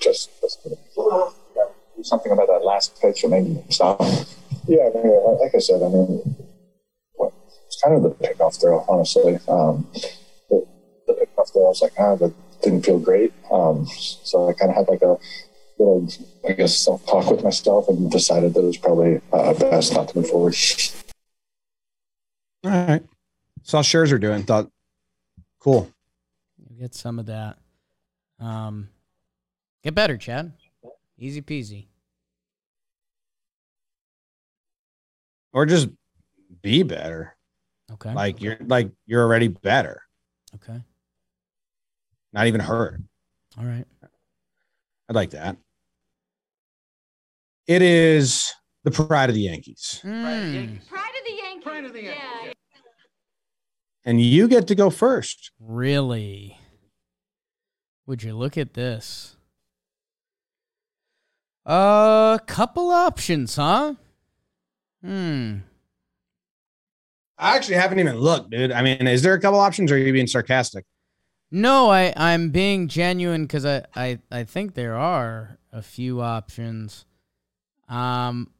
just, 0.00 0.30
just 0.40 0.66
yeah, 0.66 1.64
something 2.02 2.32
about 2.32 2.48
that 2.48 2.64
last 2.64 3.00
pitch 3.00 3.22
that 3.22 3.28
made 3.28 3.48
me 3.48 3.62
stop. 3.70 4.00
Yeah, 4.66 4.90
I 4.92 5.02
mean, 5.02 5.38
like 5.40 5.54
I 5.54 5.58
said, 5.58 5.82
I 5.82 5.88
mean, 5.88 6.36
it's 7.66 7.82
kind 7.82 7.94
of 7.94 8.02
the 8.02 8.10
pickoff 8.10 8.60
throw, 8.60 8.84
honestly. 8.88 9.38
Um, 9.48 9.86
the, 10.50 10.66
the 11.06 11.12
pickoff 11.14 11.52
throw, 11.52 11.66
I 11.66 11.68
was 11.68 11.82
like, 11.82 11.92
ah, 11.98 12.16
that 12.16 12.32
didn't 12.62 12.84
feel 12.84 12.98
great. 12.98 13.32
Um, 13.50 13.86
so 13.86 14.48
I 14.48 14.52
kind 14.54 14.70
of 14.70 14.76
had 14.76 14.88
like 14.88 15.02
a 15.02 15.16
little, 15.78 16.08
I 16.48 16.52
guess, 16.52 16.76
self 16.76 17.06
talk 17.06 17.30
with 17.30 17.42
myself 17.42 17.88
and 17.88 18.10
decided 18.10 18.54
that 18.54 18.60
it 18.60 18.66
was 18.66 18.76
probably 18.76 19.20
uh, 19.32 19.54
best 19.54 19.94
not 19.94 20.08
to 20.08 20.18
move 20.18 20.28
forward. 20.28 20.56
All 22.64 22.70
right. 22.70 23.02
Saw 23.62 23.82
Scherzer 23.82 24.20
doing. 24.20 24.42
Thought, 24.42 24.70
cool. 25.60 25.90
We'll 26.58 26.78
get 26.78 26.94
some 26.94 27.18
of 27.18 27.26
that. 27.26 27.58
Um, 28.40 28.88
get 29.82 29.94
better, 29.94 30.16
Chad. 30.16 30.52
Easy 31.18 31.42
peasy. 31.42 31.86
Or 35.52 35.64
just 35.64 35.88
be 36.60 36.82
better. 36.82 37.34
Okay. 37.92 38.12
Like 38.12 38.42
you're 38.42 38.58
like 38.66 38.90
you're 39.06 39.22
already 39.22 39.48
better. 39.48 40.02
Okay. 40.56 40.80
Not 42.32 42.46
even 42.46 42.60
hurt. 42.60 43.00
All 43.56 43.64
right. 43.64 43.86
I'd 45.08 45.14
like 45.14 45.30
that. 45.30 45.56
It 47.66 47.82
is 47.82 48.52
the 48.84 48.90
pride 48.90 49.28
of 49.28 49.34
the 49.34 49.42
Yankees. 49.42 50.00
Mm. 50.04 50.86
Pride 50.88 51.02
of 51.02 51.26
the 51.26 51.32
Yankees. 51.32 51.64
Pride 51.64 51.84
of 51.84 51.92
the 51.92 52.02
Yankees. 52.02 52.22
Yeah. 52.44 52.52
And 54.04 54.20
you 54.20 54.46
get 54.46 54.68
to 54.68 54.76
go 54.76 54.88
first. 54.88 55.50
Really? 55.58 56.58
Would 58.06 58.22
you 58.22 58.36
look 58.36 58.56
at 58.56 58.74
this? 58.74 59.36
A 61.66 61.70
uh, 61.70 62.38
couple 62.38 62.90
options, 62.92 63.56
huh? 63.56 63.94
Hmm. 65.02 65.56
I 67.36 67.56
actually 67.56 67.74
haven't 67.74 67.98
even 67.98 68.20
looked, 68.20 68.50
dude. 68.50 68.70
I 68.70 68.82
mean, 68.82 69.08
is 69.08 69.22
there 69.22 69.34
a 69.34 69.40
couple 69.40 69.58
options 69.58 69.90
or 69.90 69.96
are 69.96 69.98
you 69.98 70.12
being 70.12 70.28
sarcastic? 70.28 70.84
No, 71.50 71.90
I, 71.90 72.12
I'm 72.16 72.50
being 72.50 72.86
genuine 72.86 73.42
because 73.42 73.66
I, 73.66 73.84
I, 73.96 74.18
I 74.30 74.44
think 74.44 74.74
there 74.74 74.94
are 74.94 75.58
a 75.72 75.82
few 75.82 76.20
options. 76.20 77.04
Um, 77.88 78.50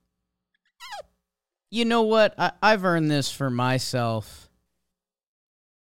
you 1.70 1.84
know 1.84 2.02
what? 2.02 2.34
I, 2.38 2.52
I've 2.62 2.84
earned 2.84 3.10
this 3.10 3.30
for 3.30 3.50
myself, 3.50 4.48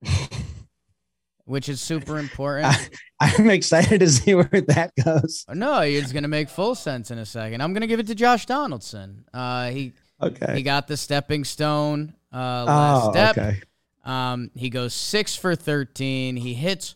which 1.46 1.70
is 1.70 1.82
super 1.82 2.18
important. 2.18 2.89
I'm 3.20 3.50
excited 3.50 4.00
to 4.00 4.10
see 4.10 4.34
where 4.36 4.50
that 4.68 4.91
goes. 5.04 5.46
no, 5.54 5.82
it's 5.82 6.12
gonna 6.12 6.28
make 6.28 6.50
full 6.50 6.76
sense 6.76 7.12
in 7.12 7.18
a 7.18 7.26
second. 7.26 7.62
I'm 7.62 7.74
gonna 7.74 7.88
give 7.88 8.00
it 8.00 8.08
to 8.08 8.16
Josh 8.16 8.46
Donaldson. 8.46 9.26
Uh, 9.34 9.70
he 9.70 9.94
Okay. 10.22 10.56
he 10.56 10.64
got 10.64 10.88
the 10.88 10.96
stepping 10.96 11.44
stone 11.44 12.14
uh, 12.34 12.64
last 12.66 13.06
oh, 13.08 13.12
step. 13.12 13.38
okay. 13.38 13.62
Um, 14.06 14.52
he 14.56 14.70
goes 14.70 14.94
six 14.94 15.36
for 15.36 15.56
13. 15.56 16.36
He 16.38 16.54
hits 16.54 16.96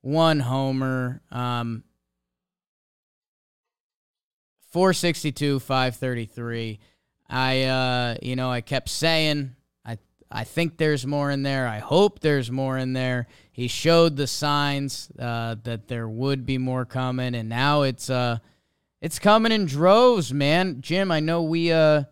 one 0.00 0.40
homer. 0.40 1.20
Um, 1.30 1.84
462, 4.74 5.60
533. 5.60 6.80
I, 7.30 7.62
uh, 7.62 8.16
you 8.20 8.34
know, 8.34 8.50
I 8.50 8.60
kept 8.60 8.88
saying, 8.88 9.54
I, 9.86 9.98
I 10.32 10.42
think 10.42 10.78
there's 10.78 11.06
more 11.06 11.30
in 11.30 11.44
there. 11.44 11.68
I 11.68 11.78
hope 11.78 12.18
there's 12.18 12.50
more 12.50 12.76
in 12.76 12.92
there. 12.92 13.28
He 13.52 13.68
showed 13.68 14.16
the 14.16 14.26
signs 14.26 15.12
uh, 15.16 15.54
that 15.62 15.86
there 15.86 16.08
would 16.08 16.44
be 16.44 16.58
more 16.58 16.84
coming, 16.84 17.36
and 17.36 17.48
now 17.48 17.82
it's, 17.82 18.10
uh, 18.10 18.38
it's 19.00 19.20
coming 19.20 19.52
in 19.52 19.66
droves, 19.66 20.34
man. 20.34 20.80
Jim, 20.80 21.12
I 21.12 21.20
know 21.20 21.44
we, 21.44 21.70
uh, 21.70 22.02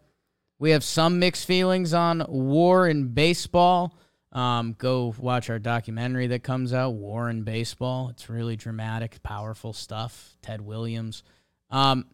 we 0.61 0.71
have 0.71 0.85
some 0.85 1.19
mixed 1.19 1.49
feelings 1.49 1.93
on 1.93 2.25
war 2.29 2.87
in 2.87 3.09
baseball. 3.09 3.99
Um, 4.31 4.77
go 4.79 5.13
watch 5.19 5.51
our 5.51 5.59
documentary 5.59 6.29
that 6.29 6.45
comes 6.45 6.73
out, 6.73 6.91
War 6.91 7.29
in 7.29 7.43
Baseball. 7.43 8.09
It's 8.11 8.31
really 8.31 8.55
dramatic, 8.55 9.21
powerful 9.25 9.73
stuff. 9.73 10.37
Ted 10.43 10.61
Williams. 10.61 11.25
Um, 11.69 12.07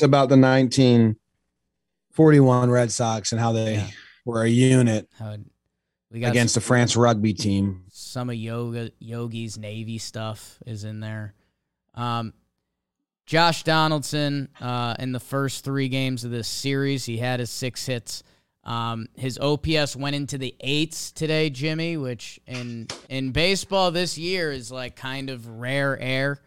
about 0.00 0.28
the 0.30 0.36
1941 0.38 2.70
Red 2.70 2.90
Sox 2.92 3.32
and 3.32 3.40
how 3.40 3.52
they 3.52 3.74
Yeah. 3.74 3.88
were 4.24 4.42
a 4.42 4.48
unit 4.48 5.08
how 5.18 5.36
against 6.12 6.54
the 6.54 6.60
France 6.60 6.94
rugby 6.96 7.34
team. 7.34 7.84
some 7.90 8.28
of 8.30 8.36
yoga 8.36 8.90
yogi's 8.98 9.58
navy 9.58 9.98
stuff 9.98 10.58
is 10.66 10.84
in 10.84 11.00
there 11.00 11.34
um, 11.94 12.32
josh 13.26 13.62
donaldson 13.64 14.48
uh, 14.60 14.94
in 14.98 15.12
the 15.12 15.20
first 15.20 15.64
three 15.64 15.88
games 15.88 16.24
of 16.24 16.30
this 16.30 16.48
series 16.48 17.04
he 17.06 17.16
had 17.18 17.40
his 17.40 17.50
six 17.50 17.86
hits 17.86 18.22
um, 18.64 19.08
his 19.16 19.38
ops 19.38 19.96
went 19.96 20.14
into 20.14 20.38
the 20.38 20.54
eights 20.60 21.10
today 21.12 21.48
jimmy 21.50 21.96
which 21.96 22.38
in 22.46 22.86
in 23.08 23.30
baseball 23.32 23.90
this 23.90 24.16
year 24.18 24.52
is 24.52 24.70
like 24.70 24.94
kind 24.96 25.30
of 25.30 25.48
rare 25.48 25.98
air 25.98 26.38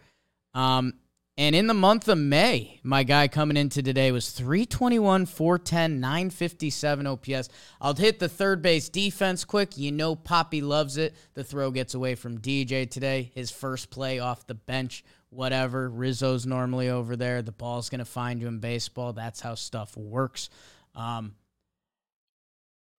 um, 0.53 0.93
and 1.37 1.53
in 1.53 1.67
the 1.67 1.73
month 1.73 2.07
of 2.07 2.17
May, 2.17 2.79
my 2.81 3.03
guy 3.03 3.27
coming 3.27 3.57
into 3.57 3.83
today 3.83 4.09
was 4.13 4.29
321, 4.31 5.25
410, 5.25 5.99
957 5.99 7.07
OPS. 7.07 7.49
I'll 7.81 7.93
hit 7.93 8.19
the 8.19 8.29
third 8.29 8.61
base 8.61 8.87
defense 8.87 9.43
quick. 9.43 9.77
You 9.77 9.91
know 9.91 10.15
Poppy 10.15 10.61
loves 10.61 10.95
it. 10.95 11.13
The 11.33 11.43
throw 11.43 11.71
gets 11.71 11.93
away 11.93 12.15
from 12.15 12.39
DJ 12.39 12.89
today. 12.89 13.31
His 13.35 13.51
first 13.51 13.89
play 13.89 14.19
off 14.19 14.47
the 14.47 14.55
bench, 14.55 15.03
whatever. 15.29 15.89
Rizzo's 15.89 16.45
normally 16.45 16.87
over 16.89 17.17
there. 17.17 17.41
The 17.41 17.51
ball's 17.51 17.89
going 17.89 17.99
to 17.99 18.05
find 18.05 18.39
you 18.39 18.47
in 18.47 18.59
baseball. 18.59 19.11
That's 19.11 19.41
how 19.41 19.55
stuff 19.55 19.97
works. 19.97 20.49
Um, 20.95 21.35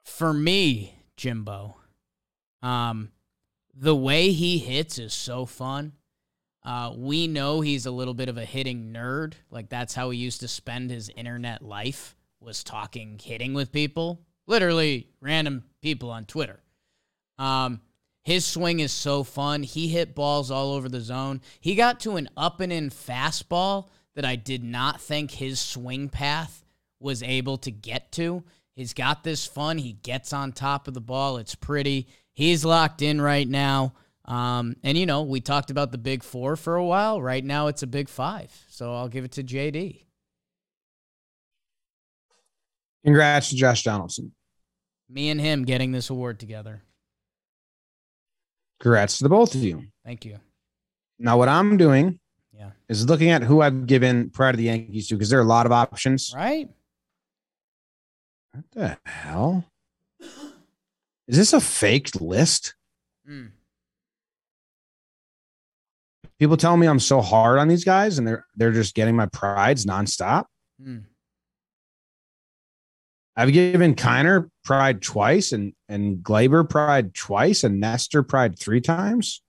for 0.04 0.34
me, 0.34 0.94
Jimbo, 1.16 1.76
um, 2.62 3.12
the 3.74 3.96
way 3.96 4.32
he 4.32 4.58
hits 4.58 4.98
is 4.98 5.14
so 5.14 5.46
fun. 5.46 5.92
Uh, 6.66 6.92
we 6.96 7.28
know 7.28 7.60
he's 7.60 7.86
a 7.86 7.90
little 7.92 8.12
bit 8.12 8.28
of 8.28 8.36
a 8.36 8.44
hitting 8.44 8.92
nerd. 8.92 9.34
Like 9.52 9.68
that's 9.68 9.94
how 9.94 10.10
he 10.10 10.18
used 10.18 10.40
to 10.40 10.48
spend 10.48 10.90
his 10.90 11.08
internet 11.10 11.62
life 11.62 12.16
was 12.40 12.64
talking 12.64 13.20
hitting 13.22 13.54
with 13.54 13.70
people, 13.70 14.20
literally 14.48 15.08
random 15.20 15.62
people 15.80 16.10
on 16.10 16.24
Twitter. 16.24 16.60
Um, 17.38 17.80
his 18.24 18.44
swing 18.44 18.80
is 18.80 18.90
so 18.90 19.22
fun. 19.22 19.62
He 19.62 19.86
hit 19.86 20.16
balls 20.16 20.50
all 20.50 20.72
over 20.72 20.88
the 20.88 21.00
zone. 21.00 21.40
He 21.60 21.76
got 21.76 22.00
to 22.00 22.16
an 22.16 22.28
up 22.36 22.60
and 22.60 22.72
in 22.72 22.90
fastball 22.90 23.88
that 24.16 24.24
I 24.24 24.34
did 24.34 24.64
not 24.64 25.00
think 25.00 25.30
his 25.30 25.60
swing 25.60 26.08
path 26.08 26.64
was 26.98 27.22
able 27.22 27.58
to 27.58 27.70
get 27.70 28.10
to. 28.12 28.42
He's 28.74 28.92
got 28.92 29.22
this 29.22 29.46
fun. 29.46 29.78
He 29.78 29.92
gets 29.92 30.32
on 30.32 30.50
top 30.50 30.88
of 30.88 30.94
the 30.94 31.00
ball. 31.00 31.36
It's 31.36 31.54
pretty. 31.54 32.08
He's 32.32 32.64
locked 32.64 33.02
in 33.02 33.20
right 33.20 33.48
now. 33.48 33.94
Um, 34.26 34.76
and 34.82 34.98
you 34.98 35.06
know, 35.06 35.22
we 35.22 35.40
talked 35.40 35.70
about 35.70 35.92
the 35.92 35.98
big 35.98 36.22
four 36.22 36.56
for 36.56 36.74
a 36.76 36.84
while. 36.84 37.22
Right 37.22 37.44
now, 37.44 37.68
it's 37.68 37.82
a 37.82 37.86
big 37.86 38.08
five. 38.08 38.52
So 38.68 38.92
I'll 38.94 39.08
give 39.08 39.24
it 39.24 39.32
to 39.32 39.44
JD. 39.44 40.02
Congrats 43.04 43.50
to 43.50 43.56
Josh 43.56 43.84
Donaldson. 43.84 44.32
Me 45.08 45.30
and 45.30 45.40
him 45.40 45.64
getting 45.64 45.92
this 45.92 46.10
award 46.10 46.40
together. 46.40 46.82
Congrats 48.80 49.18
to 49.18 49.24
the 49.24 49.28
both 49.30 49.54
of 49.54 49.62
you. 49.62 49.84
Thank 50.04 50.24
you. 50.24 50.38
Now, 51.18 51.38
what 51.38 51.48
I'm 51.48 51.76
doing 51.76 52.18
Yeah. 52.52 52.72
is 52.88 53.06
looking 53.08 53.30
at 53.30 53.42
who 53.44 53.60
I've 53.62 53.86
given 53.86 54.30
Pride 54.30 54.50
of 54.54 54.58
the 54.58 54.64
Yankees 54.64 55.08
to 55.08 55.14
because 55.14 55.30
there 55.30 55.38
are 55.38 55.42
a 55.42 55.46
lot 55.46 55.66
of 55.66 55.72
options. 55.72 56.32
Right? 56.34 56.68
What 58.52 58.64
the 58.72 58.98
hell? 59.08 59.70
Is 60.20 61.36
this 61.36 61.52
a 61.52 61.60
fake 61.60 62.20
list? 62.20 62.74
Mm. 63.28 63.52
People 66.38 66.56
tell 66.56 66.76
me 66.76 66.86
I'm 66.86 67.00
so 67.00 67.20
hard 67.20 67.58
on 67.58 67.68
these 67.68 67.84
guys 67.84 68.18
and 68.18 68.26
they're 68.26 68.46
they're 68.56 68.72
just 68.72 68.94
getting 68.94 69.16
my 69.16 69.26
prides 69.26 69.86
nonstop. 69.86 70.44
Mm. 70.82 71.04
I've 73.36 73.52
given 73.52 73.94
Kiner 73.94 74.48
pride 74.64 75.02
twice 75.02 75.52
and 75.52 75.72
and 75.88 76.18
Gleyber 76.18 76.68
pride 76.68 77.14
twice 77.14 77.64
and 77.64 77.80
Nestor 77.80 78.22
pride 78.22 78.58
three 78.58 78.80
times. 78.80 79.42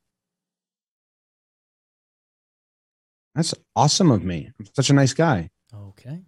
That's 3.35 3.53
awesome 3.75 4.09
of 4.09 4.23
me. 4.23 4.51
I'm 4.59 4.65
such 4.73 4.89
a 4.89 4.93
nice 4.93 5.13
guy. 5.13 5.49
Okay. 5.73 6.21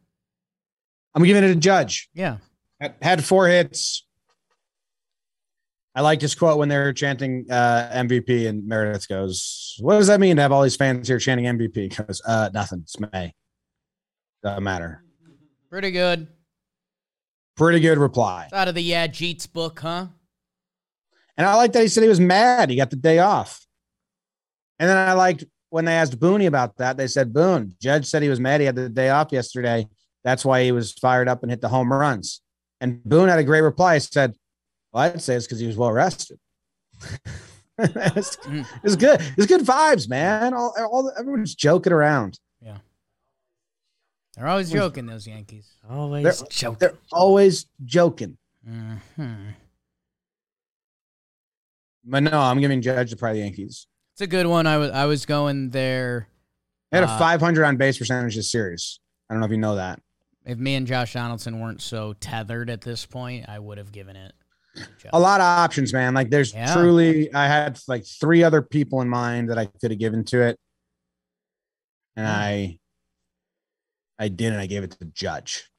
I'm 1.16 1.24
giving 1.24 1.44
it 1.44 1.50
a 1.50 1.56
judge. 1.56 2.10
Yeah. 2.14 2.38
Had 3.02 3.26
four 3.26 3.48
hits. 3.48 4.06
I 6.00 6.02
liked 6.02 6.22
his 6.22 6.34
quote 6.34 6.58
when 6.58 6.70
they 6.70 6.78
were 6.78 6.94
chanting 6.94 7.46
uh, 7.52 7.90
MVP, 7.94 8.48
and 8.48 8.66
Meredith 8.66 9.10
goes, 9.10 9.76
"What 9.82 9.98
does 9.98 10.08
that 10.08 10.22
mean 10.22 10.38
to 10.38 10.42
have 10.42 10.54
all 10.54 10.64
these 10.64 10.78
fans 10.78 11.10
here 11.10 11.20
chanting 11.20 11.46
MVP?" 11.46 11.76
He 11.76 11.88
goes, 11.90 12.22
"Uh, 12.26 12.50
nothing. 12.54 12.80
It's 12.84 12.98
May. 12.98 13.34
Doesn't 14.42 14.64
matter." 14.64 15.04
Pretty 15.70 15.92
good. 15.92 16.30
Pretty 17.58 17.82
good 17.82 17.98
reply. 17.98 18.46
It's 18.46 18.54
out 18.54 18.70
of 18.70 18.76
the 18.76 18.82
Yeah 18.82 19.08
Jeets 19.08 19.52
book, 19.52 19.82
huh? 19.82 20.08
And 21.36 21.46
I 21.46 21.56
like 21.56 21.74
that 21.74 21.82
he 21.82 21.90
said 21.90 22.04
he 22.04 22.08
was 22.08 22.22
mad. 22.22 22.70
He 22.70 22.78
got 22.78 22.92
the 22.92 22.96
day 22.96 23.20
off. 23.20 23.68
And 24.80 24.90
then 24.90 24.96
I 24.96 25.12
liked 25.12 25.44
when 25.70 25.84
they 25.84 25.96
asked 25.96 26.18
Booney 26.18 26.48
about 26.48 26.78
that. 26.78 26.96
They 26.96 27.08
said, 27.08 27.34
Boone, 27.34 27.76
Judge 27.82 28.06
said 28.06 28.24
he 28.24 28.30
was 28.30 28.40
mad. 28.40 28.62
He 28.62 28.68
had 28.68 28.78
the 28.78 28.88
day 28.88 29.10
off 29.10 29.34
yesterday. 29.34 29.86
That's 30.24 30.46
why 30.46 30.64
he 30.64 30.72
was 30.72 30.94
fired 30.94 31.28
up 31.28 31.44
and 31.44 31.52
hit 31.52 31.60
the 31.60 31.68
home 31.68 31.92
runs. 31.92 32.40
And 32.80 33.04
Boone 33.04 33.28
had 33.28 33.40
a 33.40 33.44
great 33.44 33.62
reply. 33.62 33.96
He 33.96 34.00
said, 34.00 34.36
Well, 34.92 35.04
I'd 35.04 35.22
say 35.22 35.36
it's 35.36 35.46
because 35.46 35.60
he 35.60 35.68
was 35.68 35.78
well 35.78 35.92
rested. 35.92 36.40
it's, 37.78 38.38
it's 38.84 38.96
good. 38.96 39.22
It's 39.38 39.46
good 39.46 39.62
vibes, 39.62 40.10
man. 40.10 40.54
All, 40.54 40.74
all 40.92 41.12
everyone's 41.18 41.56
joking 41.56 41.94
around. 41.94 42.40
Yeah, 42.62 42.78
they're 44.36 44.48
always 44.48 44.72
joking, 44.72 45.06
those 45.06 45.28
Yankees. 45.28 45.68
Always 45.90 46.24
They're, 46.24 46.48
joking. 46.50 46.78
they're 46.80 46.98
always 47.12 47.66
joking. 47.86 48.38
Mhm. 48.68 49.54
But 52.04 52.24
no, 52.24 52.40
I'm 52.40 52.60
giving 52.60 52.82
Judge 52.82 53.12
the 53.12 53.18
probably 53.18 53.42
Yankees. 53.42 53.88
It's 54.14 54.22
a 54.22 54.28
good 54.28 54.48
one. 54.48 54.68
I 54.68 54.78
was 54.78 54.92
I 54.92 55.06
was 55.06 55.26
going 55.26 55.70
there. 55.70 56.28
They 56.92 56.98
had 56.98 57.08
a 57.08 57.12
Uh, 57.12 57.18
500 57.20 57.64
on 57.66 57.78
base 57.78 57.98
percentage 57.98 58.36
this 58.36 58.52
series. 58.52 59.00
I 59.30 59.34
don't 59.34 59.42
know 59.42 59.46
if 59.46 59.52
you 59.52 59.58
know 59.58 59.76
that. 59.76 60.02
If 60.46 60.58
me 60.58 60.76
and 60.76 60.88
Josh 60.88 61.14
Donaldson 61.14 61.60
weren't 61.60 61.82
so 61.82 62.14
tethered 62.14 62.70
at 62.70 62.82
this 62.82 63.06
point, 63.06 63.48
I 63.48 63.60
would 63.60 63.78
have 63.78 63.92
given 63.92 64.16
it. 64.16 64.34
A 65.12 65.20
lot 65.20 65.40
of 65.42 65.46
options, 65.46 65.92
man. 65.94 66.14
Like 66.14 66.30
there's 66.30 66.54
Yeah. 66.54 66.74
truly, 66.74 67.34
I 67.34 67.48
had 67.48 67.80
like 67.88 68.06
three 68.06 68.44
other 68.44 68.62
people 68.62 69.02
in 69.02 69.10
mind 69.10 69.50
that 69.50 69.58
I 69.58 69.66
could 69.66 69.92
have 69.92 70.00
given 70.00 70.24
to 70.26 70.42
it, 70.42 70.58
and 72.16 72.26
Hmm. 72.26 72.32
I, 72.32 72.80
I 74.20 74.28
didn't. 74.28 74.60
I 74.60 74.66
gave 74.68 74.84
it 74.84 74.92
to 74.92 75.00
the 75.00 75.06
judge. 75.06 75.70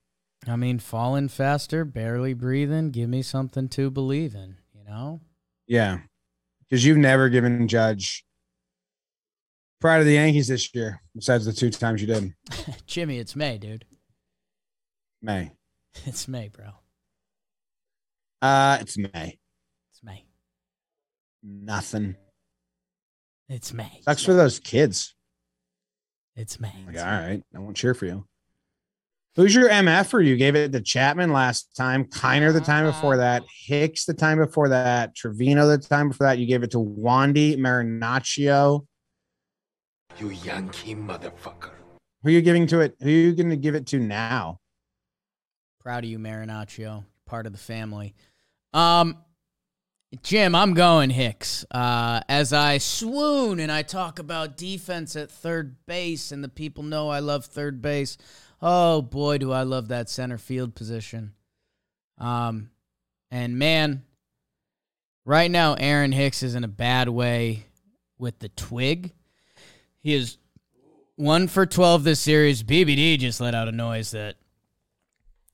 I 0.47 0.57
mean, 0.57 0.79
falling 0.79 1.29
faster, 1.29 1.85
barely 1.85 2.33
breathing. 2.33 2.91
Give 2.91 3.09
me 3.11 3.21
something 3.23 3.69
to 3.71 3.91
believe 3.91 4.35
in. 4.35 4.57
You 4.75 4.85
know. 4.85 5.21
Yeah, 5.67 6.01
because 6.61 6.85
you've 6.85 6.97
never 6.99 7.29
given 7.29 7.69
Judge 7.69 8.25
prior 9.81 9.99
to 10.01 10.05
the 10.05 10.15
Yankees 10.15 10.49
this 10.49 10.75
year, 10.75 11.01
besides 11.15 11.45
the 11.45 11.53
two 11.53 11.71
times 11.71 12.01
you 12.01 12.07
did. 12.07 12.35
Jimmy, 12.87 13.19
it's 13.19 13.37
May, 13.37 13.57
dude. 13.59 13.85
May. 15.23 15.53
It's 16.07 16.27
May, 16.29 16.49
bro. 16.49 16.71
Uh, 18.43 18.79
it's 18.81 18.97
May. 18.97 19.39
It's 19.91 20.03
May. 20.03 20.27
Nothing. 21.43 22.17
It's 23.49 23.73
May. 23.73 24.01
Sucks 24.03 24.25
for 24.25 24.35
those 24.35 24.59
kids. 24.59 25.15
It's 26.37 26.61
May. 26.61 26.73
Like, 26.87 26.99
all 26.99 27.05
right, 27.05 27.43
I 27.55 27.59
won't 27.59 27.77
cheer 27.77 27.95
for 27.95 28.07
you. 28.07 28.25
Who's 29.37 29.55
your 29.55 29.69
MF? 29.69 30.13
Or 30.15 30.21
you 30.21 30.37
gave 30.37 30.57
it 30.57 30.73
to 30.73 30.81
Chapman 30.81 31.33
last 31.33 31.77
time, 31.77 32.05
Kiner 32.05 32.53
the 32.53 32.61
time 32.61 32.85
before 32.85 33.17
that, 33.19 33.43
Hicks 33.67 34.05
the 34.05 34.15
time 34.15 34.39
before 34.39 34.69
that, 34.71 35.15
Trevino 35.15 35.67
the 35.69 35.79
time 35.79 36.09
before 36.09 36.27
that. 36.27 36.39
You 36.39 36.47
gave 36.47 36.63
it 36.63 36.73
to 36.73 36.79
Wandy 36.79 37.57
Marinaccio. 37.57 38.87
You 40.19 40.31
Yankee 40.31 40.95
motherfucker. 40.95 41.71
Who 42.23 42.29
are 42.29 42.33
you 42.33 42.43
giving 42.43 42.67
to 42.69 42.81
it? 42.81 42.97
Who 43.01 43.09
are 43.09 43.11
you 43.11 43.35
going 43.35 43.51
to 43.51 43.57
give 43.57 43.75
it 43.75 43.87
to 43.89 43.99
now? 43.99 44.59
Proud 45.81 46.05
of 46.05 46.11
you, 46.11 46.19
Marinaccio. 46.19 47.05
Part 47.25 47.47
of 47.47 47.53
the 47.53 47.59
family. 47.59 48.15
Um, 48.73 49.17
Jim, 50.23 50.55
I'm 50.55 50.75
going 50.75 51.11
Hicks. 51.11 51.65
Uh, 51.71 52.21
as 52.29 52.53
I 52.53 52.79
swoon 52.79 53.61
and 53.61 53.71
I 53.71 53.83
talk 53.83 54.19
about 54.19 54.57
defense 54.57 55.15
at 55.15 55.31
third 55.31 55.77
base, 55.87 56.33
and 56.33 56.43
the 56.43 56.49
people 56.49 56.83
know 56.83 57.09
I 57.09 57.21
love 57.21 57.45
third 57.45 57.81
base. 57.81 58.17
Oh 58.61 59.03
boy, 59.03 59.39
do 59.39 59.53
I 59.53 59.63
love 59.63 59.89
that 59.89 60.11
center 60.11 60.37
field 60.37 60.75
position. 60.75 61.35
Um, 62.19 62.71
and 63.31 63.59
man, 63.59 64.03
right 65.25 65.51
now 65.51 65.75
Aaron 65.75 66.13
Hicks 66.13 66.43
is 66.43 66.55
in 66.57 66.65
a 66.65 66.69
bad 66.69 67.09
way 67.09 67.67
with 68.19 68.41
the 68.41 68.49
twig. 68.51 69.13
He 70.03 70.15
is 70.15 70.39
one 71.15 71.47
for 71.47 71.67
twelve 71.67 72.03
this 72.03 72.21
series. 72.21 72.65
BBD 72.65 73.17
just 73.19 73.41
let 73.41 73.55
out 73.55 73.69
a 73.69 73.73
noise 73.73 74.11
that 74.11 74.37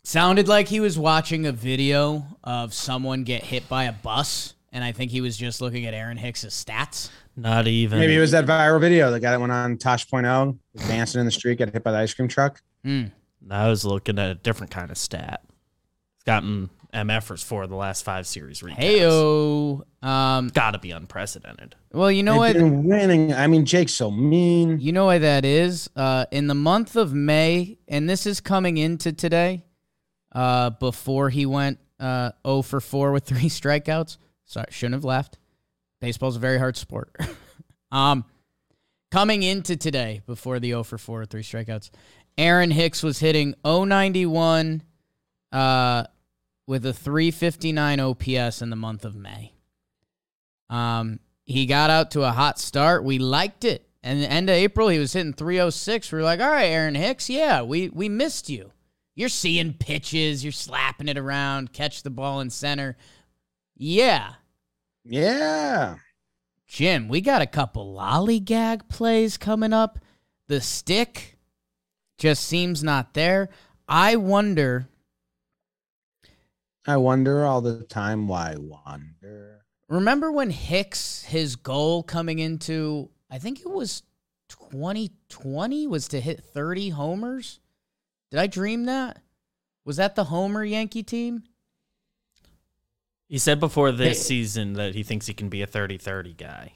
sounded 0.07 0.47
like 0.47 0.69
he 0.69 0.79
was 0.79 0.97
watching 0.97 1.47
a 1.47 1.53
video 1.53 2.25
of 2.45 2.73
someone 2.73 3.25
get 3.25 3.43
hit 3.43 3.69
by 3.69 3.85
a 3.85 3.93
bus, 3.93 4.55
and 4.73 4.85
I 4.85 4.93
think 4.93 5.11
he 5.11 5.21
was 5.21 5.37
just 5.37 5.61
looking 5.61 5.85
at 5.85 5.95
Aaron 5.95 6.17
Hicks's 6.17 6.55
stats. 6.55 7.11
Not 7.37 7.67
even. 7.67 7.99
Maybe 7.99 8.15
it 8.15 8.21
was 8.21 8.31
that 8.31 8.47
viral 8.47 8.81
video, 8.81 9.11
the 9.11 9.19
guy 9.19 9.33
that 9.33 9.41
went 9.41 9.53
on 9.53 9.77
Tosh.0, 9.77 10.59
was 10.75 10.89
dancing 10.89 11.19
in 11.19 11.27
the 11.27 11.33
street, 11.33 11.59
got 11.59 11.71
hit 11.71 11.83
by 11.83 11.91
the 11.91 11.99
ice 11.99 12.15
cream 12.15 12.29
truck. 12.29 12.63
Hmm. 12.85 13.07
I 13.51 13.69
was 13.69 13.85
looking 13.85 14.19
at 14.19 14.31
a 14.31 14.35
different 14.37 14.71
kind 14.71 14.91
of 14.91 14.97
stat. 14.97 15.43
It's 16.15 16.25
gotten 16.25 16.71
MFers 16.95 17.45
for 17.45 17.67
the 17.67 17.77
last 17.77 18.05
five 18.05 18.27
series 18.29 18.61
recaps. 18.61 18.79
Heyo. 18.79 20.07
Um, 20.07 20.49
Got 20.49 20.71
to 20.71 20.79
be 20.79 20.93
unprecedented. 20.93 21.75
well, 21.93 22.13
you 22.13 22.23
know 22.23 22.43
They've 22.43 22.55
what? 22.55 22.55
been 22.55 22.85
winning. 22.85 23.35
I 23.35 23.49
mean, 23.49 23.67
Jake's 23.67 23.93
so 23.95 24.11
mean. 24.11 24.79
You 24.81 24.93
know 24.93 25.07
why 25.07 25.19
that 25.19 25.45
is? 25.45 25.91
Uh, 25.97 26.27
in 26.31 26.47
the 26.47 26.55
month 26.55 26.95
of 26.97 27.13
May, 27.13 27.79
and 27.89 28.09
this 28.09 28.25
is 28.25 28.41
coming 28.41 28.79
into 28.79 29.13
today, 29.13 29.66
uh, 30.37 30.69
before 30.71 31.31
he 31.31 31.47
went 31.47 31.79
uh, 31.99 32.31
0 32.47 32.63
for 32.63 32.81
4 32.81 33.11
with 33.11 33.25
three 33.27 33.49
strikeouts. 33.49 34.19
Sorry, 34.45 34.67
shouldn't 34.71 34.95
have 34.95 35.05
left. 35.05 35.39
Baseball's 36.01 36.37
a 36.37 36.41
very 36.41 36.59
hard 36.59 36.77
sport. 36.77 37.17
um, 37.91 38.25
coming 39.11 39.43
into 39.43 39.77
today, 39.77 40.21
before 40.27 40.61
the 40.61 40.69
0 40.69 40.85
for 40.85 40.99
4 40.99 41.21
with 41.21 41.31
three 41.31 41.43
strikeouts, 41.43 41.91
Aaron 42.37 42.71
Hicks 42.71 43.03
was 43.03 43.19
hitting 43.19 43.55
091 43.65 44.83
uh, 45.53 46.05
with 46.67 46.85
a 46.85 46.93
359 46.93 47.99
OPS 47.99 48.61
in 48.61 48.69
the 48.69 48.77
month 48.77 49.07
of 49.07 49.17
May. 49.17 49.55
Um, 50.69 51.19
he 51.47 51.65
got 51.65 51.89
out 51.89 52.11
to 52.11 52.25
a 52.25 52.33
hot 52.33 52.59
start. 52.59 53.05
We 53.05 53.19
liked 53.19 53.65
it. 53.65 53.89
And 54.03 54.23
the 54.23 54.31
end 54.31 54.51
of 54.51 54.55
April, 54.55 54.89
he 54.89 54.99
was 54.99 55.15
hitting 55.15 55.33
306. 55.33 56.13
We 56.13 56.19
were 56.19 56.25
like, 56.25 56.41
all 56.41 56.51
right, 56.51 56.65
Aaron 56.65 56.95
Hicks, 56.95 57.31
yeah, 57.31 57.63
we, 57.63 57.89
we 57.89 58.11
missed 58.11 58.51
you. 58.51 58.73
You're 59.17 59.29
seeing 59.29 59.73
pitches, 59.73 60.45
you're 60.45 60.53
slapping 60.53 61.09
it 61.09 61.19
around, 61.19 61.73
catch 61.73 62.05
the 62.05 62.11
ball 62.11 62.41
in 62.41 62.51
center. 62.51 62.97
Yeah. 63.77 64.35
Yeah. 65.05 65.97
Jim, 66.69 67.09
we 67.09 67.21
got 67.21 67.43
a 67.43 67.47
couple 67.47 67.93
lollygag 67.95 68.89
plays 68.89 69.37
coming 69.37 69.73
up. 69.73 69.99
The 70.47 70.61
stick 70.61 71.39
just 72.19 72.45
seems 72.45 72.85
not 72.85 73.15
there. 73.15 73.49
I 73.89 74.17
wonder 74.17 74.89
I 76.89 76.97
wonder 76.99 77.45
all 77.45 77.61
the 77.63 77.83
time 77.83 78.29
why 78.29 78.55
wonder. 78.57 79.65
Remember 79.89 80.31
when 80.31 80.51
Hicks, 80.51 81.25
his 81.25 81.57
goal 81.57 82.05
coming 82.05 82.39
into, 82.39 83.11
I 83.29 83.39
think 83.39 83.61
it 83.61 83.71
was 83.71 84.05
2020, 84.49 85.89
was 85.89 86.07
to 86.09 86.21
hit 86.21 86.45
30 86.45 86.91
homers? 86.91 87.59
Did 88.37 88.43
I 88.43 88.47
dream 88.49 88.85
that? 88.85 89.23
Was 89.87 89.97
that 89.97 90.15
the 90.15 90.25
Homer 90.25 90.63
Yankee 90.63 91.03
team? 91.03 91.45
He 93.31 93.39
said 93.39 93.61
before 93.61 93.93
this 93.93 94.27
season 94.27 94.75
that 94.75 94.95
he 94.95 95.03
thinks 95.03 95.25
he 95.25 95.33
can 95.33 95.49
be 95.49 95.63
a 95.63 95.67
30-30 95.67 96.37
guy. 96.37 96.75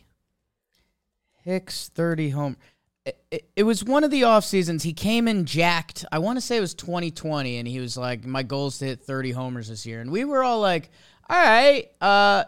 Hicks 1.44 1.90
30 1.90 2.30
home. 2.30 2.56
It, 3.04 3.22
it, 3.30 3.50
it 3.56 3.62
was 3.64 3.84
one 3.84 4.04
of 4.04 4.10
the 4.10 4.24
off 4.24 4.46
seasons. 4.46 4.84
He 4.84 4.94
came 4.94 5.28
in 5.28 5.44
jacked. 5.44 6.06
I 6.10 6.18
want 6.18 6.38
to 6.38 6.40
say 6.40 6.56
it 6.56 6.62
was 6.62 6.72
2020, 6.72 7.58
and 7.58 7.68
he 7.68 7.78
was 7.78 7.94
like, 7.94 8.24
"My 8.24 8.42
goal 8.42 8.68
is 8.68 8.78
to 8.78 8.86
hit 8.86 9.02
30 9.02 9.32
homers 9.32 9.68
this 9.68 9.84
year." 9.84 10.00
And 10.00 10.10
we 10.10 10.24
were 10.24 10.42
all 10.42 10.60
like, 10.60 10.88
"All 11.28 11.36
right, 11.36 11.90
uh, 12.00 12.44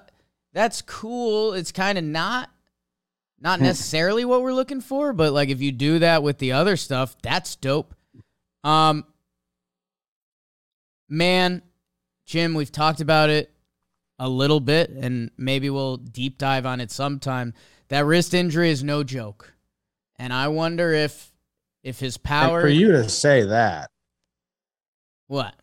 that's 0.54 0.80
cool. 0.80 1.52
It's 1.52 1.70
kind 1.70 1.98
of 1.98 2.04
not, 2.04 2.48
not 3.38 3.60
necessarily 3.60 4.24
what 4.24 4.40
we're 4.40 4.54
looking 4.54 4.80
for, 4.80 5.12
but 5.12 5.34
like 5.34 5.50
if 5.50 5.60
you 5.60 5.70
do 5.70 5.98
that 5.98 6.22
with 6.22 6.38
the 6.38 6.52
other 6.52 6.78
stuff, 6.78 7.14
that's 7.20 7.56
dope." 7.56 7.94
Um, 8.64 9.04
man, 11.08 11.62
Jim, 12.26 12.54
we've 12.54 12.72
talked 12.72 13.00
about 13.00 13.30
it 13.30 13.52
a 14.18 14.28
little 14.28 14.60
bit, 14.60 14.90
and 14.90 15.30
maybe 15.36 15.68
we'll 15.70 15.96
deep 15.96 16.38
dive 16.38 16.66
on 16.66 16.80
it 16.80 16.90
sometime. 16.90 17.54
That 17.88 18.04
wrist 18.04 18.34
injury 18.34 18.70
is 18.70 18.82
no 18.82 19.02
joke, 19.02 19.52
and 20.18 20.32
I 20.32 20.48
wonder 20.48 20.92
if 20.92 21.32
if 21.82 21.98
his 21.98 22.16
And 22.16 22.22
power. 22.24 22.60
for 22.60 22.68
you 22.68 22.92
to 22.92 23.08
say 23.08 23.42
that, 23.44 23.90
what 25.26 25.54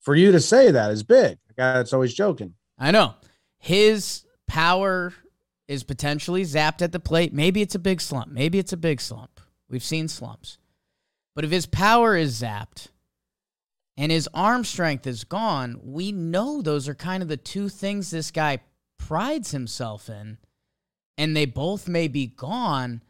for 0.00 0.16
you 0.16 0.32
to 0.32 0.40
say 0.40 0.70
that 0.72 0.90
is 0.90 1.02
big. 1.04 1.38
The 1.46 1.54
guy 1.54 1.74
that's 1.74 1.92
always 1.92 2.12
joking. 2.12 2.54
I 2.78 2.90
know, 2.90 3.14
his 3.58 4.24
power 4.48 5.14
is 5.68 5.84
potentially 5.84 6.42
zapped 6.42 6.82
at 6.82 6.90
the 6.92 7.00
plate. 7.00 7.32
Maybe 7.32 7.62
it's 7.62 7.76
a 7.76 7.78
big 7.78 8.00
slump. 8.00 8.32
Maybe 8.32 8.58
it's 8.58 8.72
a 8.72 8.76
big 8.76 9.00
slump. 9.00 9.40
We've 9.70 9.84
seen 9.84 10.08
slumps, 10.08 10.58
but 11.34 11.44
if 11.44 11.50
his 11.50 11.66
power 11.66 12.16
is 12.16 12.42
zapped 12.42 12.88
and 13.96 14.12
his 14.12 14.28
arm 14.34 14.64
strength 14.64 15.06
is 15.06 15.24
gone, 15.24 15.80
we 15.82 16.12
know 16.12 16.62
those 16.62 16.88
are 16.88 16.94
kind 16.94 17.22
of 17.22 17.28
the 17.28 17.36
two 17.36 17.68
things 17.68 18.10
this 18.10 18.30
guy 18.30 18.58
prides 18.98 19.50
himself 19.50 20.08
in, 20.08 20.38
and 21.18 21.36
they 21.36 21.46
both 21.46 21.88
may 21.88 22.08
be 22.08 22.26
gone. 22.26 23.02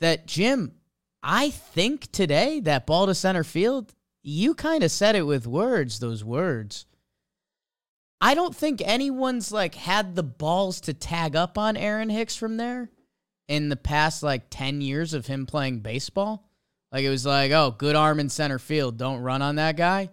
That 0.00 0.26
Jim, 0.26 0.72
I 1.22 1.50
think 1.50 2.10
today 2.12 2.60
that 2.60 2.86
ball 2.86 3.06
to 3.06 3.14
center 3.14 3.44
field, 3.44 3.94
you 4.22 4.54
kind 4.54 4.82
of 4.82 4.90
said 4.90 5.14
it 5.14 5.22
with 5.22 5.46
words, 5.46 5.98
those 5.98 6.24
words. 6.24 6.86
I 8.20 8.34
don't 8.34 8.56
think 8.56 8.82
anyone's 8.84 9.52
like 9.52 9.74
had 9.74 10.14
the 10.14 10.22
balls 10.22 10.80
to 10.82 10.94
tag 10.94 11.36
up 11.36 11.58
on 11.58 11.76
Aaron 11.76 12.08
Hicks 12.08 12.36
from 12.36 12.56
there 12.56 12.90
in 13.48 13.68
the 13.68 13.76
past 13.76 14.22
like 14.22 14.44
10 14.50 14.80
years 14.80 15.12
of 15.12 15.26
him 15.26 15.44
playing 15.44 15.80
baseball. 15.80 16.48
Like 16.94 17.02
it 17.04 17.10
was 17.10 17.26
like, 17.26 17.50
oh, 17.50 17.74
good 17.76 17.96
arm 17.96 18.20
in 18.20 18.28
center 18.28 18.60
field. 18.60 18.96
Don't 18.96 19.20
run 19.20 19.42
on 19.42 19.56
that 19.56 19.76
guy. 19.76 20.10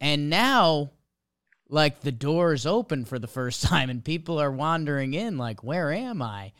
And 0.00 0.30
now, 0.30 0.92
like 1.68 2.00
the 2.00 2.12
door 2.12 2.52
is 2.52 2.64
open 2.64 3.04
for 3.04 3.18
the 3.18 3.26
first 3.26 3.62
time 3.64 3.90
and 3.90 4.02
people 4.04 4.40
are 4.40 4.52
wandering 4.52 5.14
in, 5.14 5.36
like, 5.36 5.64
where 5.64 5.92
am 5.92 6.22
I? 6.22 6.52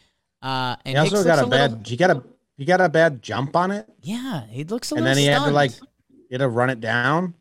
Uh, 0.43 0.75
and 0.85 0.95
He 0.95 0.97
also 0.97 1.17
Hicks 1.19 1.27
got 1.27 1.37
looks 1.37 1.47
a 1.47 1.51
bad. 1.51 1.71
little- 1.71 1.85
he 1.89 1.97
got 1.97 2.11
a 2.11 2.23
he 2.57 2.65
got 2.67 2.81
a 2.81 2.89
bad 2.89 3.23
jump 3.23 3.55
on 3.57 3.71
it, 3.71 3.89
yeah, 4.03 4.45
he 4.49 4.65
looks 4.65 4.91
a 4.91 4.97
and 4.97 5.05
little 5.05 5.17
And 5.17 5.17
then 5.17 5.23
he 5.23 5.27
had 5.33 5.45
to 5.49 5.55
like 5.55 5.71
he 6.11 6.35
had 6.35 6.39
to 6.41 6.49
run 6.49 6.69
it 6.69 6.81
down. 6.81 7.35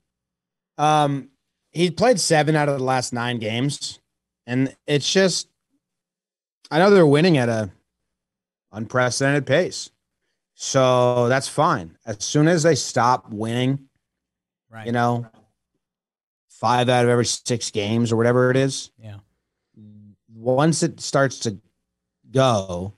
Um, 0.78 1.30
he 1.72 1.90
played 1.92 2.20
seven 2.22 2.56
out 2.56 2.70
of 2.70 2.78
the 2.78 2.84
last 2.84 3.12
nine 3.14 3.40
games, 3.40 4.00
and 4.46 4.74
it's 4.88 5.12
just 5.12 5.48
I 6.72 6.78
know 6.80 6.90
they're 6.92 7.06
winning 7.08 7.38
at 7.38 7.50
a 7.50 7.72
unprecedented 8.72 9.46
pace, 9.46 9.90
so 10.62 11.30
that's 11.30 11.48
fine. 11.48 11.98
As 12.06 12.18
soon 12.20 12.50
as 12.50 12.64
they 12.64 12.76
stop 12.76 13.30
winning, 13.30 13.88
right. 14.70 14.86
you 14.86 14.92
know, 14.92 15.26
five 16.50 16.90
out 16.90 17.06
of 17.06 17.10
every 17.10 17.26
six 17.26 17.72
games 17.72 18.12
or 18.12 18.18
whatever 18.18 18.52
it 18.52 18.58
is. 18.58 18.92
Yeah. 19.02 19.20
Once 20.36 20.84
it 20.84 21.00
starts 21.00 21.40
to 21.40 21.58
go, 22.30 22.94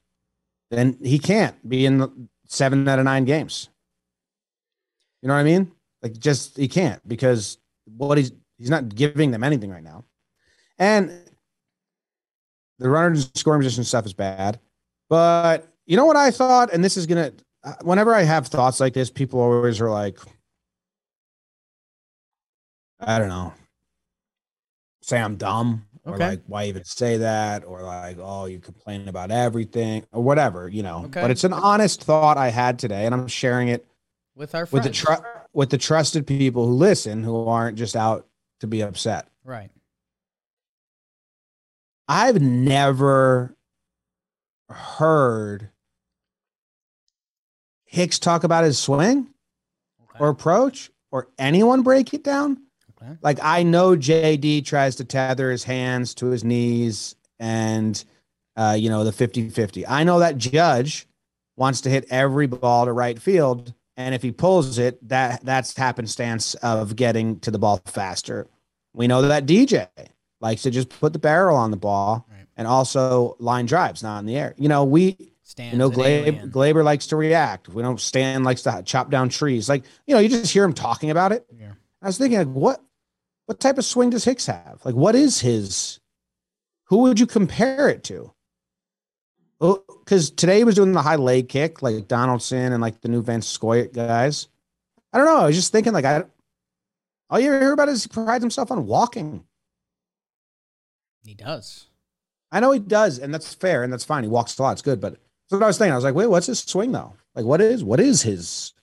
then 0.72 0.98
he 1.04 1.20
can't 1.20 1.56
be 1.70 1.86
in 1.86 2.00
the 2.00 2.12
seven 2.48 2.88
out 2.88 2.98
of 2.98 3.06
nine 3.06 3.26
games. 3.26 3.70
You 5.22 5.28
know 5.28 5.36
what 5.36 5.42
I 5.42 5.44
mean? 5.44 5.72
Like 6.02 6.18
just 6.18 6.58
he 6.58 6.68
can't 6.68 7.08
because 7.08 7.60
what 7.86 8.18
he's 8.18 8.32
he's 8.58 8.72
not 8.72 8.90
giving 8.96 9.30
them 9.30 9.44
anything 9.44 9.70
right 9.70 9.84
now. 9.84 10.04
And 10.80 11.12
the 12.80 12.90
runners 12.90 13.26
and 13.26 13.38
scoring 13.38 13.62
position 13.62 13.84
stuff 13.84 14.08
is 14.08 14.14
bad. 14.14 14.60
But 15.10 15.72
you 15.86 15.96
know 15.96 16.06
what 16.06 16.18
I 16.18 16.32
thought? 16.32 16.74
And 16.74 16.84
this 16.84 16.98
is 16.98 17.06
gonna 17.06 17.34
Uh, 17.64 17.74
whenever 17.82 18.14
I 18.14 18.24
have 18.24 18.48
thoughts 18.48 18.80
like 18.80 18.94
this, 18.94 19.10
people 19.10 19.40
always 19.40 19.80
are 19.80 19.90
like, 19.90 20.18
I 23.00 23.20
don't 23.20 23.30
know, 23.30 23.54
say 25.02 25.20
I'm 25.20 25.36
dumb 25.36 25.86
or 26.06 26.18
like, 26.18 26.42
why 26.48 26.66
even 26.66 26.84
say 26.84 27.18
that? 27.18 27.64
Or 27.66 27.82
like, 27.84 28.18
oh, 28.20 28.46
you 28.46 28.60
complain 28.60 29.08
about 29.08 29.30
everything 29.32 30.04
or 30.12 30.24
whatever, 30.24 30.68
you 30.68 30.82
know. 30.82 31.04
Okay. 31.06 31.22
But 31.22 31.32
it's 31.32 31.44
an 31.44 31.54
honest 31.54 32.04
thought 32.04 32.38
I 32.38 32.50
had 32.50 32.80
today, 32.80 33.06
and 33.06 33.14
I'm 33.14 33.28
sharing 33.28 33.68
it 33.68 33.86
With 34.36 34.56
our 34.56 34.68
with 34.72 34.84
the 34.84 34.90
tr- 34.90 35.14
with 35.54 35.70
the 35.70 35.78
trusted 35.78 36.26
people 36.26 36.66
who 36.66 36.74
listen, 36.74 37.24
who 37.24 37.48
aren't 37.48 37.78
just 37.78 37.96
out 37.96 38.28
to 38.62 38.68
be 38.68 38.82
upset. 38.82 39.28
right. 39.44 39.70
I've 42.08 42.42
never 42.42 43.56
heard 44.70 45.70
Hicks 47.92 48.20
talk 48.20 48.46
about 48.46 48.64
his 48.64 48.80
swing 48.80 49.28
Okay. 50.10 50.20
or 50.20 50.30
approach 50.30 50.90
or 51.12 51.28
anyone 51.38 51.82
break 51.82 52.14
it 52.14 52.24
down. 52.24 52.58
Okay. 53.02 53.18
Like 53.22 53.38
I 53.44 53.64
know 53.64 53.98
JD 53.98 54.64
tries 54.66 54.96
to 54.96 55.04
tether 55.04 55.52
his 55.52 55.66
hands 55.66 56.14
to 56.16 56.28
his 56.28 56.44
knees 56.46 57.16
and 57.38 58.02
uh, 58.56 58.76
you 58.78 58.90
know, 58.90 59.04
the 59.04 59.12
50-50. 59.12 59.86
I 59.88 60.04
know 60.06 60.20
that 60.20 60.38
judge 60.38 61.06
wants 61.58 61.82
to 61.82 61.90
hit 61.90 62.06
every 62.10 62.48
ball 62.48 62.86
to 62.86 62.94
right 62.94 63.20
field. 63.20 63.74
And 63.98 64.16
if 64.16 64.22
he 64.22 64.32
pulls 64.32 64.78
it, 64.78 65.06
that 65.10 65.44
that's 65.44 65.76
happenstance 65.76 66.54
of 66.56 66.96
getting 66.96 67.40
to 67.42 67.52
the 67.52 67.60
ball 67.60 67.82
faster. 67.86 68.48
We 68.94 69.08
know 69.08 69.22
that 69.24 69.46
DJ 69.46 69.88
likes 70.40 70.62
to 70.64 70.72
just 70.72 70.88
put 70.90 71.12
the 71.14 71.20
barrel 71.20 71.58
on 71.58 71.72
the 71.72 71.78
ball 71.78 72.26
Right. 72.30 72.46
and 72.56 72.68
also 72.68 73.36
line 73.40 73.66
drives, 73.66 74.02
not 74.02 74.20
in 74.20 74.26
the 74.28 74.38
air. 74.38 74.54
You 74.58 74.70
know, 74.70 74.84
we 74.86 75.31
Stan's 75.52 75.74
you 75.74 75.80
know, 75.80 75.88
an 75.88 76.50
Gleyber, 76.50 76.82
likes 76.82 77.08
to 77.08 77.18
react. 77.18 77.68
We 77.68 77.84
know 77.84 77.98
Stan 77.98 78.46
likes 78.46 78.62
to 78.62 78.82
chop 78.86 79.10
down 79.10 79.28
trees. 79.28 79.68
Like, 79.68 79.84
you 80.08 80.16
know, 80.16 80.22
you 80.22 80.30
just 80.30 80.54
hear 80.54 80.64
him 80.64 80.72
talking 80.72 81.12
about 81.12 81.34
it. 81.34 81.46
Yeah. 81.54 81.74
I 82.02 82.08
was 82.08 82.18
thinking, 82.18 82.38
like, 82.38 82.48
what 82.48 82.82
what 83.48 83.60
type 83.60 83.78
of 83.78 83.84
swing 83.84 84.12
does 84.12 84.24
Hicks 84.24 84.46
have? 84.46 84.80
Like, 84.86 84.96
what 84.96 85.14
is 85.14 85.42
his? 85.42 86.00
Who 86.86 87.00
would 87.00 87.20
you 87.20 87.28
compare 87.28 87.90
it 87.90 88.06
to? 88.06 88.32
Oh, 89.60 89.84
because 90.06 90.32
today 90.32 90.60
he 90.60 90.64
was 90.64 90.76
doing 90.76 90.94
the 90.94 91.02
high 91.02 91.18
leg 91.18 91.50
kick, 91.50 91.82
like 91.82 92.08
Donaldson 92.08 92.72
and 92.72 92.82
like 92.82 93.02
the 93.02 93.10
new 93.10 93.22
Van 93.22 93.42
Scoyoc 93.42 93.92
guys. 93.92 94.48
I 95.12 95.18
don't 95.18 95.28
know. 95.28 95.42
I 95.42 95.48
was 95.48 95.58
just 95.58 95.74
thinking, 95.74 95.92
like, 95.92 96.06
I 96.06 96.24
all 97.30 97.42
you 97.42 97.52
hear 97.52 97.74
about 97.74 97.90
is 97.90 98.04
he 98.04 98.08
prides 98.08 98.42
himself 98.42 98.72
on 98.72 98.86
walking. 98.86 99.44
He 101.26 101.34
does. 101.34 101.88
I 102.54 102.62
know 102.62 102.72
he 102.72 102.80
does, 102.80 103.20
and 103.20 103.34
that's 103.34 103.54
fair, 103.54 103.84
and 103.84 103.92
that's 103.92 104.06
fine. 104.06 104.24
He 104.24 104.30
walks 104.30 104.58
a 104.58 104.64
lot. 104.64 104.72
It's 104.72 104.82
good, 104.82 105.02
but 105.02 105.18
that's 105.52 105.60
what 105.60 105.64
I 105.66 105.68
was 105.68 105.78
thinking. 105.78 105.92
I 105.92 105.96
was 105.96 106.04
like, 106.06 106.16
wait, 106.16 106.28
what's 106.28 106.48
his 106.48 106.60
swing 106.60 106.92
though? 106.94 107.14
Like, 107.36 107.46
what 107.46 107.60
is 107.62 107.84
what 107.84 108.00
is 108.00 108.22
his? 108.22 108.74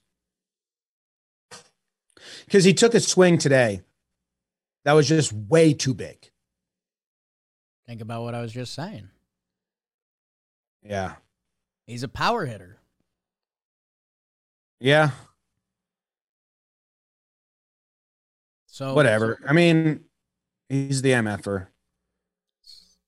Because 2.45 2.65
he 2.65 2.73
took 2.75 2.95
a 2.95 3.01
swing 3.01 3.39
today 3.39 3.83
that 4.85 4.93
was 4.93 5.09
just 5.09 5.33
way 5.33 5.73
too 5.75 5.95
big. 5.95 6.31
Think 7.87 8.01
about 8.01 8.23
what 8.23 8.35
I 8.35 8.41
was 8.43 8.53
just 8.53 8.75
saying. 8.75 9.09
Yeah, 10.83 11.15
He's 11.87 12.03
a 12.03 12.09
power 12.09 12.45
hitter. 12.47 12.79
yeah, 14.81 15.11
So 18.67 18.95
whatever. 18.95 19.39
I 19.47 19.53
mean, 19.53 20.05
he's 20.69 21.03
the 21.03 21.11
mf'er. 21.11 21.67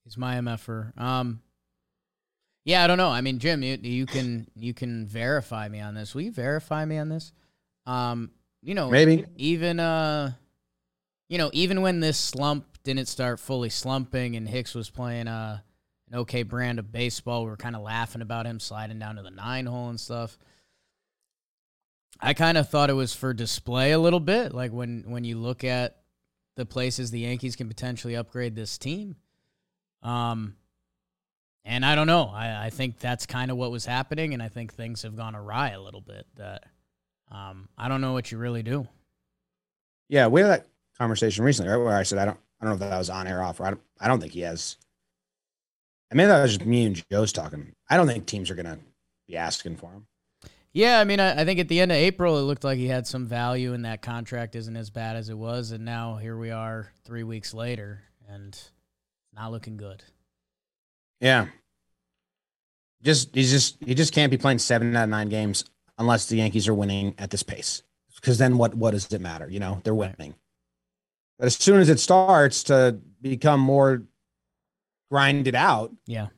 He's 0.05 0.17
my 0.17 0.37
MFer. 0.37 0.99
Um, 0.99 1.43
yeah, 2.65 2.85
I 2.85 2.87
don't 2.87 2.99
know. 2.99 3.09
I 3.09 3.21
mean, 3.21 3.39
Jim, 3.39 3.63
you, 3.63 3.79
you 3.81 4.07
can 4.07 4.49
you 4.55 4.75
can 4.75 5.07
verify 5.07 5.69
me 5.69 5.81
on 5.81 5.95
this. 5.95 6.15
Will 6.15 6.23
you 6.23 6.33
verify 6.33 6.85
me 6.85 6.99
on 6.99 7.09
this? 7.09 7.33
Um, 7.87 8.31
you 8.63 8.75
know, 8.75 8.91
Maybe. 8.91 9.25
even 9.37 9.81
uh, 9.81 10.33
you 11.29 11.39
know, 11.39 11.51
even 11.53 11.81
when 11.81 12.01
this 12.01 12.19
slump 12.19 12.67
didn't 12.83 13.07
start 13.07 13.41
fully 13.41 13.71
slumping 13.71 14.37
and 14.37 14.49
Hicks 14.49 14.75
was 14.75 14.91
playing 14.91 15.29
uh 15.29 15.61
an 16.11 16.19
okay 16.21 16.43
brand 16.43 16.79
of 16.79 16.91
baseball, 16.93 17.45
we 17.45 17.51
were 17.51 17.57
kind 17.57 17.77
of 17.77 17.83
laughing 17.83 18.21
about 18.23 18.47
him 18.47 18.61
sliding 18.61 18.99
down 18.99 19.17
to 19.17 19.23
the 19.23 19.31
nine 19.31 19.67
hole 19.67 19.89
and 19.89 20.01
stuff. 20.01 20.37
I 22.21 22.35
kind 22.35 22.59
of 22.59 22.69
thought 22.69 22.91
it 22.91 22.95
was 22.95 23.15
for 23.15 23.33
display 23.33 23.93
a 23.93 23.99
little 23.99 24.21
bit, 24.21 24.53
like 24.53 24.73
when 24.73 25.05
when 25.07 25.25
you 25.25 25.39
look 25.39 25.65
at 25.65 25.97
the 26.57 26.67
places 26.67 27.11
the 27.11 27.21
Yankees 27.21 27.57
can 27.57 27.69
potentially 27.69 28.17
upgrade 28.17 28.55
this 28.55 28.77
team. 28.77 29.17
Um, 30.03 30.57
and 31.71 31.87
I 31.87 31.95
don't 31.95 32.09
know. 32.09 32.25
I, 32.35 32.67
I 32.67 32.71
think 32.71 32.99
that's 32.99 33.27
kind 33.27 33.49
of 33.49 33.57
what 33.57 33.71
was 33.71 33.87
happening, 33.87 34.35
and 34.35 34.43
I 34.43 34.49
think 34.49 34.75
things 34.75 35.03
have 35.03 35.17
gone 35.17 35.37
awry 35.37 35.71
a 35.71 35.81
little 35.81 36.01
bit. 36.01 36.27
That 36.37 36.65
um, 37.31 37.69
I 37.79 37.89
don't 37.89 38.01
know 38.01 38.13
what 38.13 38.33
you 38.33 38.39
really 38.39 38.65
do. 38.65 38.89
Yeah, 40.09 40.27
we 40.27 40.41
had 40.41 40.51
that 40.51 40.67
conversation 40.99 41.45
recently, 41.45 41.71
right? 41.71 41.77
Where 41.77 41.97
I 41.97 42.03
said 42.03 42.19
I 42.19 42.25
don't, 42.25 42.39
I 42.61 42.65
don't 42.65 42.71
know 42.71 42.85
if 42.85 42.91
that 42.91 42.99
was 42.99 43.09
on 43.09 43.29
air 43.29 43.39
or 43.39 43.45
off. 43.45 43.61
Or 43.61 43.67
I 43.67 43.71
don't, 43.71 43.81
I 44.01 44.09
don't 44.09 44.21
think 44.21 44.33
he 44.33 44.41
has. 44.41 44.77
I 46.11 46.17
mean, 46.17 46.27
that 46.27 46.43
was 46.43 46.57
just 46.57 46.67
me 46.67 46.87
and 46.87 47.05
Joe's 47.09 47.33
talking. 47.33 47.73
I 47.89 47.97
don't 47.97 48.09
think 48.09 48.27
teams 48.27 48.51
are 48.51 48.57
gonna 48.57 48.81
be 49.29 49.37
asking 49.37 49.77
for 49.77 49.93
him. 49.93 50.07
Yeah, 50.73 50.99
I 50.99 51.05
mean, 51.05 51.21
I, 51.21 51.43
I 51.43 51.45
think 51.45 51.61
at 51.61 51.69
the 51.69 51.81
end 51.81 51.93
of 51.93 51.99
April, 51.99 52.37
it 52.39 52.43
looked 52.43 52.65
like 52.65 52.79
he 52.79 52.89
had 52.89 53.07
some 53.07 53.27
value, 53.27 53.75
and 53.75 53.85
that 53.85 54.03
contract 54.03 54.57
isn't 54.57 54.77
as 54.77 54.91
bad 54.91 55.15
as 55.15 55.29
it 55.29 55.39
was. 55.39 55.71
And 55.71 55.85
now 55.85 56.17
here 56.17 56.37
we 56.37 56.51
are, 56.51 56.91
three 57.05 57.23
weeks 57.23 57.55
later, 57.55 58.03
and 58.29 58.61
not 59.33 59.53
looking 59.53 59.77
good. 59.77 60.03
Yeah. 61.21 61.47
Just 63.03 63.35
he's 63.35 63.51
just 63.51 63.79
he 63.85 63.95
just 63.95 64.13
can't 64.13 64.31
be 64.31 64.37
playing 64.37 64.59
seven 64.59 64.95
out 64.95 65.05
of 65.05 65.11
nine 65.11 65.29
games 65.29 65.65
unless 65.99 66.27
the 66.27 66.37
Yankees 66.37 66.69
are 66.69 66.75
winning 66.75 67.15
at 67.19 67.31
this 67.31 67.43
pace. 67.43 67.83
Because 68.15 68.39
then 68.39 68.59
what 68.59 68.75
what 68.75 68.91
does 68.93 69.11
it 69.13 69.21
matter? 69.21 69.49
You 69.49 69.61
know, 69.61 69.81
they're 69.85 69.95
winning. 69.95 70.35
But 71.39 71.47
as 71.47 71.57
soon 71.57 71.81
as 71.81 71.89
it 71.89 71.99
starts 71.99 72.65
to 72.65 72.99
become 73.23 73.61
more 73.61 74.03
grinded 75.11 75.55
out, 75.55 75.93
Yeah, 76.07 76.29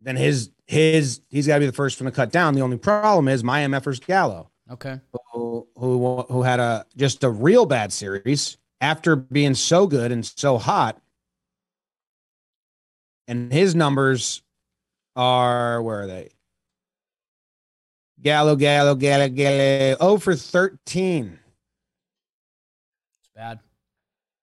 then 0.00 0.16
his 0.16 0.50
his 0.66 1.20
he's 1.28 1.46
got 1.46 1.54
to 1.54 1.60
be 1.60 1.66
the 1.66 1.72
first 1.72 2.00
one 2.00 2.10
to 2.10 2.14
cut 2.14 2.32
down. 2.32 2.54
The 2.54 2.62
only 2.62 2.78
problem 2.78 3.28
is 3.28 3.44
my 3.44 3.60
MFers 3.60 4.04
Gallo, 4.04 4.50
okay, 4.70 5.00
who 5.32 5.66
who 5.76 6.22
who 6.22 6.42
had 6.42 6.60
a 6.60 6.86
just 6.96 7.24
a 7.24 7.30
real 7.30 7.66
bad 7.66 7.92
series 7.92 8.56
after 8.80 9.16
being 9.16 9.54
so 9.54 9.86
good 9.86 10.10
and 10.12 10.24
so 10.24 10.58
hot. 10.58 11.00
And 13.28 13.52
his 13.52 13.74
numbers 13.74 14.42
are 15.16 15.82
where 15.82 16.02
are 16.02 16.06
they? 16.06 16.30
Gallo, 18.20 18.56
Gallo, 18.56 18.94
Gallo, 18.94 19.28
Gallo. 19.28 19.96
Oh 20.00 20.18
for 20.18 20.34
13. 20.34 21.38
it's 23.20 23.30
bad. 23.34 23.60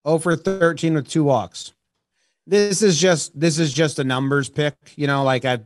Oh 0.04 0.18
for 0.20 0.36
13 0.36 0.94
with 0.94 1.08
two 1.08 1.24
walks. 1.24 1.74
This 2.46 2.82
is 2.82 3.00
just 3.00 3.40
this 3.40 3.60
is 3.60 3.74
just 3.74 4.00
a 4.00 4.04
numbers 4.04 4.50
pick. 4.50 4.76
You 4.96 5.08
know, 5.08 5.24
like 5.24 5.46
I 5.46 5.60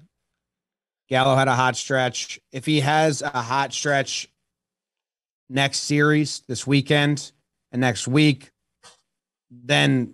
Gallo 1.09 1.35
had 1.35 1.47
a 1.47 1.55
hot 1.55 1.75
stretch. 1.75 2.39
If 2.51 2.65
he 2.65 2.79
has 2.81 3.21
a 3.21 3.29
hot 3.41 3.73
stretch 3.73 4.29
next 5.49 5.79
series 5.79 6.43
this 6.47 6.67
weekend 6.67 7.31
and 7.71 7.81
next 7.81 8.07
week, 8.07 8.51
then 9.49 10.13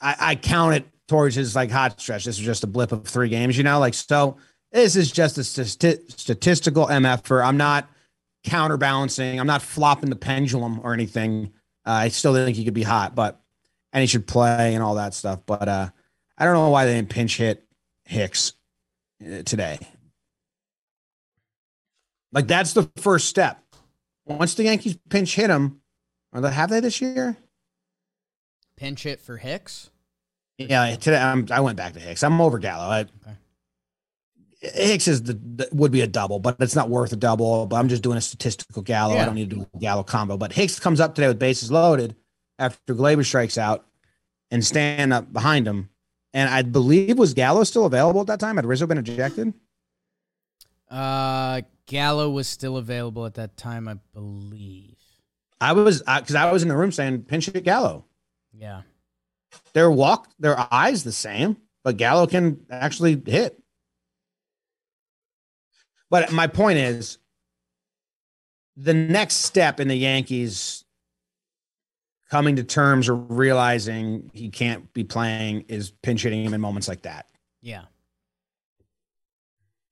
I, 0.00 0.16
I 0.20 0.34
count 0.36 0.74
it 0.74 0.86
towards 1.08 1.34
his 1.34 1.54
like 1.54 1.70
hot 1.70 2.00
stretch. 2.00 2.24
This 2.24 2.38
is 2.38 2.44
just 2.44 2.64
a 2.64 2.66
blip 2.66 2.92
of 2.92 3.06
three 3.06 3.28
games, 3.28 3.56
you 3.56 3.64
know, 3.64 3.78
like 3.78 3.94
so. 3.94 4.36
This 4.72 4.96
is 4.96 5.12
just 5.12 5.38
a 5.38 5.42
stati- 5.42 6.10
statistical 6.18 6.86
MF 6.86 7.24
for. 7.24 7.42
I'm 7.42 7.56
not 7.56 7.88
counterbalancing. 8.44 9.38
I'm 9.38 9.46
not 9.46 9.62
flopping 9.62 10.10
the 10.10 10.16
pendulum 10.16 10.80
or 10.82 10.92
anything. 10.92 11.52
Uh, 11.86 11.90
I 11.90 12.08
still 12.08 12.34
think 12.34 12.56
he 12.56 12.64
could 12.64 12.74
be 12.74 12.82
hot, 12.82 13.14
but 13.14 13.40
and 13.92 14.00
he 14.00 14.06
should 14.06 14.26
play 14.26 14.74
and 14.74 14.82
all 14.82 14.96
that 14.96 15.14
stuff. 15.14 15.40
But 15.46 15.68
uh, 15.68 15.90
I 16.36 16.44
don't 16.44 16.54
know 16.54 16.70
why 16.70 16.86
they 16.86 16.94
didn't 16.94 17.10
pinch 17.10 17.36
hit 17.36 17.64
Hicks 18.04 18.54
uh, 19.24 19.42
today. 19.42 19.78
Like 22.32 22.48
that's 22.48 22.72
the 22.72 22.90
first 22.96 23.28
step. 23.28 23.62
Once 24.26 24.54
the 24.54 24.64
Yankees 24.64 24.98
pinch 25.08 25.34
hit 25.34 25.50
him, 25.50 25.80
or 26.32 26.48
have 26.48 26.70
they 26.70 26.80
this 26.80 27.00
year? 27.00 27.36
Pinch 28.76 29.04
hit 29.04 29.20
for 29.20 29.36
Hicks. 29.36 29.90
Yeah, 30.58 30.94
today 30.96 31.18
I'm, 31.18 31.46
I 31.50 31.60
went 31.60 31.76
back 31.76 31.94
to 31.94 32.00
Hicks. 32.00 32.22
I'm 32.22 32.40
over 32.40 32.58
Gallo. 32.58 32.84
I, 32.84 33.00
Okay. 33.00 33.36
Hicks 34.60 35.08
is 35.08 35.22
the, 35.22 35.34
the 35.34 35.68
would 35.72 35.92
be 35.92 36.00
a 36.00 36.06
double, 36.06 36.38
but 36.38 36.56
it's 36.60 36.74
not 36.74 36.88
worth 36.88 37.12
a 37.12 37.16
double. 37.16 37.66
But 37.66 37.76
I'm 37.76 37.88
just 37.88 38.02
doing 38.02 38.16
a 38.16 38.20
statistical 38.20 38.82
Gallo. 38.82 39.16
I 39.16 39.24
don't 39.24 39.34
need 39.34 39.50
to 39.50 39.56
do 39.56 39.66
a 39.74 39.78
Gallo 39.78 40.02
combo. 40.02 40.36
But 40.36 40.52
Hicks 40.52 40.80
comes 40.80 41.00
up 41.00 41.14
today 41.14 41.28
with 41.28 41.38
bases 41.38 41.70
loaded 41.70 42.16
after 42.58 42.94
Gleyber 42.94 43.24
strikes 43.24 43.58
out 43.58 43.86
and 44.50 44.64
stand 44.64 45.12
up 45.12 45.32
behind 45.32 45.66
him. 45.66 45.90
And 46.32 46.48
I 46.48 46.62
believe 46.62 47.18
was 47.18 47.34
Gallo 47.34 47.64
still 47.64 47.84
available 47.84 48.22
at 48.22 48.26
that 48.28 48.40
time? 48.40 48.56
Had 48.56 48.66
Rizzo 48.66 48.86
been 48.86 48.98
ejected? 48.98 49.52
Uh, 50.90 51.62
Gallo 51.86 52.30
was 52.30 52.48
still 52.48 52.76
available 52.76 53.26
at 53.26 53.34
that 53.34 53.56
time, 53.56 53.86
I 53.86 53.98
believe. 54.12 54.96
I 55.60 55.72
was 55.72 56.00
because 56.00 56.34
I 56.34 56.50
was 56.50 56.62
in 56.62 56.68
the 56.68 56.76
room 56.76 56.92
saying 56.92 57.22
pinch 57.22 57.48
it 57.48 57.64
Gallo. 57.64 58.04
Yeah. 58.52 58.82
Their 59.72 59.90
walk, 59.90 60.28
their 60.38 60.72
eyes 60.72 61.04
the 61.04 61.12
same, 61.12 61.56
but 61.82 61.96
Gallo 61.96 62.26
can 62.26 62.64
actually 62.70 63.20
hit. 63.24 63.60
But 66.10 66.32
my 66.32 66.46
point 66.46 66.78
is, 66.78 67.18
the 68.76 68.94
next 68.94 69.36
step 69.36 69.80
in 69.80 69.88
the 69.88 69.96
Yankees 69.96 70.84
coming 72.30 72.56
to 72.56 72.64
terms 72.64 73.08
or 73.08 73.14
realizing 73.14 74.30
he 74.32 74.48
can't 74.48 74.92
be 74.92 75.04
playing 75.04 75.64
is 75.68 75.90
pinch 76.02 76.22
hitting 76.22 76.44
him 76.44 76.54
in 76.54 76.60
moments 76.60 76.88
like 76.88 77.02
that. 77.02 77.26
Yeah. 77.62 77.84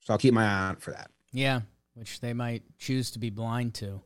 So 0.00 0.12
I'll 0.12 0.18
keep 0.18 0.34
my 0.34 0.44
eye 0.44 0.68
out 0.70 0.82
for 0.82 0.90
that. 0.90 1.10
Yeah, 1.32 1.60
which 1.94 2.20
they 2.20 2.32
might 2.32 2.62
choose 2.78 3.12
to 3.12 3.18
be 3.18 3.30
blind 3.30 3.74
to. 3.74 4.00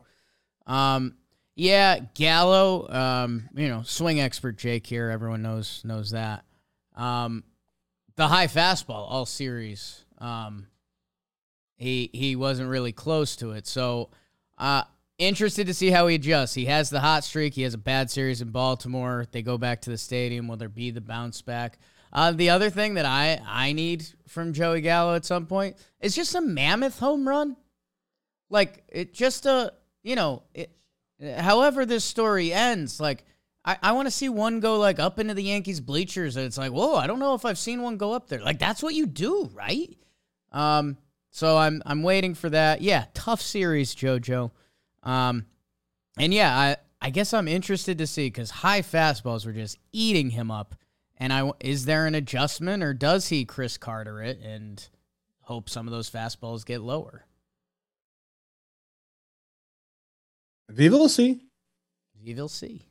Um, 0.67 1.17
yeah, 1.57 2.01
Gallo, 2.15 2.87
um, 2.91 3.49
you 3.55 3.69
know, 3.69 3.83
swing 3.83 4.21
expert 4.21 4.59
Jake 4.59 4.87
here. 4.87 5.09
Everyone 5.09 5.41
knows 5.41 5.81
knows 5.85 6.11
that. 6.11 6.45
Um, 6.95 7.45
the 8.17 8.29
high 8.29 8.47
fastball 8.47 9.11
all 9.11 9.25
series. 9.25 10.05
Um, 10.19 10.67
he 11.77 12.11
he 12.13 12.37
wasn't 12.37 12.69
really 12.69 12.93
close 12.93 13.37
to 13.37 13.53
it. 13.53 13.67
So, 13.67 14.11
uh, 14.59 14.83
interested 15.19 15.67
to 15.69 15.75
see 15.75 15.91
how 15.91 16.07
he 16.09 16.17
adjusts. 16.17 16.53
He 16.53 16.67
has 16.67 16.91
the 16.91 17.01
hot 17.01 17.25
streak. 17.25 17.55
He 17.55 17.63
has 17.63 17.73
a 17.73 17.79
bad 17.79 18.11
series 18.11 18.43
in 18.43 18.51
Baltimore. 18.51 19.27
They 19.33 19.41
go 19.41 19.57
back 19.57 19.81
to 19.83 19.91
the 19.91 19.99
stadium. 19.99 20.49
Will 20.49 20.59
there 20.59 20.69
be 20.69 20.91
the 20.91 21.01
bounce 21.01 21.41
back? 21.41 21.79
Uh, 22.13 22.33
the 22.33 22.51
other 22.51 22.69
thing 22.69 22.95
that 22.95 23.07
I 23.07 23.41
I 23.47 23.73
need 23.73 24.07
from 24.29 24.53
Joey 24.53 24.83
Gallo 24.83 25.15
at 25.15 25.25
some 25.25 25.47
point 25.47 25.77
is 26.01 26.15
just 26.15 26.35
a 26.35 26.43
mammoth 26.43 26.99
home 26.99 27.27
run. 27.27 27.57
Like 28.51 28.85
it 28.89 29.15
just 29.15 29.47
a 29.47 29.73
you 30.03 30.17
know 30.17 30.43
it, 30.53 30.76
however 31.21 31.87
this 31.87 32.05
story 32.05 32.53
ends 32.53 33.01
like 33.01 33.25
I, 33.65 33.79
I 33.83 33.93
want 33.93 34.07
to 34.07 34.13
see 34.13 34.29
one 34.29 34.61
go 34.61 34.79
like 34.79 34.99
up 34.99 35.19
into 35.19 35.35
the 35.35 35.43
Yankees 35.43 35.81
bleachers 35.81 36.37
and 36.37 36.47
it's 36.47 36.59
like 36.59 36.73
whoa 36.73 36.97
I 36.97 37.07
don't 37.07 37.19
know 37.19 37.35
if 37.35 37.45
I've 37.45 37.59
seen 37.59 37.83
one 37.83 37.97
go 37.97 38.13
up 38.13 38.29
there. 38.29 38.41
Like 38.41 38.59
that's 38.59 38.83
what 38.83 38.95
you 38.95 39.07
do 39.07 39.51
right? 39.55 39.97
Um 40.53 40.99
so 41.31 41.57
I'm 41.57 41.83
I'm 41.85 42.03
waiting 42.03 42.35
for 42.35 42.49
that. 42.51 42.81
Yeah 42.83 43.07
tough 43.15 43.41
series 43.41 43.95
JoJo. 43.95 44.51
Um 45.03 45.47
and 46.19 46.33
yeah 46.33 46.57
I 46.57 46.77
I 47.01 47.11
guess 47.11 47.35
I'm 47.35 47.49
interested 47.49 47.99
to 47.99 48.07
see 48.07 48.27
because 48.29 48.51
high 48.51 48.83
fastballs 48.83 49.45
were 49.45 49.53
just 49.53 49.79
eating 49.93 50.31
him 50.31 50.51
up. 50.51 50.75
And 51.19 51.33
I 51.33 51.51
is 51.61 51.87
there 51.87 52.07
an 52.07 52.15
adjustment 52.15 52.83
or 52.83 52.95
does 52.95 53.29
he 53.29 53.45
Chris 53.45 53.79
Carter 53.79 54.23
it 54.23 54.39
and 54.41 54.87
hope 55.41 55.71
some 55.71 55.87
of 55.87 55.93
those 55.93 56.11
fastballs 56.11 56.65
get 56.65 56.83
lower 56.83 57.26
We 60.75 60.89
will 60.89 61.09
see. 61.09 61.43
we 62.25 62.35
will 62.35 62.49
see. 62.49 62.87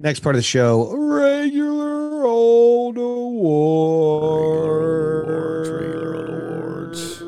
Next 0.00 0.20
part 0.20 0.36
of 0.36 0.38
the 0.38 0.44
show, 0.44 0.94
regular 0.94 2.24
old 2.24 2.96
awards. 2.98 4.58
Regular 5.70 6.26
awards. 6.26 7.22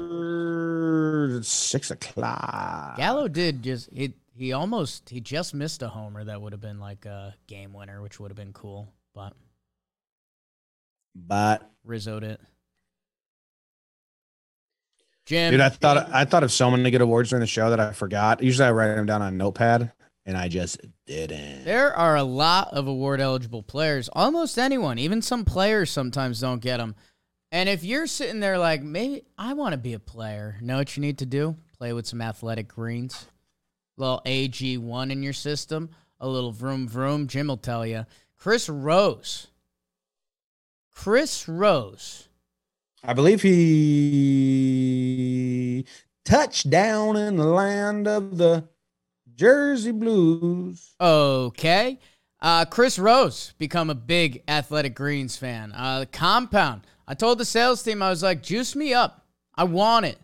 It's 1.38 1.48
six 1.48 1.90
o'clock. 1.90 2.96
Gallo 2.96 3.26
did 3.28 3.62
just 3.62 3.88
he 3.92 4.14
he 4.36 4.52
almost 4.52 5.08
he 5.08 5.20
just 5.20 5.52
missed 5.54 5.82
a 5.82 5.88
homer 5.88 6.22
that 6.24 6.40
would 6.40 6.52
have 6.52 6.60
been 6.60 6.78
like 6.78 7.06
a 7.06 7.34
game 7.48 7.72
winner, 7.72 8.00
which 8.02 8.20
would 8.20 8.30
have 8.30 8.36
been 8.36 8.52
cool, 8.52 8.92
but 9.14 9.32
But 11.16 11.68
Rizzoed 11.84 12.22
it. 12.22 12.40
Jim, 15.30 15.52
dude, 15.52 15.60
I 15.60 15.68
thought 15.68 16.12
I 16.12 16.24
thought 16.24 16.42
of 16.42 16.50
so 16.50 16.72
many 16.72 16.90
good 16.90 17.02
awards 17.02 17.30
during 17.30 17.40
the 17.40 17.46
show 17.46 17.70
that 17.70 17.78
I 17.78 17.92
forgot. 17.92 18.42
Usually 18.42 18.66
I 18.66 18.72
write 18.72 18.96
them 18.96 19.06
down 19.06 19.22
on 19.22 19.32
a 19.32 19.36
notepad, 19.36 19.92
and 20.26 20.36
I 20.36 20.48
just 20.48 20.80
didn't. 21.06 21.64
there 21.64 21.94
are 21.94 22.16
a 22.16 22.24
lot 22.24 22.72
of 22.72 22.88
award 22.88 23.20
eligible 23.20 23.62
players. 23.62 24.10
Almost 24.12 24.58
anyone, 24.58 24.98
even 24.98 25.22
some 25.22 25.44
players 25.44 25.88
sometimes 25.88 26.40
don't 26.40 26.60
get 26.60 26.78
them. 26.78 26.96
And 27.52 27.68
if 27.68 27.84
you're 27.84 28.08
sitting 28.08 28.40
there 28.40 28.58
like, 28.58 28.82
maybe 28.82 29.22
I 29.38 29.52
want 29.52 29.72
to 29.74 29.78
be 29.78 29.92
a 29.92 30.00
player, 30.00 30.56
know 30.60 30.78
what 30.78 30.96
you 30.96 31.00
need 31.00 31.18
to 31.18 31.26
do? 31.26 31.54
Play 31.78 31.92
with 31.92 32.08
some 32.08 32.20
athletic 32.20 32.66
greens. 32.66 33.28
A 33.96 34.00
little 34.00 34.22
AG1 34.26 35.12
in 35.12 35.22
your 35.22 35.32
system, 35.32 35.90
a 36.18 36.26
little 36.26 36.50
vroom 36.50 36.88
vroom. 36.88 37.28
Jim 37.28 37.46
will 37.46 37.56
tell 37.56 37.86
you. 37.86 38.04
Chris 38.36 38.68
Rose. 38.68 39.46
Chris 40.90 41.46
Rose. 41.46 42.29
I 43.02 43.14
believe 43.14 43.40
he 43.40 43.56
touched 46.24 46.68
down 46.68 47.16
in 47.16 47.36
the 47.36 47.46
land 47.46 48.06
of 48.06 48.36
the 48.36 48.68
Jersey 49.34 49.92
Blues. 49.92 50.94
Okay. 51.00 51.98
Uh, 52.42 52.66
Chris 52.66 52.98
Rose 52.98 53.54
become 53.58 53.88
a 53.88 53.94
big 53.94 54.42
Athletic 54.46 54.94
Greens 54.94 55.36
fan. 55.36 55.72
Uh, 55.72 56.04
compound. 56.12 56.86
I 57.08 57.14
told 57.14 57.38
the 57.38 57.46
sales 57.46 57.82
team 57.82 58.02
I 58.02 58.10
was 58.10 58.22
like, 58.22 58.42
juice 58.42 58.76
me 58.76 58.92
up. 58.92 59.26
I 59.54 59.64
want 59.64 60.04
it. 60.06 60.18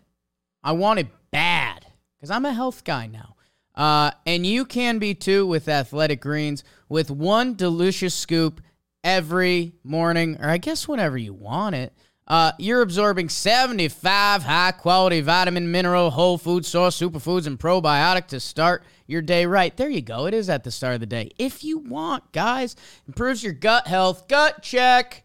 I 0.63 0.73
want 0.73 0.99
it 0.99 1.07
bad 1.31 1.85
because 2.15 2.29
I'm 2.29 2.45
a 2.45 2.53
health 2.53 2.83
guy 2.83 3.07
now. 3.07 3.35
Uh, 3.75 4.11
and 4.25 4.45
you 4.45 4.65
can 4.65 4.99
be 4.99 5.15
too 5.15 5.45
with 5.45 5.67
Athletic 5.67 6.21
Greens 6.21 6.63
with 6.89 7.09
one 7.11 7.55
delicious 7.55 8.13
scoop 8.15 8.61
every 9.03 9.73
morning, 9.83 10.37
or 10.39 10.49
I 10.49 10.57
guess 10.57 10.87
whenever 10.87 11.17
you 11.17 11.33
want 11.33 11.75
it. 11.75 11.93
Uh, 12.27 12.51
you're 12.57 12.81
absorbing 12.81 13.29
75 13.29 14.43
high 14.43 14.71
quality 14.73 15.21
vitamin, 15.21 15.71
mineral, 15.71 16.11
whole 16.11 16.37
food 16.37 16.65
source, 16.65 16.99
superfoods, 16.99 17.47
and 17.47 17.57
probiotic 17.57 18.27
to 18.27 18.39
start 18.39 18.83
your 19.05 19.21
day 19.21 19.45
right. 19.45 19.75
There 19.77 19.89
you 19.89 20.01
go. 20.01 20.25
It 20.25 20.33
is 20.33 20.49
at 20.49 20.65
the 20.65 20.71
start 20.71 20.95
of 20.95 20.99
the 20.99 21.05
day. 21.05 21.31
If 21.37 21.63
you 21.63 21.77
want, 21.77 22.33
guys, 22.33 22.75
improves 23.07 23.43
your 23.43 23.53
gut 23.53 23.87
health. 23.87 24.27
Gut 24.27 24.61
check. 24.61 25.23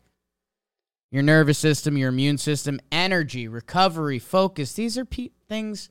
Your 1.11 1.25
nervous 1.25 1.59
system, 1.59 1.99
your 1.99 2.09
immune 2.09 2.39
system, 2.39 2.81
energy, 2.93 3.49
recovery, 3.49 4.19
focus. 4.19 4.73
These 4.73 4.97
are 4.97 5.05
pe- 5.05 5.31
things 5.49 5.91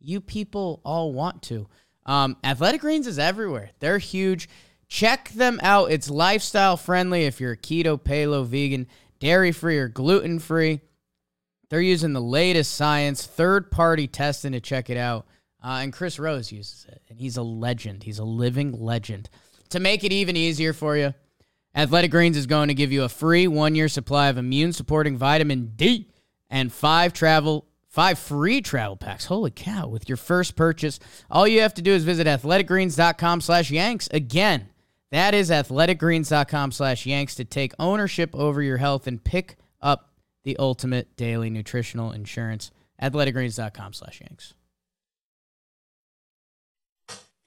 you 0.00 0.20
people 0.20 0.80
all 0.84 1.12
want 1.12 1.42
to. 1.42 1.66
Um, 2.06 2.36
Athletic 2.44 2.80
Greens 2.80 3.08
is 3.08 3.18
everywhere. 3.18 3.70
They're 3.80 3.98
huge. 3.98 4.48
Check 4.88 5.30
them 5.30 5.58
out. 5.62 5.90
It's 5.90 6.08
lifestyle 6.08 6.76
friendly 6.76 7.24
if 7.24 7.40
you're 7.40 7.52
a 7.52 7.56
keto, 7.56 8.00
paleo, 8.00 8.46
vegan, 8.46 8.86
dairy 9.18 9.52
free, 9.52 9.78
or 9.78 9.88
gluten 9.88 10.38
free. 10.38 10.80
They're 11.68 11.80
using 11.80 12.12
the 12.12 12.20
latest 12.20 12.74
science, 12.74 13.26
third 13.26 13.70
party 13.70 14.06
testing 14.06 14.52
to 14.52 14.60
check 14.60 14.88
it 14.88 14.96
out. 14.96 15.26
Uh, 15.62 15.80
and 15.82 15.92
Chris 15.92 16.18
Rose 16.18 16.52
uses 16.52 16.86
it, 16.88 17.02
and 17.08 17.18
he's 17.18 17.36
a 17.36 17.42
legend. 17.42 18.04
He's 18.04 18.20
a 18.20 18.24
living 18.24 18.72
legend. 18.72 19.28
To 19.70 19.80
make 19.80 20.04
it 20.04 20.12
even 20.12 20.36
easier 20.36 20.72
for 20.72 20.96
you, 20.96 21.12
Athletic 21.74 22.10
Greens 22.10 22.36
is 22.36 22.46
going 22.46 22.68
to 22.68 22.74
give 22.74 22.92
you 22.92 23.02
a 23.02 23.08
free 23.08 23.48
one 23.48 23.74
year 23.74 23.88
supply 23.88 24.28
of 24.28 24.38
immune 24.38 24.72
supporting 24.72 25.16
vitamin 25.16 25.72
D 25.74 26.08
and 26.48 26.72
five 26.72 27.12
travel 27.12 27.66
five 27.88 28.18
free 28.18 28.60
travel 28.60 28.96
packs. 28.96 29.24
Holy 29.24 29.50
cow, 29.50 29.88
with 29.88 30.08
your 30.08 30.16
first 30.16 30.54
purchase. 30.54 31.00
All 31.30 31.48
you 31.48 31.62
have 31.62 31.74
to 31.74 31.82
do 31.82 31.92
is 31.92 32.04
visit 32.04 32.26
athleticgreens.com 32.26 33.40
slash 33.40 33.70
yanks. 33.70 34.08
Again, 34.12 34.68
that 35.12 35.34
is 35.34 35.50
athleticgreens.com 35.50 36.72
slash 36.72 37.06
yanks 37.06 37.34
to 37.36 37.44
take 37.44 37.72
ownership 37.78 38.34
over 38.34 38.62
your 38.62 38.78
health 38.78 39.06
and 39.06 39.22
pick 39.22 39.56
up 39.80 40.12
the 40.44 40.56
ultimate 40.58 41.16
daily 41.16 41.50
nutritional 41.50 42.12
insurance. 42.12 42.70
Athleticgreens.com 43.02 43.92
slash 43.92 44.20
yanks. 44.20 44.54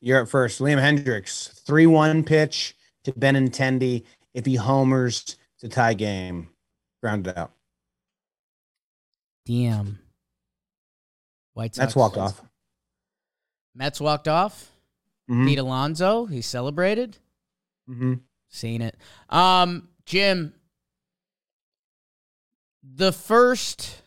You're 0.01 0.22
up 0.22 0.30
first. 0.30 0.60
Liam 0.62 0.80
Hendriks, 0.80 1.51
3 1.66 1.86
1 1.86 2.24
pitch 2.24 2.76
to 3.03 3.12
Benintendi. 3.12 4.03
If 4.34 4.45
he 4.45 4.55
homers, 4.55 5.36
a 5.64 5.68
tie 5.68 5.93
game. 5.93 6.49
Grounded 7.01 7.38
out. 7.38 7.51
Damn. 9.45 9.99
White 11.53 11.76
Sox. 11.76 11.86
That's 11.86 11.95
walked 11.95 12.18
off. 12.18 12.41
Mets 13.76 13.99
walked 13.99 14.28
off. 14.28 14.72
Mhm. 15.30 15.47
Pete 15.47 15.60
Alonso, 15.60 16.26
he 16.26 16.41
celebrated. 16.41 17.18
Mm-hmm. 17.90 18.14
Seen 18.50 18.82
it. 18.82 18.96
Um, 19.30 19.90
Jim, 20.06 20.54
the 22.84 23.12
first 23.12 24.02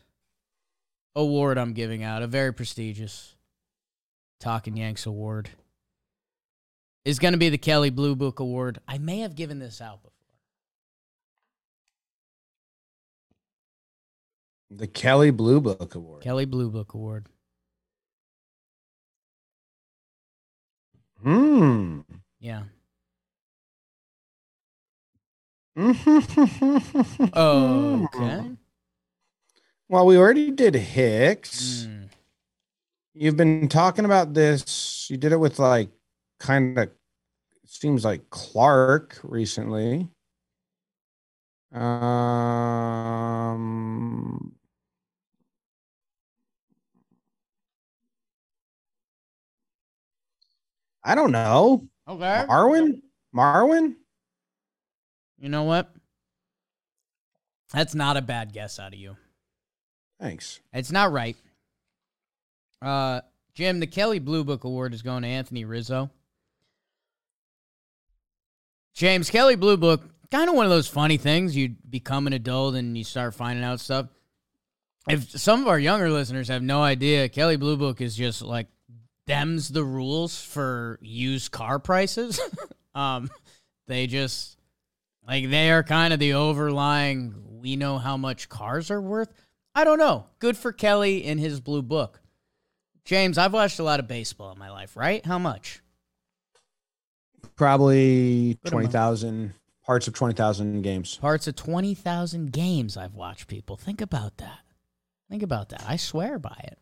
award 1.14 1.58
I'm 1.58 1.72
giving 1.72 2.02
out, 2.02 2.22
a 2.22 2.26
very 2.26 2.52
prestigious 2.52 3.34
Talking 4.40 4.76
Yanks 4.76 5.06
award, 5.06 5.50
is 7.04 7.18
going 7.18 7.32
to 7.32 7.38
be 7.38 7.48
the 7.48 7.58
Kelley 7.58 7.90
Blue 7.90 8.16
Book 8.16 8.40
Award. 8.40 8.78
I 8.86 8.98
may 8.98 9.20
have 9.20 9.34
given 9.34 9.58
this 9.58 9.80
out 9.80 10.02
before. 10.02 10.12
The 14.70 14.86
Kelley 14.86 15.30
Blue 15.30 15.60
Book 15.60 15.94
Award. 15.94 16.22
Kelley 16.22 16.46
Blue 16.46 16.70
Book 16.70 16.94
Award. 16.94 17.26
Hmm. 21.22 22.00
Yeah. 22.40 22.62
Oh. 27.34 28.08
Okay. 28.14 28.50
Well, 29.88 30.06
we 30.06 30.16
already 30.16 30.50
did 30.50 30.74
Hicks. 30.74 31.86
Mm. 31.88 32.08
You've 33.14 33.36
been 33.36 33.68
talking 33.68 34.04
about 34.04 34.34
this. 34.34 35.06
You 35.10 35.16
did 35.16 35.32
it 35.32 35.38
with 35.40 35.58
like 35.58 35.90
kind 36.40 36.78
of 36.78 36.90
seems 37.66 38.04
like 38.04 38.28
Clark 38.30 39.18
recently. 39.22 40.08
Um 41.72 41.82
I 51.04 51.14
don't 51.14 51.32
know. 51.32 51.88
Okay. 52.08 52.44
Marwin? 52.48 53.02
Marwin? 53.34 53.96
You 55.42 55.48
know 55.48 55.64
what? 55.64 55.90
That's 57.74 57.96
not 57.96 58.16
a 58.16 58.22
bad 58.22 58.52
guess 58.52 58.78
out 58.78 58.92
of 58.92 58.98
you. 58.98 59.16
Thanks. 60.20 60.60
It's 60.72 60.92
not 60.92 61.10
right. 61.10 61.36
Uh, 62.80 63.22
Jim, 63.52 63.80
the 63.80 63.88
Kelley 63.88 64.20
Blue 64.20 64.44
Book 64.44 64.62
Award 64.62 64.94
is 64.94 65.02
going 65.02 65.22
to 65.22 65.28
Anthony 65.28 65.64
Rizzo. 65.64 66.10
James 68.94 69.30
Kelley 69.30 69.56
Blue 69.56 69.76
Book, 69.76 70.04
kind 70.30 70.48
of 70.48 70.54
one 70.54 70.64
of 70.64 70.70
those 70.70 70.86
funny 70.86 71.16
things. 71.16 71.56
You 71.56 71.74
become 71.90 72.28
an 72.28 72.34
adult 72.34 72.76
and 72.76 72.96
you 72.96 73.02
start 73.02 73.34
finding 73.34 73.64
out 73.64 73.80
stuff. 73.80 74.06
If 75.08 75.28
some 75.30 75.62
of 75.62 75.66
our 75.66 75.78
younger 75.78 76.08
listeners 76.08 76.46
have 76.48 76.62
no 76.62 76.84
idea, 76.84 77.28
Kelley 77.28 77.56
Blue 77.56 77.76
Book 77.76 78.00
is 78.00 78.14
just 78.14 78.42
like 78.42 78.68
them's 79.26 79.70
the 79.70 79.82
rules 79.82 80.40
for 80.40 81.00
used 81.02 81.50
car 81.50 81.80
prices. 81.80 82.40
um, 82.94 83.28
they 83.88 84.06
just 84.06 84.56
like 85.26 85.50
they 85.50 85.70
are 85.70 85.82
kind 85.82 86.12
of 86.12 86.18
the 86.20 86.34
overlying. 86.34 87.34
We 87.60 87.76
know 87.76 87.98
how 87.98 88.16
much 88.16 88.48
cars 88.48 88.90
are 88.90 89.00
worth. 89.00 89.32
I 89.74 89.84
don't 89.84 89.98
know. 89.98 90.26
Good 90.38 90.56
for 90.56 90.72
Kelly 90.72 91.24
in 91.24 91.38
his 91.38 91.60
blue 91.60 91.82
book. 91.82 92.20
James, 93.04 93.38
I've 93.38 93.52
watched 93.52 93.78
a 93.78 93.82
lot 93.84 94.00
of 94.00 94.08
baseball 94.08 94.52
in 94.52 94.58
my 94.58 94.70
life, 94.70 94.96
right? 94.96 95.24
How 95.24 95.38
much? 95.38 95.80
Probably 97.56 98.58
Good 98.62 98.70
twenty 98.70 98.86
amount. 98.86 99.52
parts 99.84 100.08
of 100.08 100.14
twenty 100.14 100.34
thousand 100.34 100.82
games. 100.82 101.16
Parts 101.16 101.46
of 101.46 101.56
20,000 101.56 102.52
games 102.52 102.96
I've 102.96 103.14
watched 103.14 103.48
people. 103.48 103.76
Think 103.76 104.00
about 104.00 104.36
that. 104.38 104.60
Think 105.30 105.42
about 105.42 105.68
that. 105.70 105.84
I 105.86 105.96
swear 105.96 106.38
by 106.38 106.56
it. 106.64 106.78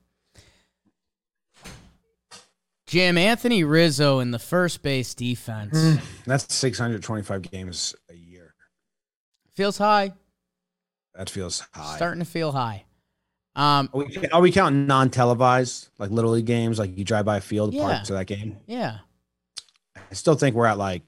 Jim, 2.87 3.17
Anthony 3.17 3.63
Rizzo 3.63 4.19
in 4.19 4.33
the 4.33 4.39
first 4.39 4.83
base 4.83 5.15
defense 5.15 5.99
That's 6.27 6.53
six 6.53 6.77
hundred 6.79 7.03
twenty-five 7.03 7.43
games 7.51 7.95
a 8.11 8.15
year. 8.15 8.20
Feels 9.61 9.77
high. 9.77 10.15
That 11.15 11.29
feels 11.29 11.61
high. 11.75 11.97
Starting 11.97 12.21
to 12.21 12.25
feel 12.25 12.51
high. 12.51 12.87
Um, 13.55 13.91
Are 13.93 13.99
we, 14.05 14.29
are 14.33 14.41
we 14.41 14.53
counting 14.53 14.87
non-televised, 14.87 15.91
like 15.99 16.11
little 16.11 16.31
league 16.31 16.47
games, 16.47 16.79
like 16.79 16.97
you 16.97 17.05
drive 17.05 17.27
by 17.27 17.37
a 17.37 17.41
field, 17.43 17.75
Yeah. 17.75 17.83
parts 17.83 18.09
of 18.09 18.17
that 18.17 18.25
game? 18.25 18.57
yeah. 18.67 19.01
I 19.97 20.15
still 20.15 20.35
think 20.35 20.57
we're 20.57 20.65
at 20.65 20.79
like 20.79 21.03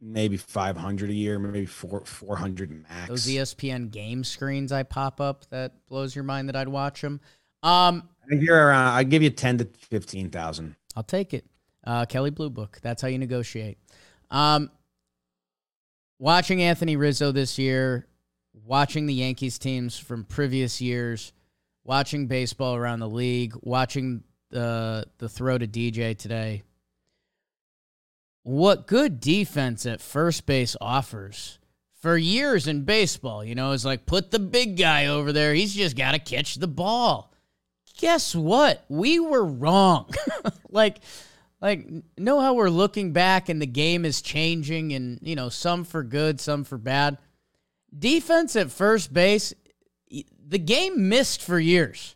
maybe 0.00 0.36
five 0.36 0.76
hundred 0.76 1.10
a 1.10 1.14
year, 1.14 1.38
maybe 1.38 1.64
four 1.64 2.04
four 2.04 2.34
hundred 2.36 2.72
max. 2.72 3.08
Those 3.08 3.26
ESPN 3.28 3.92
game 3.92 4.24
screens 4.24 4.72
I 4.72 4.82
pop 4.82 5.20
up 5.20 5.48
that 5.50 5.86
blows 5.86 6.12
your 6.16 6.24
mind 6.24 6.48
that 6.48 6.56
I'd 6.56 6.66
watch 6.68 7.02
them. 7.02 7.20
Um, 7.62 8.08
I 8.24 8.30
think 8.30 8.42
you're 8.42 8.66
around. 8.66 8.94
I 8.94 9.04
give 9.04 9.22
you 9.22 9.30
ten 9.30 9.58
to 9.58 9.64
fifteen 9.78 10.30
thousand. 10.30 10.74
I'll 10.96 11.04
take 11.04 11.32
it. 11.32 11.46
Uh, 11.84 12.04
Kelley 12.04 12.30
Blue 12.30 12.50
Book. 12.50 12.80
That's 12.82 13.00
how 13.00 13.06
you 13.06 13.18
negotiate. 13.18 13.78
Um, 14.32 14.72
watching 16.18 16.62
Anthony 16.62 16.96
Rizzo 16.96 17.32
this 17.32 17.58
year, 17.58 18.06
watching 18.64 19.06
the 19.06 19.14
Yankees 19.14 19.58
teams 19.58 19.98
from 19.98 20.24
previous 20.24 20.80
years, 20.80 21.32
watching 21.84 22.26
baseball 22.26 22.74
around 22.74 23.00
the 23.00 23.08
league, 23.08 23.54
watching 23.62 24.24
the 24.50 25.06
the 25.18 25.28
throw 25.28 25.58
to 25.58 25.66
DJ 25.66 26.16
today. 26.16 26.62
What 28.42 28.86
good 28.86 29.20
defense 29.20 29.86
at 29.86 30.00
first 30.00 30.46
base 30.46 30.76
offers 30.80 31.58
for 32.00 32.16
years 32.16 32.68
in 32.68 32.84
baseball, 32.84 33.44
you 33.44 33.56
know, 33.56 33.72
is 33.72 33.84
like 33.84 34.06
put 34.06 34.30
the 34.30 34.38
big 34.38 34.76
guy 34.76 35.06
over 35.06 35.32
there. 35.32 35.52
He's 35.54 35.74
just 35.74 35.96
got 35.96 36.12
to 36.12 36.20
catch 36.20 36.54
the 36.54 36.68
ball. 36.68 37.32
Guess 37.98 38.34
what? 38.34 38.84
We 38.88 39.18
were 39.18 39.44
wrong. 39.44 40.12
like 40.70 40.98
like 41.66 41.88
know 42.16 42.38
how 42.40 42.54
we're 42.54 42.70
looking 42.70 43.12
back 43.12 43.48
and 43.48 43.60
the 43.60 43.66
game 43.66 44.04
is 44.04 44.22
changing 44.22 44.92
and 44.92 45.18
you 45.20 45.34
know 45.34 45.48
some 45.48 45.82
for 45.82 46.04
good 46.04 46.40
some 46.40 46.62
for 46.62 46.78
bad. 46.78 47.18
Defense 47.96 48.54
at 48.54 48.70
first 48.70 49.12
base 49.12 49.52
the 50.48 50.58
game 50.58 51.08
missed 51.08 51.42
for 51.42 51.58
years. 51.58 52.14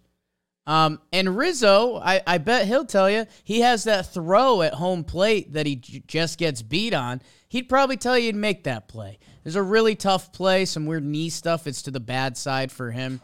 Um, 0.67 1.01
and 1.13 1.37
rizzo 1.37 1.97
I, 1.97 2.23
I 2.25 2.39
bet 2.39 2.69
he'll 2.69 2.85
tell 2.85 3.11
you 3.11 3.27
he 3.43 3.63
has 3.63 3.85
that 3.85 4.13
throw 4.15 4.63
at 4.63 4.75
home 4.75 5.03
plate 5.03 5.55
that 5.55 5.67
he 5.67 5.77
j- 5.77 6.05
just 6.07 6.39
gets 6.39 6.63
beat 6.63 6.95
on. 6.95 7.21
He'd 7.49 7.69
probably 7.69 7.97
tell 7.97 8.17
you 8.17 8.31
to 8.31 8.39
make 8.39 8.65
that 8.65 8.87
play. 8.87 9.19
There's 9.43 9.57
a 9.57 9.63
really 9.63 9.97
tough 9.97 10.33
play 10.33 10.65
some 10.65 10.87
weird 10.87 11.05
knee 11.05 11.31
stuff. 11.31 11.67
It's 11.67 11.83
to 11.83 11.91
the 11.91 11.99
bad 11.99 12.37
side 12.37 12.71
for 12.71 12.93
him. 12.93 13.21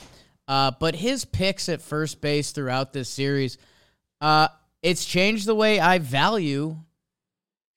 Uh, 0.49 0.73
but 0.81 0.97
his 0.97 1.25
picks 1.25 1.69
at 1.69 1.83
first 1.83 2.21
base 2.21 2.51
throughout 2.51 2.93
this 2.93 3.09
series 3.09 3.59
uh, 4.21 4.49
it's 4.87 5.05
changed 5.05 5.47
the 5.47 5.55
way 5.55 5.81
I 5.81 5.99
value 5.99 6.77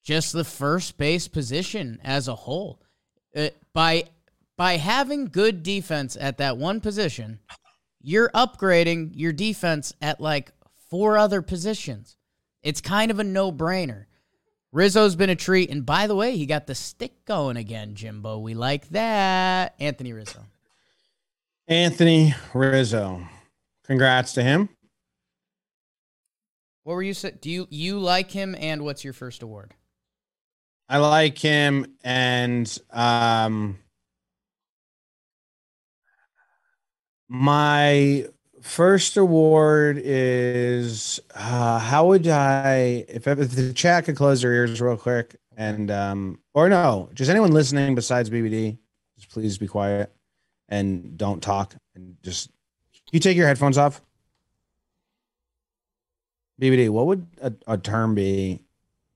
just 0.03 0.31
the 0.31 0.43
first 0.43 0.95
base 0.99 1.27
position 1.27 1.99
as 2.03 2.27
a 2.27 2.35
whole. 2.35 2.83
Uh, 3.35 3.49
by 3.73 4.03
by 4.57 4.77
having 4.77 5.25
good 5.25 5.63
defense 5.63 6.15
at 6.19 6.37
that 6.37 6.57
one 6.57 6.79
position, 6.79 7.39
you're 7.99 8.29
upgrading 8.29 9.13
your 9.15 9.33
defense 9.33 9.91
at 10.03 10.21
like 10.21 10.51
four 10.87 11.17
other 11.17 11.41
positions. 11.41 12.15
It's 12.61 12.79
kind 12.79 13.09
of 13.09 13.17
a 13.17 13.23
no-brainer. 13.23 14.05
Rizzo's 14.71 15.15
been 15.15 15.31
a 15.31 15.35
treat, 15.35 15.71
and 15.71 15.83
by 15.83 16.05
the 16.05 16.15
way, 16.15 16.37
he 16.37 16.45
got 16.45 16.67
the 16.67 16.75
stick 16.75 17.25
going 17.25 17.57
again, 17.57 17.95
Jimbo. 17.95 18.37
We 18.37 18.53
like 18.53 18.87
that. 18.89 19.73
Anthony 19.79 20.13
Rizzo. 20.13 20.45
Anthony 21.67 22.35
Rizzo. 22.53 23.23
Congrats 23.85 24.33
to 24.33 24.43
him. 24.43 24.69
What 26.89 26.95
were 26.95 27.03
you 27.03 27.13
say? 27.13 27.33
Do 27.39 27.51
you 27.51 27.67
you 27.69 27.99
like 27.99 28.31
him? 28.31 28.55
And 28.57 28.81
what's 28.81 29.03
your 29.03 29.13
first 29.13 29.43
award? 29.43 29.75
I 30.89 30.97
like 30.97 31.37
him, 31.37 31.85
and 32.03 32.79
um, 32.89 33.77
my 37.27 38.25
first 38.63 39.17
award 39.17 40.01
is 40.03 41.19
uh, 41.35 41.77
how 41.77 42.07
would 42.07 42.27
I 42.27 43.05
if, 43.07 43.27
if 43.27 43.51
the 43.51 43.71
chat 43.71 44.05
could 44.05 44.15
close 44.15 44.41
their 44.41 44.53
ears 44.53 44.81
real 44.81 44.97
quick 44.97 45.35
and 45.55 45.91
um, 45.91 46.39
or 46.55 46.69
no, 46.69 47.11
just 47.13 47.29
anyone 47.29 47.51
listening 47.51 47.93
besides 47.93 48.31
BBD, 48.31 48.79
just 49.15 49.29
please 49.29 49.59
be 49.59 49.67
quiet 49.67 50.11
and 50.69 51.19
don't 51.19 51.43
talk 51.43 51.75
and 51.93 52.15
just 52.23 52.49
you 53.11 53.19
take 53.19 53.37
your 53.37 53.45
headphones 53.45 53.77
off. 53.77 54.01
BBD, 56.59 56.89
what 56.89 57.07
would 57.07 57.25
a, 57.41 57.53
a 57.67 57.77
term 57.77 58.15
be 58.15 58.61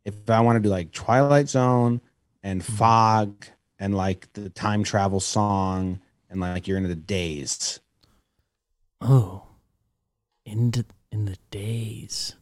if 0.05 0.15
I 0.29 0.39
want 0.41 0.57
to 0.57 0.61
do 0.61 0.69
like 0.69 0.91
Twilight 0.91 1.49
Zone 1.49 2.01
and 2.41 2.63
Fog 2.63 3.45
and 3.79 3.95
like 3.95 4.31
the 4.33 4.49
time 4.49 4.83
travel 4.83 5.19
song 5.19 5.99
and 6.29 6.39
like 6.39 6.67
you're 6.67 6.77
into 6.77 6.89
the 6.89 6.95
days? 6.95 7.79
Oh, 9.01 9.43
into 10.45 10.85
in 11.11 11.25
the 11.25 11.37
days. 11.51 12.35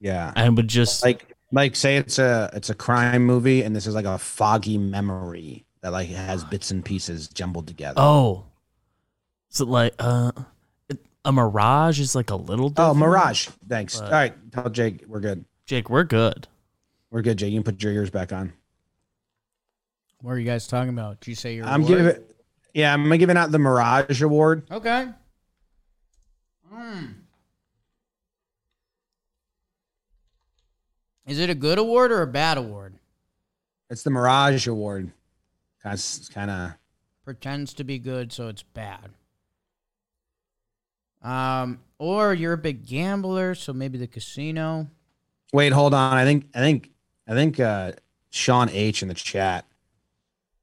Yeah. 0.00 0.32
I 0.36 0.48
would 0.48 0.68
just 0.68 1.02
like 1.04 1.34
like 1.52 1.76
say 1.76 1.96
it's 1.96 2.18
a 2.18 2.50
it's 2.52 2.70
a 2.70 2.74
crime 2.74 3.24
movie 3.24 3.62
and 3.62 3.74
this 3.74 3.86
is 3.86 3.94
like 3.94 4.04
a 4.04 4.18
foggy 4.18 4.78
memory 4.78 5.64
that 5.82 5.92
like 5.92 6.08
has 6.08 6.44
bits 6.44 6.70
and 6.70 6.84
pieces 6.84 7.28
jumbled 7.28 7.66
together. 7.66 8.00
oh, 8.00 8.44
is 9.52 9.60
it 9.60 9.68
like 9.68 9.94
uh, 9.98 10.32
a 11.26 11.32
mirage 11.32 12.00
is 12.00 12.14
like 12.14 12.30
a 12.30 12.36
little. 12.36 12.72
Oh, 12.78 12.94
Mirage. 12.94 13.48
Thanks. 13.68 13.98
But- 14.00 14.06
All 14.06 14.12
right, 14.12 14.52
tell 14.52 14.70
Jake 14.70 15.04
we're 15.06 15.20
good. 15.20 15.44
Jake, 15.66 15.90
we're 15.90 16.04
good. 16.04 16.46
We're 17.10 17.22
good, 17.22 17.36
Jake. 17.36 17.52
You 17.52 17.58
can 17.62 17.64
put 17.74 17.82
your 17.82 17.92
ears 17.92 18.08
back 18.10 18.32
on. 18.32 18.52
What 20.22 20.32
are 20.32 20.38
you 20.38 20.46
guys 20.46 20.66
talking 20.66 20.88
about? 20.90 21.20
Did 21.20 21.28
you 21.30 21.34
say 21.34 21.54
your 21.56 21.66
I'm 21.66 21.82
award? 21.82 21.98
giving 21.98 22.24
yeah, 22.72 22.94
I'm 22.94 23.16
giving 23.18 23.36
out 23.36 23.50
the 23.52 23.58
Mirage 23.58 24.22
Award. 24.22 24.66
Okay. 24.70 25.08
Hmm. 26.70 27.04
Is 31.26 31.38
it 31.40 31.50
a 31.50 31.54
good 31.54 31.78
award 31.78 32.12
or 32.12 32.22
a 32.22 32.26
bad 32.26 32.56
award? 32.58 32.94
It's 33.90 34.02
the 34.02 34.10
Mirage 34.10 34.66
Award. 34.66 35.10
Kind 35.82 35.94
of, 35.98 36.34
kind 36.34 36.50
of 36.50 36.72
Pretends 37.24 37.74
to 37.74 37.84
be 37.84 37.98
good, 37.98 38.32
so 38.32 38.46
it's 38.48 38.62
bad. 38.62 39.10
Um, 41.22 41.80
or 41.98 42.34
you're 42.34 42.52
a 42.52 42.58
big 42.58 42.86
gambler, 42.86 43.54
so 43.54 43.72
maybe 43.72 43.98
the 43.98 44.06
casino. 44.06 44.88
Wait, 45.52 45.72
hold 45.72 45.94
on. 45.94 46.16
I 46.16 46.24
think 46.24 46.46
I 46.54 46.58
think 46.58 46.90
I 47.26 47.32
think 47.32 47.58
uh 47.58 47.92
Sean 48.30 48.68
H 48.68 49.02
in 49.02 49.08
the 49.08 49.14
chat 49.14 49.64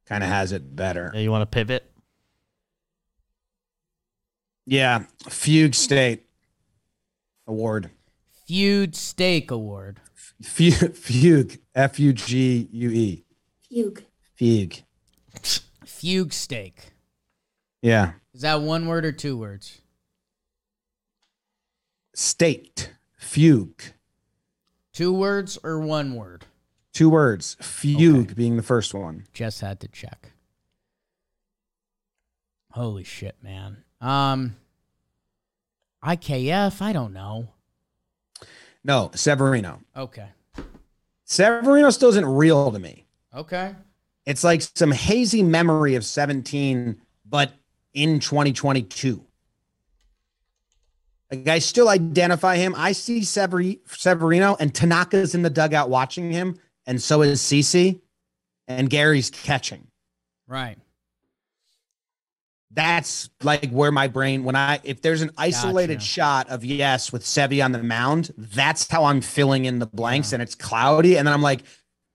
kind 0.05 0.23
of 0.23 0.29
has 0.29 0.51
it 0.51 0.75
better. 0.75 1.11
Yeah, 1.13 1.21
you 1.21 1.31
want 1.31 1.41
to 1.41 1.45
pivot? 1.53 1.89
Yeah, 4.65 5.05
Fugue 5.29 5.75
State 5.75 6.25
Award. 7.47 7.89
Feud 8.47 8.95
Steak 8.95 9.51
Award. 9.51 9.99
Fugue, 10.41 10.95
Fugue, 10.95 11.57
F 11.75 11.99
U 11.99 12.13
G 12.13 12.67
U 12.71 12.89
E. 12.89 13.25
Fugue. 13.69 14.03
Fugue. 14.39 14.83
Fugue 15.85 16.33
Steak. 16.33 16.91
Yeah, 17.81 18.13
Is 18.33 18.41
that 18.41 18.61
one 18.61 18.87
word 18.87 19.03
or 19.03 19.11
two 19.11 19.37
words? 19.37 19.81
State. 22.13 22.93
Fugue. 23.17 23.81
Two 24.93 25.13
words 25.13 25.57
or 25.63 25.79
one 25.79 26.15
word? 26.15 26.45
Two 26.93 27.09
words. 27.09 27.57
Fugue 27.59 28.35
being 28.35 28.57
the 28.57 28.63
first 28.63 28.93
one. 28.93 29.25
Just 29.33 29.61
had 29.61 29.79
to 29.79 29.87
check. 29.87 30.33
Holy 32.71 33.03
shit, 33.03 33.35
man. 33.41 33.83
Um, 34.01 34.55
IKF. 36.03 36.81
I 36.81 36.93
don't 36.93 37.13
know. 37.13 37.49
No, 38.83 39.11
Severino. 39.15 39.79
Okay. 39.95 40.27
Severino 41.25 41.89
still 41.89 42.09
isn't 42.09 42.25
real 42.25 42.71
to 42.71 42.79
me. 42.79 43.05
Okay. 43.33 43.75
It's 44.25 44.43
like 44.43 44.61
some 44.61 44.91
hazy 44.91 45.41
memory 45.41 45.95
of 45.95 46.05
17, 46.05 46.99
but 47.25 47.51
in 47.93 48.19
2022. 48.19 49.23
Like 51.33 51.47
I 51.47 51.59
still 51.59 51.89
identify 51.89 52.57
him. 52.57 52.75
I 52.77 52.91
see 52.91 53.23
Severi- 53.23 53.79
Severino 53.87 54.55
and 54.59 54.71
Tanaka's 54.71 55.33
in 55.33 55.41
the 55.41 55.49
dugout 55.49 55.89
watching 55.89 56.31
him, 56.31 56.59
and 56.85 57.01
so 57.01 57.23
is 57.23 57.41
Cece, 57.41 57.99
and 58.67 58.87
Gary's 58.87 59.31
catching. 59.31 59.87
Right. 60.47 60.77
That's 62.69 63.31
like 63.41 63.69
where 63.71 63.91
my 63.91 64.07
brain, 64.07 64.43
when 64.43 64.55
I, 64.55 64.79
if 64.83 65.01
there's 65.01 65.21
an 65.23 65.31
isolated 65.37 65.95
Gotcha. 65.95 66.05
shot 66.05 66.49
of 66.49 66.63
yes 66.63 67.11
with 67.11 67.23
Sevi 67.23 67.63
on 67.63 67.71
the 67.71 67.81
mound, 67.81 68.31
that's 68.37 68.87
how 68.89 69.05
I'm 69.05 69.21
filling 69.21 69.65
in 69.65 69.79
the 69.79 69.87
blanks, 69.87 70.33
and 70.33 70.41
it's 70.41 70.55
cloudy, 70.55 71.17
and 71.17 71.27
then 71.27 71.33
I'm 71.33 71.41
like, 71.41 71.63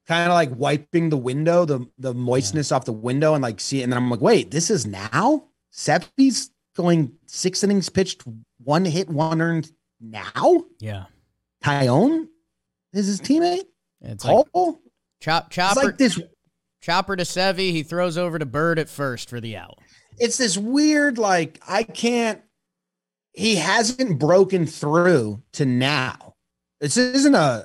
kind 0.07 0.31
of 0.31 0.35
like 0.35 0.51
wiping 0.55 1.11
the 1.11 1.17
window, 1.17 1.65
the 1.65 1.87
the 1.99 2.15
moistness 2.15 2.71
off 2.71 2.85
the 2.85 2.93
window, 2.93 3.35
and 3.35 3.43
like 3.43 3.59
see, 3.59 3.83
and 3.83 3.93
then 3.93 3.97
I'm 3.97 4.11
like, 4.11 4.21
wait, 4.21 4.53
this 4.53 4.71
is 4.71 4.87
now 4.87 5.45
Sevi's 5.73 6.51
going 6.77 7.13
six 7.27 7.65
innings 7.65 7.89
pitched, 7.89 8.23
one 8.69 8.85
hit, 8.85 9.09
one 9.09 9.41
earned 9.41 9.73
now. 9.99 10.63
Yeah. 10.79 11.05
Tyone 11.65 12.27
is 12.93 13.07
his 13.07 13.19
teammate. 13.19 13.65
It's 14.03 14.23
like 14.23 14.45
Cole. 14.53 14.79
chop 15.23 15.47
It's 15.47 15.55
chopper 15.55 15.85
like 15.85 15.97
this. 15.97 16.21
chopper 16.83 17.17
to 17.17 17.23
Sevi. 17.25 17.71
He 17.73 17.83
throws 17.83 18.19
over 18.19 18.39
to 18.39 18.45
Bird 18.45 18.79
at 18.79 18.91
first 18.91 19.31
for 19.31 19.41
the 19.41 19.57
out. 19.57 19.79
It's 20.19 20.37
this 20.37 20.59
weird. 20.59 21.17
Like 21.17 21.59
I 21.67 21.83
can't. 21.83 22.43
He 23.33 23.57
hasn't 23.57 24.19
broken 24.19 24.67
through 24.67 25.43
to 25.55 25.65
now. 25.65 26.35
This 26.79 26.99
isn't 26.99 27.35
a. 27.35 27.65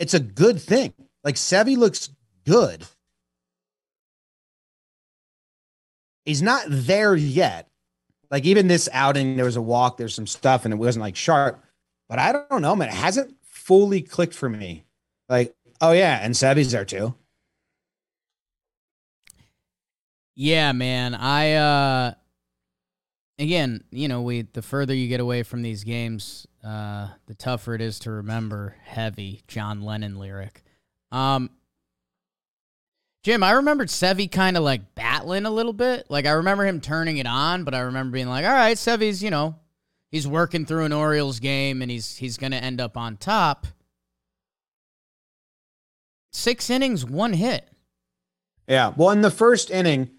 It's 0.00 0.14
a 0.14 0.20
good 0.20 0.60
thing. 0.60 0.92
Like 1.22 1.36
Sevi 1.36 1.76
looks 1.76 2.10
good. 2.44 2.84
He's 6.24 6.42
not 6.42 6.64
there 6.66 7.14
yet. 7.14 7.68
Like 8.32 8.46
even 8.46 8.66
this 8.66 8.88
outing, 8.94 9.36
there 9.36 9.44
was 9.44 9.56
a 9.56 9.62
walk, 9.62 9.98
there's 9.98 10.14
some 10.14 10.26
stuff, 10.26 10.64
and 10.64 10.72
it 10.72 10.78
wasn't 10.78 11.02
like 11.02 11.16
sharp. 11.16 11.62
But 12.08 12.18
I 12.18 12.32
don't 12.32 12.62
know, 12.62 12.74
man. 12.74 12.88
It 12.88 12.94
hasn't 12.94 13.36
fully 13.42 14.00
clicked 14.00 14.34
for 14.34 14.48
me. 14.48 14.86
Like, 15.28 15.54
oh 15.82 15.92
yeah, 15.92 16.18
and 16.22 16.34
Sevi's 16.34 16.72
there 16.72 16.86
too. 16.86 17.14
Yeah, 20.34 20.72
man. 20.72 21.14
I 21.14 21.52
uh 21.52 22.14
again, 23.38 23.84
you 23.90 24.08
know, 24.08 24.22
we 24.22 24.42
the 24.42 24.62
further 24.62 24.94
you 24.94 25.08
get 25.08 25.20
away 25.20 25.42
from 25.42 25.60
these 25.60 25.84
games, 25.84 26.46
uh 26.64 27.08
the 27.26 27.34
tougher 27.34 27.74
it 27.74 27.82
is 27.82 27.98
to 28.00 28.10
remember 28.10 28.76
heavy 28.82 29.42
John 29.46 29.82
Lennon 29.82 30.18
lyric. 30.18 30.64
Um 31.10 31.50
Jim, 33.24 33.42
I 33.42 33.52
remembered 33.52 33.88
Sevi 33.88 34.30
kind 34.30 34.56
of 34.56 34.64
like 34.64 34.94
battling 35.22 35.46
a 35.46 35.50
little 35.50 35.72
bit. 35.72 36.06
Like 36.08 36.26
I 36.26 36.32
remember 36.32 36.66
him 36.66 36.80
turning 36.80 37.18
it 37.18 37.26
on, 37.26 37.64
but 37.64 37.74
I 37.74 37.80
remember 37.80 38.12
being 38.12 38.28
like, 38.28 38.44
"All 38.44 38.52
right, 38.52 38.76
Sevi's, 38.76 39.22
you 39.22 39.30
know, 39.30 39.56
he's 40.10 40.26
working 40.26 40.66
through 40.66 40.84
an 40.84 40.92
Orioles 40.92 41.40
game 41.40 41.82
and 41.82 41.90
he's 41.90 42.16
he's 42.16 42.36
going 42.36 42.52
to 42.52 42.62
end 42.62 42.80
up 42.80 42.96
on 42.96 43.16
top." 43.16 43.66
6 46.34 46.70
innings, 46.70 47.04
one 47.04 47.34
hit. 47.34 47.68
Yeah. 48.66 48.94
Well, 48.96 49.10
in 49.10 49.20
the 49.20 49.30
first 49.30 49.70
inning, 49.70 50.10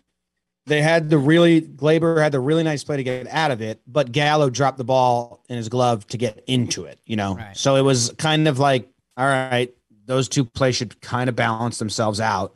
they 0.67 0.81
had 0.81 1.09
the 1.09 1.17
really 1.17 1.61
Gleyber 1.61 2.21
had 2.21 2.31
the 2.31 2.39
really 2.39 2.61
nice 2.61 2.83
play 2.83 2.97
to 2.97 3.03
get 3.03 3.27
out 3.27 3.49
of 3.49 3.61
it, 3.61 3.81
but 3.87 4.11
Gallo 4.11 4.49
dropped 4.51 4.77
the 4.77 4.83
ball 4.83 5.43
in 5.49 5.57
his 5.57 5.69
glove 5.69 6.05
to 6.07 6.17
get 6.17 6.43
into 6.45 6.85
it, 6.85 6.99
you 7.05 7.15
know. 7.15 7.35
Right. 7.35 7.57
So 7.57 7.77
it 7.77 7.81
was 7.81 8.13
kind 8.19 8.47
of 8.47 8.59
like, 8.59 8.87
all 9.17 9.25
right, 9.25 9.73
those 10.05 10.29
two 10.29 10.45
plays 10.45 10.75
should 10.75 11.01
kind 11.01 11.29
of 11.29 11.35
balance 11.35 11.79
themselves 11.79 12.19
out. 12.19 12.55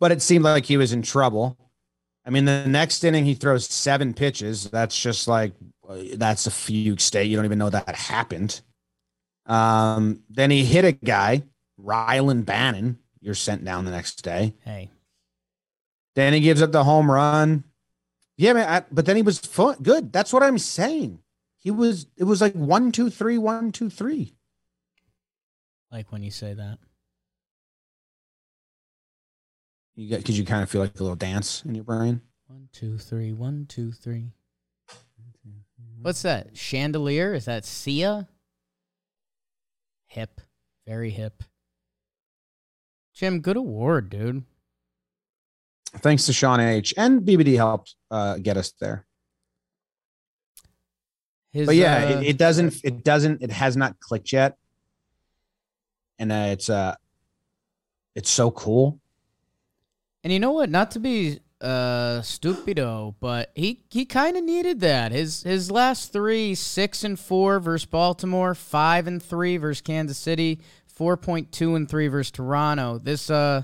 But 0.00 0.10
it 0.10 0.20
seemed 0.20 0.44
like 0.44 0.64
he 0.64 0.76
was 0.76 0.92
in 0.92 1.02
trouble. 1.02 1.56
I 2.28 2.30
mean, 2.30 2.44
the 2.44 2.66
next 2.66 3.02
inning 3.04 3.24
he 3.24 3.32
throws 3.32 3.64
seven 3.64 4.12
pitches. 4.12 4.64
That's 4.64 5.00
just 5.00 5.28
like 5.28 5.54
that's 6.12 6.46
a 6.46 6.50
fugue 6.50 7.00
state. 7.00 7.24
You 7.24 7.36
don't 7.36 7.46
even 7.46 7.58
know 7.58 7.70
that 7.70 7.94
happened. 7.94 8.60
Um, 9.46 10.20
then 10.28 10.50
he 10.50 10.62
hit 10.62 10.84
a 10.84 10.92
guy, 10.92 11.44
Rylan 11.82 12.44
Bannon. 12.44 12.98
You're 13.22 13.34
sent 13.34 13.64
down 13.64 13.86
the 13.86 13.90
next 13.90 14.20
day. 14.20 14.54
Hey. 14.62 14.90
Then 16.16 16.34
he 16.34 16.40
gives 16.40 16.60
up 16.60 16.70
the 16.70 16.84
home 16.84 17.10
run. 17.10 17.64
Yeah, 18.36 18.52
man. 18.52 18.68
I, 18.68 18.84
but 18.92 19.06
then 19.06 19.16
he 19.16 19.22
was 19.22 19.38
fun, 19.38 19.76
good. 19.82 20.12
That's 20.12 20.30
what 20.32 20.42
I'm 20.42 20.58
saying. 20.58 21.20
He 21.56 21.70
was. 21.70 22.08
It 22.18 22.24
was 22.24 22.42
like 22.42 22.52
one, 22.52 22.92
two, 22.92 23.08
three, 23.08 23.38
one, 23.38 23.72
two, 23.72 23.88
three. 23.88 24.34
Like 25.90 26.12
when 26.12 26.22
you 26.22 26.30
say 26.30 26.52
that. 26.52 26.78
You 29.98 30.06
get 30.06 30.18
because 30.18 30.38
you 30.38 30.44
kind 30.44 30.62
of 30.62 30.70
feel 30.70 30.80
like 30.80 30.94
a 31.00 31.02
little 31.02 31.16
dance 31.16 31.64
in 31.64 31.74
your 31.74 31.82
brain. 31.82 32.20
One, 32.46 32.68
two, 32.72 32.98
three, 32.98 33.32
one, 33.32 33.66
two, 33.68 33.90
three. 33.90 34.30
What's 36.00 36.22
that? 36.22 36.56
Chandelier? 36.56 37.34
Is 37.34 37.46
that 37.46 37.64
Sia? 37.64 38.28
Hip. 40.06 40.40
Very 40.86 41.10
hip. 41.10 41.42
Jim, 43.12 43.40
good 43.40 43.56
award, 43.56 44.08
dude. 44.08 44.44
Thanks 45.96 46.26
to 46.26 46.32
Sean 46.32 46.60
H 46.60 46.94
and 46.96 47.22
BBD 47.22 47.56
helped 47.56 47.96
uh, 48.12 48.38
get 48.38 48.56
us 48.56 48.72
there. 48.80 49.04
His, 51.50 51.66
but 51.66 51.74
yeah, 51.74 51.96
uh, 51.96 52.20
it, 52.20 52.26
it 52.28 52.38
doesn't. 52.38 52.76
It 52.84 53.02
doesn't. 53.02 53.42
It 53.42 53.50
has 53.50 53.76
not 53.76 53.98
clicked 53.98 54.32
yet, 54.32 54.56
and 56.20 56.30
uh, 56.30 56.50
it's 56.50 56.70
uh, 56.70 56.94
it's 58.14 58.30
so 58.30 58.52
cool. 58.52 59.00
And 60.28 60.32
you 60.34 60.40
know 60.40 60.52
what? 60.52 60.68
Not 60.68 60.90
to 60.90 61.00
be 61.00 61.40
uh 61.62 62.20
stupido, 62.20 63.14
but 63.18 63.50
he 63.54 63.82
he 63.88 64.04
kind 64.04 64.36
of 64.36 64.44
needed 64.44 64.80
that. 64.80 65.10
His 65.10 65.42
his 65.42 65.70
last 65.70 66.12
three, 66.12 66.54
six 66.54 67.02
and 67.02 67.18
four 67.18 67.60
versus 67.60 67.86
Baltimore, 67.86 68.54
five 68.54 69.06
and 69.06 69.22
three 69.22 69.56
versus 69.56 69.80
Kansas 69.80 70.18
City, 70.18 70.60
four 70.86 71.16
point 71.16 71.50
two 71.50 71.76
and 71.76 71.88
three 71.88 72.08
versus 72.08 72.30
Toronto. 72.30 72.98
This 72.98 73.30
uh, 73.30 73.62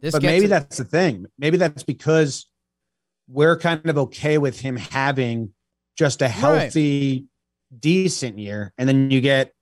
this 0.00 0.12
but 0.12 0.22
maybe 0.22 0.46
it- 0.46 0.48
that's 0.48 0.78
the 0.78 0.84
thing. 0.86 1.26
Maybe 1.38 1.58
that's 1.58 1.82
because 1.82 2.46
we're 3.28 3.58
kind 3.58 3.84
of 3.90 3.98
okay 3.98 4.38
with 4.38 4.58
him 4.58 4.76
having 4.76 5.52
just 5.98 6.22
a 6.22 6.28
healthy, 6.28 7.26
decent 7.78 8.38
year, 8.38 8.72
and 8.78 8.88
then 8.88 9.10
you 9.10 9.20
get, 9.20 9.52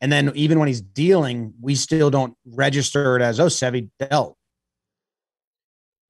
and 0.00 0.10
then 0.10 0.32
even 0.34 0.58
when 0.58 0.68
he's 0.68 0.80
dealing, 0.80 1.52
we 1.60 1.74
still 1.74 2.08
don't 2.08 2.34
register 2.46 3.14
it 3.16 3.20
as 3.22 3.38
oh 3.38 3.48
Sevi 3.48 3.90
dealt. 4.00 4.38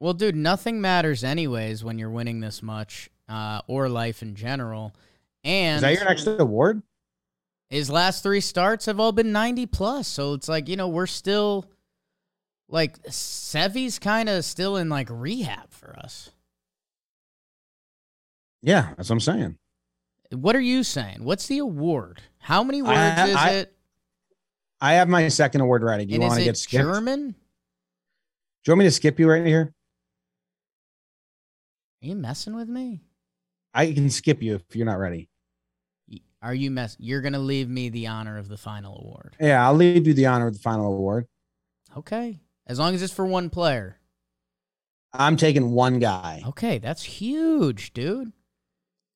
Well, 0.01 0.13
dude, 0.15 0.37
nothing 0.37 0.81
matters 0.81 1.25
anyways 1.25 1.83
when 1.83 1.99
you're 1.99 2.11
winning 2.11 2.41
this 2.41 2.63
much, 2.63 3.09
uh, 3.29 3.63
or 3.67 3.89
life 3.89 4.23
in 4.23 4.35
general. 4.35 4.95
And 5.45 5.77
Is 5.77 5.83
that 5.83 5.95
your 5.95 6.05
next 6.05 6.27
award? 6.27 6.83
his 7.71 7.91
last 7.91 8.23
three 8.23 8.41
starts 8.41 8.87
have 8.87 9.01
all 9.01 9.13
been 9.13 9.33
90 9.33 9.67
plus. 9.67 10.07
So 10.07 10.35
it's 10.35 10.49
like, 10.49 10.69
you 10.69 10.77
know, 10.77 10.89
we're 10.89 11.07
still 11.07 11.65
like 12.69 13.03
Sevi's 13.05 13.99
kind 13.99 14.29
of 14.29 14.45
still 14.45 14.77
in 14.77 14.89
like 14.89 15.09
rehab 15.11 15.71
for 15.71 15.97
us. 15.99 16.31
Yeah, 18.63 18.95
that's 18.97 19.09
what 19.09 19.15
I'm 19.17 19.21
saying. 19.21 19.59
What 20.33 20.57
are 20.57 20.61
you 20.61 20.83
saying? 20.83 21.23
What's 21.25 21.47
the 21.47 21.59
award? 21.59 22.21
How 22.39 22.63
many 22.65 22.83
words 22.83 22.99
I- 22.99 23.27
is 23.29 23.37
I- 23.37 23.51
it? 23.53 23.73
I 24.81 24.93
have 24.95 25.09
my 25.09 25.29
second 25.29 25.63
award 25.63 25.83
ready. 25.83 26.05
Do 26.05 26.13
you 26.15 26.21
want 26.21 26.35
to 26.39 26.45
get 26.45 26.57
skipped? 26.59 26.83
German? 26.85 27.29
Do 27.31 27.35
you 28.67 28.73
want 28.73 28.81
me 28.81 28.85
to 28.85 28.91
skip 28.91 29.19
you 29.19 29.29
right 29.31 29.47
here? 29.47 29.73
Are 32.07 32.11
you 32.11 32.15
messing 32.15 32.55
with 32.55 32.69
me? 32.69 33.03
I 33.75 33.93
can 33.93 34.11
skip 34.11 34.41
you 34.41 34.55
if 34.55 34.77
you're 34.77 34.87
not 34.87 35.01
ready. 35.01 35.29
are 36.41 36.55
you 36.55 36.71
mess? 36.71 36.97
You're 37.01 37.21
gonna 37.21 37.41
leave 37.41 37.69
me 37.69 37.89
the 37.89 38.07
honor 38.07 38.39
of 38.39 38.47
the 38.47 38.57
final 38.57 38.97
award. 38.97 39.35
Yeah, 39.41 39.67
I'll 39.67 39.75
leave 39.75 40.07
you 40.07 40.15
the 40.15 40.27
honor 40.27 40.47
of 40.47 40.53
the 40.53 40.61
final 40.61 40.87
award. 40.87 41.27
Okay, 41.97 42.39
as 42.65 42.79
long 42.79 42.95
as 42.95 43.03
it's 43.03 43.13
for 43.13 43.27
one 43.27 43.51
player. 43.51 43.99
I'm 45.13 45.37
taking 45.37 45.73
one 45.73 45.99
guy. 45.99 46.45
Okay, 46.47 46.79
that's 46.79 47.03
huge, 47.03 47.93
dude. 47.93 48.31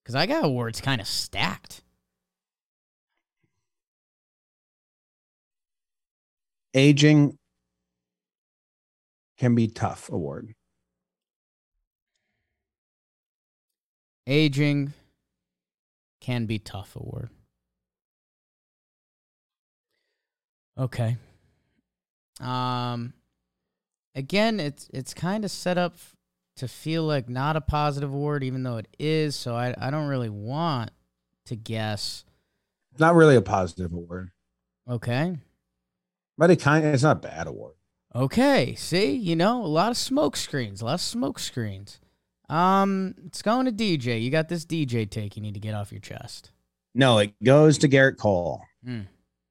Because 0.02 0.16
I 0.16 0.26
got 0.26 0.44
awards 0.44 0.80
kind 0.80 1.00
of 1.00 1.06
stacked. 1.06 1.82
Aging 6.74 7.38
can 9.38 9.54
be 9.54 9.68
tough 9.68 10.08
award. 10.10 10.56
Aging 14.26 14.92
can 16.20 16.46
be 16.46 16.58
tough 16.58 16.94
award. 16.96 17.30
Okay. 20.78 21.16
Um 22.40 23.12
again, 24.14 24.60
it's 24.60 24.88
it's 24.92 25.14
kind 25.14 25.44
of 25.44 25.50
set 25.50 25.76
up 25.78 25.96
to 26.56 26.68
feel 26.68 27.04
like 27.04 27.28
not 27.28 27.56
a 27.56 27.60
positive 27.60 28.12
word, 28.12 28.42
even 28.44 28.62
though 28.62 28.76
it 28.76 28.88
is, 28.98 29.36
so 29.36 29.54
I 29.54 29.74
I 29.78 29.90
don't 29.90 30.08
really 30.08 30.28
want 30.30 30.90
to 31.46 31.56
guess. 31.56 32.24
It's 32.92 33.00
not 33.00 33.14
really 33.14 33.36
a 33.36 33.42
positive 33.42 33.92
award, 33.92 34.30
Okay. 34.88 35.36
but 36.38 36.50
it 36.50 36.56
kind 36.60 36.84
it's 36.84 37.02
not 37.02 37.18
a 37.18 37.20
bad 37.20 37.46
award. 37.46 37.74
Okay, 38.14 38.74
see, 38.74 39.12
you 39.14 39.36
know, 39.36 39.64
a 39.64 39.66
lot 39.68 39.90
of 39.92 39.96
smoke 39.96 40.36
screens, 40.36 40.80
a 40.82 40.84
lot 40.86 40.94
of 40.94 41.00
smoke 41.00 41.38
screens. 41.38 42.00
Um, 42.50 43.14
it's 43.26 43.42
going 43.42 43.66
to 43.66 43.72
DJ. 43.72 44.20
You 44.22 44.30
got 44.30 44.48
this 44.48 44.64
DJ 44.66 45.08
take 45.08 45.36
you 45.36 45.42
need 45.42 45.54
to 45.54 45.60
get 45.60 45.74
off 45.74 45.92
your 45.92 46.00
chest. 46.00 46.50
No, 46.94 47.18
it 47.18 47.32
goes 47.44 47.78
to 47.78 47.88
Gerrit 47.88 48.16
Cole 48.16 48.62
Hmm. 48.84 49.02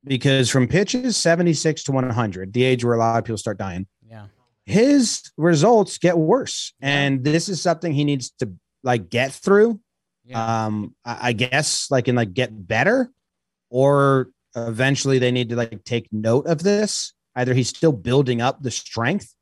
because 0.03 0.49
from 0.49 0.67
pitches 0.67 1.15
76 1.15 1.83
to 1.85 1.91
100, 1.93 2.51
the 2.53 2.63
age 2.63 2.83
where 2.83 2.95
a 2.95 2.97
lot 2.97 3.17
of 3.17 3.23
people 3.25 3.37
start 3.37 3.57
dying, 3.57 3.87
Yeah. 4.05 4.25
his 4.65 5.31
results 5.37 5.97
get 5.97 6.17
worse. 6.17 6.73
And 6.81 7.23
this 7.23 7.47
is 7.47 7.61
something 7.61 7.93
he 7.93 8.03
needs 8.03 8.31
to 8.39 8.51
like 8.83 9.09
get 9.09 9.31
through. 9.31 9.79
Yeah. 10.25 10.65
Um, 10.65 10.95
I, 11.05 11.29
I 11.29 11.33
guess 11.33 11.89
like 11.89 12.07
and 12.09 12.17
like 12.17 12.33
get 12.33 12.67
better, 12.67 13.09
or 13.69 14.29
eventually 14.55 15.19
they 15.19 15.31
need 15.31 15.49
to 15.49 15.55
like 15.55 15.83
take 15.85 16.07
note 16.11 16.45
of 16.47 16.61
this. 16.63 17.13
Either 17.35 17.53
he's 17.53 17.69
still 17.69 17.91
building 17.93 18.41
up 18.41 18.61
the 18.61 18.71
strength, 18.71 19.33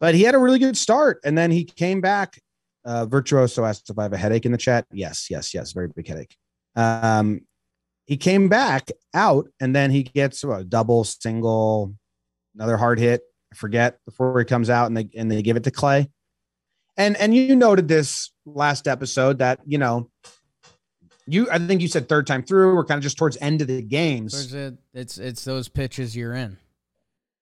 but 0.00 0.14
he 0.16 0.22
had 0.22 0.34
a 0.34 0.38
really 0.38 0.58
good 0.58 0.76
start 0.76 1.20
and 1.24 1.38
then 1.38 1.50
he 1.52 1.64
came 1.64 2.00
back. 2.00 2.40
Uh, 2.84 3.06
Virtuoso 3.06 3.64
asked 3.64 3.88
if 3.88 3.98
I 3.98 4.02
have 4.02 4.12
a 4.12 4.18
headache 4.18 4.46
in 4.46 4.52
the 4.52 4.58
chat. 4.58 4.86
Yes, 4.92 5.28
yes, 5.30 5.54
yes, 5.54 5.72
very 5.72 5.88
big 5.88 6.06
headache. 6.06 6.36
Um, 6.76 7.40
he 8.06 8.16
came 8.16 8.48
back 8.48 8.90
out 9.14 9.48
and 9.60 9.74
then 9.74 9.90
he 9.90 10.02
gets 10.02 10.44
a 10.44 10.64
double, 10.64 11.04
single, 11.04 11.94
another 12.54 12.76
hard 12.76 12.98
hit. 12.98 13.22
I 13.52 13.56
forget 13.56 13.98
before 14.04 14.38
he 14.38 14.44
comes 14.44 14.68
out 14.68 14.86
and 14.86 14.96
they 14.96 15.08
and 15.16 15.30
they 15.30 15.40
give 15.40 15.56
it 15.56 15.64
to 15.64 15.70
Clay. 15.70 16.10
And 16.96 17.16
and 17.16 17.34
you 17.34 17.56
noted 17.56 17.88
this 17.88 18.32
last 18.44 18.86
episode 18.86 19.38
that 19.38 19.60
you 19.64 19.78
know 19.78 20.10
you 21.26 21.48
I 21.50 21.58
think 21.58 21.80
you 21.80 21.88
said 21.88 22.08
third 22.08 22.26
time 22.26 22.42
through. 22.42 22.74
We're 22.74 22.84
kind 22.84 22.98
of 22.98 23.02
just 23.02 23.16
towards 23.16 23.38
end 23.40 23.60
of 23.62 23.68
the 23.68 23.82
games. 23.82 24.54
It's 24.92 25.18
it's 25.18 25.44
those 25.44 25.68
pitches 25.68 26.16
you're 26.16 26.34
in. 26.34 26.58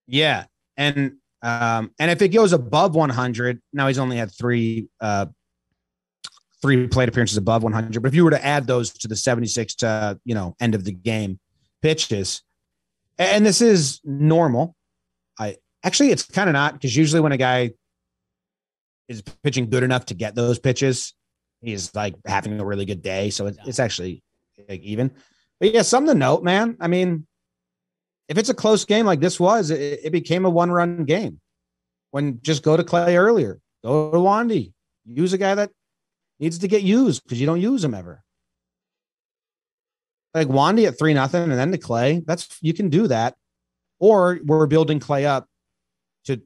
Yeah, 0.07 0.45
and 0.77 1.17
um, 1.43 1.91
and 1.99 2.09
if 2.09 2.21
it 2.21 2.29
goes 2.29 2.53
above 2.53 2.95
100, 2.95 3.61
now 3.73 3.87
he's 3.87 3.99
only 3.99 4.17
had 4.17 4.31
three 4.31 4.87
uh 5.01 5.27
three 6.61 6.87
plate 6.87 7.09
appearances 7.09 7.35
above 7.35 7.61
100. 7.61 8.01
But 8.01 8.07
if 8.07 8.15
you 8.15 8.23
were 8.23 8.31
to 8.31 8.43
add 8.43 8.65
those 8.65 8.91
to 8.91 9.09
the 9.09 9.17
76 9.17 9.75
to 9.75 10.17
you 10.23 10.33
know 10.33 10.55
end 10.61 10.73
of 10.73 10.85
the 10.85 10.93
game 10.93 11.39
pitches, 11.81 12.41
and 13.19 13.45
this 13.45 13.61
is 13.61 13.99
normal. 14.05 14.75
I 15.37 15.57
actually 15.83 16.11
it's 16.11 16.23
kind 16.23 16.49
of 16.49 16.53
not 16.53 16.73
because 16.73 16.95
usually 16.95 17.19
when 17.19 17.33
a 17.33 17.37
guy 17.37 17.71
is 19.09 19.21
pitching 19.43 19.69
good 19.69 19.83
enough 19.83 20.05
to 20.07 20.13
get 20.13 20.35
those 20.35 20.59
pitches, 20.59 21.13
he's 21.61 21.93
like 21.93 22.15
having 22.25 22.57
a 22.59 22.65
really 22.65 22.85
good 22.85 23.01
day. 23.01 23.29
So 23.29 23.47
it's, 23.47 23.57
it's 23.65 23.79
actually 23.79 24.23
like 24.69 24.81
even. 24.81 25.11
But 25.59 25.73
yeah, 25.73 25.81
something 25.81 26.13
to 26.13 26.17
note, 26.17 26.43
man. 26.43 26.77
I 26.79 26.87
mean, 26.87 27.27
if 28.33 28.39
it's 28.39 28.49
a 28.49 28.55
close 28.55 28.83
game 28.83 29.05
like 29.05 29.19
this 29.19 29.39
was, 29.39 29.69
it, 29.69 29.99
it 30.05 30.11
became 30.11 30.43
a 30.43 30.49
one 30.49 30.71
run 30.71 31.05
game. 31.05 31.39
When 32.09 32.39
just 32.41 32.63
go 32.63 32.75
to 32.75 32.83
Clay 32.83 33.15
earlier, 33.15 33.59
go 33.83 34.09
to 34.09 34.17
Wandy, 34.17 34.73
use 35.05 35.33
a 35.33 35.37
guy 35.37 35.53
that 35.53 35.69
needs 36.39 36.57
to 36.59 36.67
get 36.67 36.81
used 36.81 37.21
because 37.23 37.39
you 37.39 37.45
don't 37.45 37.61
use 37.61 37.83
him 37.83 37.93
ever. 37.93 38.23
Like 40.33 40.47
Wandy 40.47 40.87
at 40.87 40.97
three 40.97 41.13
nothing 41.13 41.43
and 41.43 41.51
then 41.51 41.71
to 41.73 41.77
Clay, 41.77 42.23
that's 42.25 42.57
you 42.59 42.73
can 42.73 42.89
do 42.89 43.05
that. 43.05 43.35
Or 43.99 44.39
we're 44.43 44.65
building 44.65 44.99
Clay 44.99 45.27
up 45.27 45.47
to, 46.25 46.41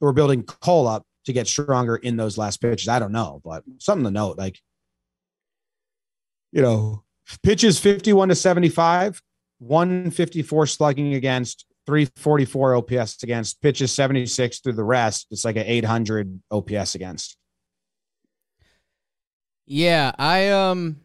we're 0.00 0.12
building 0.12 0.42
Cole 0.42 0.88
up 0.88 1.04
to 1.26 1.34
get 1.34 1.48
stronger 1.48 1.96
in 1.96 2.16
those 2.16 2.38
last 2.38 2.62
pitches. 2.62 2.88
I 2.88 2.98
don't 2.98 3.12
know, 3.12 3.42
but 3.44 3.62
something 3.76 4.04
to 4.04 4.10
note. 4.10 4.38
Like, 4.38 4.58
you 6.50 6.62
know, 6.62 7.04
pitches 7.42 7.78
51 7.78 8.30
to 8.30 8.34
75, 8.34 9.20
154 9.60 10.66
slugging 10.66 11.14
against, 11.14 11.66
344 11.86 12.76
OPS 12.76 13.22
against, 13.22 13.60
pitches 13.62 13.92
76 13.92 14.60
through 14.60 14.72
the 14.72 14.84
rest. 14.84 15.26
It's 15.30 15.44
like 15.44 15.56
an 15.56 15.64
800 15.66 16.40
OPS 16.50 16.94
against. 16.94 17.36
Yeah, 19.66 20.12
I 20.18 20.48
um 20.48 20.96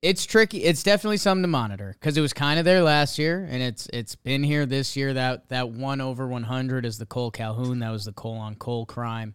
it's 0.00 0.24
tricky. 0.24 0.62
It's 0.62 0.82
definitely 0.82 1.16
something 1.16 1.42
to 1.42 1.48
monitor 1.48 1.94
because 1.98 2.16
it 2.16 2.20
was 2.20 2.32
kind 2.32 2.58
of 2.58 2.64
there 2.64 2.82
last 2.82 3.18
year, 3.18 3.46
and 3.50 3.62
it's 3.62 3.88
it's 3.92 4.14
been 4.14 4.42
here 4.42 4.64
this 4.64 4.96
year. 4.96 5.12
That 5.12 5.48
that 5.48 5.70
one 5.70 6.00
over 6.00 6.26
100 6.26 6.86
is 6.86 6.98
the 6.98 7.06
Cole 7.06 7.30
Calhoun. 7.30 7.80
That 7.80 7.90
was 7.90 8.04
the 8.04 8.12
Cole 8.12 8.38
on 8.38 8.54
Cole 8.54 8.86
crime. 8.86 9.34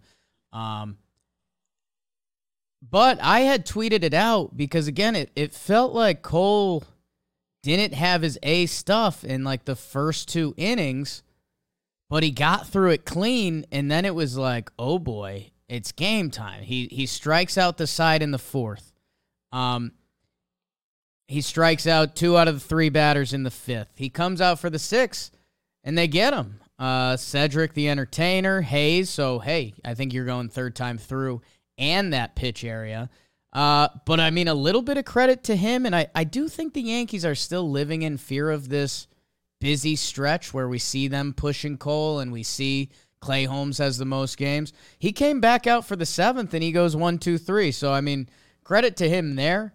Um, 0.54 0.98
but 2.82 3.20
I 3.22 3.42
had 3.42 3.66
tweeted 3.66 4.04
it 4.04 4.14
out 4.14 4.56
because 4.56 4.88
again, 4.88 5.16
it 5.16 5.32
it 5.36 5.54
felt 5.54 5.94
like 5.94 6.22
Cole 6.22 6.84
didn't 7.64 7.94
have 7.94 8.22
his 8.22 8.38
A 8.44 8.66
stuff 8.66 9.24
in 9.24 9.44
like 9.44 9.66
the 9.66 9.76
first 9.76 10.28
two 10.28 10.54
innings, 10.58 11.24
but 12.10 12.22
he 12.22 12.30
got 12.30 12.68
through 12.68 12.92
it 12.92 13.06
clean, 13.06 13.66
and 13.72 13.90
then 13.90 14.06
it 14.06 14.14
was 14.14 14.38
like, 14.38 14.70
oh 14.78 15.00
boy, 15.00 15.52
it's 15.68 15.92
game 15.92 16.30
time. 16.30 16.64
He 16.64 16.88
he 16.92 17.06
strikes 17.06 17.58
out 17.58 17.78
the 17.78 17.88
side 17.88 18.22
in 18.22 18.32
the 18.32 18.38
fourth. 18.38 18.92
Um, 19.52 19.94
he 21.28 21.42
strikes 21.42 21.88
out 21.88 22.16
two 22.16 22.38
out 22.38 22.48
of 22.48 22.56
the 22.56 22.68
three 22.68 22.90
batters 22.90 23.34
in 23.34 23.44
the 23.44 23.52
fifth. 23.52 23.94
He 23.96 24.10
comes 24.10 24.42
out 24.42 24.60
for 24.60 24.70
the 24.70 24.78
sixth, 24.78 25.32
and 25.84 25.98
they 25.98 26.08
get 26.08 26.34
him. 26.34 26.60
Uh, 26.78 27.16
Cedric 27.16 27.74
the 27.74 27.88
entertainer, 27.88 28.62
Hays. 28.62 29.10
So 29.10 29.40
hey, 29.40 29.74
I 29.86 29.94
think 29.94 30.14
you're 30.14 30.26
going 30.26 30.50
third 30.50 30.76
time 30.76 30.98
through, 30.98 31.42
and 31.78 32.12
that 32.14 32.36
pitch 32.36 32.64
area. 32.64 33.10
Uh, 33.54 33.88
but 34.06 34.20
I 34.20 34.32
mean, 34.32 34.48
a 34.48 34.54
little 34.56 34.82
bit 34.82 34.98
of 34.98 35.06
credit 35.06 35.44
to 35.46 35.56
him, 35.56 35.86
and 35.86 35.96
I 35.96 36.08
I 36.16 36.24
do 36.24 36.50
think 36.50 36.74
the 36.74 36.82
Yankees 36.82 37.24
are 37.24 37.36
still 37.36 37.70
living 37.70 38.02
in 38.02 38.18
fear 38.18 38.50
of 38.50 38.68
this 38.68 39.08
busy 39.62 39.96
stretch 39.96 40.54
where 40.54 40.68
we 40.68 40.80
see 40.80 41.08
them 41.08 41.34
pushing 41.34 41.78
Cole 41.78 42.20
and 42.20 42.32
we 42.34 42.44
see 42.44 42.90
Clay 43.22 43.46
Holmes 43.46 43.78
has 43.78 43.98
the 43.98 44.06
most 44.06 44.38
games. 44.38 44.74
He 45.00 45.14
came 45.14 45.40
back 45.40 45.68
out 45.68 45.86
for 45.86 45.96
the 45.96 46.06
seventh 46.06 46.54
and 46.54 46.62
he 46.62 46.74
goes 46.74 46.96
one, 46.96 47.18
two, 47.20 47.38
three. 47.38 47.72
So 47.72 47.94
I 47.94 48.02
mean, 48.02 48.28
credit 48.64 48.98
to 48.98 49.08
him 49.08 49.36
there. 49.36 49.74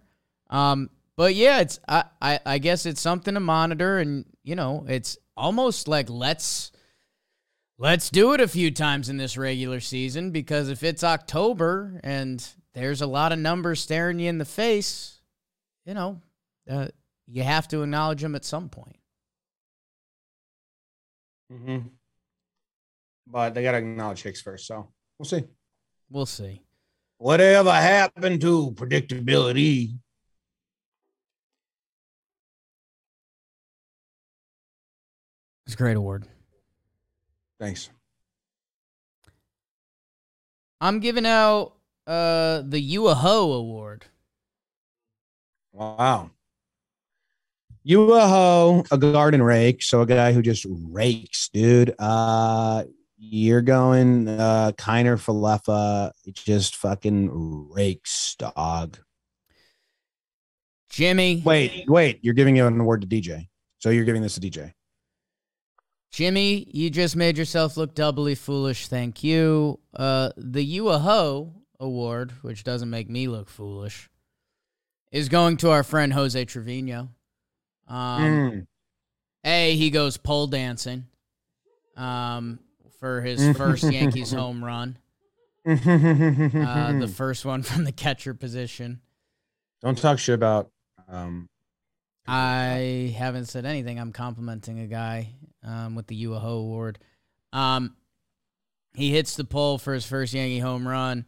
Um, 0.49 0.89
but 1.15 1.33
yeah, 1.33 1.61
it's 1.61 1.79
I, 1.87 2.03
I 2.21 2.39
I 2.45 2.57
guess 2.57 2.85
it's 2.85 3.01
something 3.01 3.33
to 3.33 3.39
monitor, 3.39 3.99
and 3.99 4.25
you 4.43 4.55
know, 4.55 4.85
it's 4.89 5.17
almost 5.37 5.87
like 5.87 6.09
let's 6.09 6.71
let's 7.77 8.09
do 8.09 8.33
it 8.33 8.41
a 8.41 8.47
few 8.47 8.71
times 8.71 9.07
in 9.07 9.17
this 9.17 9.37
regular 9.37 9.79
season 9.79 10.31
because 10.31 10.69
if 10.69 10.83
it's 10.83 11.03
October 11.03 11.99
and 12.03 12.45
there's 12.73 13.01
a 13.01 13.07
lot 13.07 13.31
of 13.31 13.39
numbers 13.39 13.79
staring 13.79 14.19
you 14.19 14.29
in 14.29 14.37
the 14.37 14.45
face, 14.45 15.19
you 15.85 15.93
know, 15.93 16.21
uh, 16.69 16.87
you 17.27 17.43
have 17.43 17.67
to 17.69 17.81
acknowledge 17.81 18.21
them 18.21 18.35
at 18.35 18.45
some 18.45 18.69
point. 18.69 18.97
Mm-hmm. 21.51 21.87
But 23.27 23.53
they 23.53 23.63
got 23.63 23.71
to 23.71 23.77
acknowledge 23.77 24.23
Hicks 24.23 24.41
first. 24.41 24.67
So 24.67 24.87
we'll 25.17 25.25
see. 25.25 25.43
We'll 26.09 26.25
see. 26.25 26.63
Whatever 27.17 27.71
happened 27.71 28.41
to 28.41 28.71
predictability? 28.71 29.97
It's 35.65 35.75
a 35.75 35.77
great 35.77 35.97
award. 35.97 36.25
Thanks. 37.59 37.89
I'm 40.81 40.99
giving 40.99 41.25
out 41.25 41.73
uh 42.09 42.63
the 42.65 42.95
UAHO 42.95 43.55
award. 43.55 44.05
Wow. 45.71 46.31
You 47.83 48.13
a 48.13 48.27
hoe, 48.27 48.83
a 48.91 48.97
garden 48.97 49.41
rake, 49.41 49.83
so 49.83 50.01
a 50.01 50.05
guy 50.05 50.33
who 50.33 50.41
just 50.41 50.65
rakes, 50.69 51.49
dude. 51.49 51.93
Uh 51.99 52.83
you're 53.17 53.61
going 53.61 54.27
uh 54.27 54.71
Kiner 54.75 55.17
Falefa, 55.17 56.11
just 56.33 56.75
fucking 56.77 57.29
rakes, 57.71 58.35
dog. 58.39 58.97
Jimmy. 60.89 61.43
Wait, 61.45 61.87
wait. 61.87 62.19
You're 62.23 62.33
giving 62.33 62.59
an 62.59 62.79
award 62.79 63.01
to 63.01 63.07
DJ. 63.07 63.47
So 63.77 63.91
you're 63.91 64.05
giving 64.05 64.23
this 64.23 64.33
to 64.35 64.41
DJ. 64.41 64.73
Jimmy, 66.11 66.67
you 66.71 66.89
just 66.89 67.15
made 67.15 67.37
yourself 67.37 67.77
look 67.77 67.93
doubly 67.93 68.33
foolish. 68.33 68.87
Thank 68.87 69.23
you. 69.23 69.79
Uh, 69.95 70.31
the 70.35 70.63
You 70.63 70.89
a 70.89 70.97
Ho 70.97 71.58
award, 71.79 72.31
which 72.41 72.63
doesn't 72.63 72.89
make 72.89 73.09
me 73.09 73.27
look 73.27 73.49
foolish, 73.49 74.09
is 75.11 75.29
going 75.29 75.57
to 75.57 75.71
our 75.71 75.83
friend 75.83 76.13
Jose 76.13 76.43
Trevino. 76.45 77.09
Um, 77.87 78.21
Mm. 78.21 78.67
A, 79.45 79.75
he 79.75 79.89
goes 79.89 80.17
pole 80.17 80.47
dancing 80.47 81.05
um, 81.95 82.59
for 82.99 83.21
his 83.21 83.57
first 83.57 83.83
Yankees 83.83 84.31
home 84.31 84.63
run, 84.63 84.97
uh, 85.65 85.73
the 85.73 87.11
first 87.15 87.45
one 87.45 87.63
from 87.63 87.85
the 87.85 87.91
catcher 87.91 88.33
position. 88.33 88.99
Don't 89.81 89.97
talk 89.97 90.19
shit 90.19 90.35
about. 90.35 90.69
Um, 91.07 91.47
I 92.27 93.15
haven't 93.17 93.45
said 93.45 93.65
anything. 93.65 93.97
I'm 93.97 94.11
complimenting 94.11 94.79
a 94.79 94.87
guy 94.87 95.29
um, 95.63 95.95
with 95.95 96.07
the 96.07 96.25
UAHO 96.25 96.59
award. 96.59 96.99
Um, 97.53 97.95
he 98.93 99.11
hits 99.11 99.35
the 99.35 99.45
pole 99.45 99.77
for 99.77 99.93
his 99.93 100.05
first 100.05 100.33
Yankee 100.33 100.59
home 100.59 100.87
run. 100.87 101.25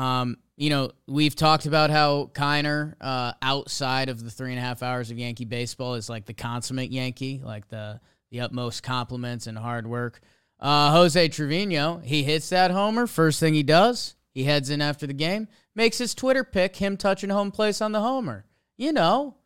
Um, 0.00 0.38
you 0.56 0.70
know, 0.70 0.92
we've 1.06 1.36
talked 1.36 1.66
about 1.66 1.90
how 1.90 2.30
Kiner, 2.32 2.94
uh, 3.02 3.32
outside 3.42 4.08
of 4.08 4.24
the 4.24 4.30
three 4.30 4.50
and 4.50 4.58
a 4.58 4.62
half 4.62 4.82
hours 4.82 5.10
of 5.10 5.18
Yankee 5.18 5.44
baseball, 5.44 5.94
is 5.94 6.08
like 6.08 6.24
the 6.24 6.32
consummate 6.32 6.90
Yankee, 6.90 7.42
like 7.44 7.68
the 7.68 8.00
the 8.30 8.40
utmost 8.40 8.82
compliments 8.82 9.46
and 9.46 9.58
hard 9.58 9.86
work. 9.86 10.20
Uh, 10.58 10.92
Jose 10.92 11.28
Trevino, 11.28 11.98
he 11.98 12.22
hits 12.22 12.48
that 12.48 12.70
homer. 12.70 13.06
First 13.06 13.40
thing 13.40 13.52
he 13.52 13.62
does, 13.62 14.14
he 14.32 14.44
heads 14.44 14.70
in 14.70 14.80
after 14.80 15.06
the 15.06 15.12
game, 15.12 15.48
makes 15.74 15.98
his 15.98 16.14
Twitter 16.14 16.44
pic 16.44 16.76
him 16.76 16.96
touching 16.96 17.30
home 17.30 17.50
place 17.50 17.82
on 17.82 17.92
the 17.92 18.00
homer. 18.00 18.46
You 18.78 18.92
know, 18.92 19.36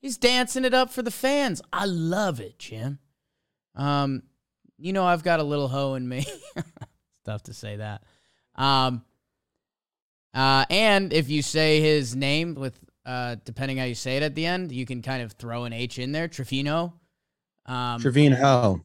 he's 0.00 0.18
dancing 0.18 0.64
it 0.64 0.74
up 0.74 0.90
for 0.90 1.02
the 1.02 1.10
fans. 1.10 1.62
I 1.72 1.86
love 1.86 2.38
it, 2.38 2.58
Jim. 2.60 3.00
Um, 3.74 4.22
you 4.78 4.92
know, 4.92 5.04
I've 5.04 5.24
got 5.24 5.40
a 5.40 5.44
little 5.44 5.68
hoe 5.68 5.94
in 5.94 6.08
me. 6.08 6.26
it's 6.56 7.20
tough 7.24 7.44
to 7.44 7.54
say 7.54 7.76
that. 7.76 8.02
Um, 8.54 9.02
uh, 10.36 10.66
and 10.68 11.14
if 11.14 11.30
you 11.30 11.40
say 11.40 11.80
his 11.80 12.14
name 12.14 12.54
with, 12.54 12.78
uh, 13.06 13.36
depending 13.46 13.78
how 13.78 13.84
you 13.84 13.94
say 13.94 14.18
it 14.18 14.22
at 14.22 14.34
the 14.34 14.44
end, 14.44 14.70
you 14.70 14.84
can 14.84 15.00
kind 15.00 15.22
of 15.22 15.32
throw 15.32 15.64
an 15.64 15.72
H 15.72 15.98
in 15.98 16.12
there, 16.12 16.28
Trevino. 16.28 16.92
Um, 17.64 18.02
Trevino. 18.02 18.84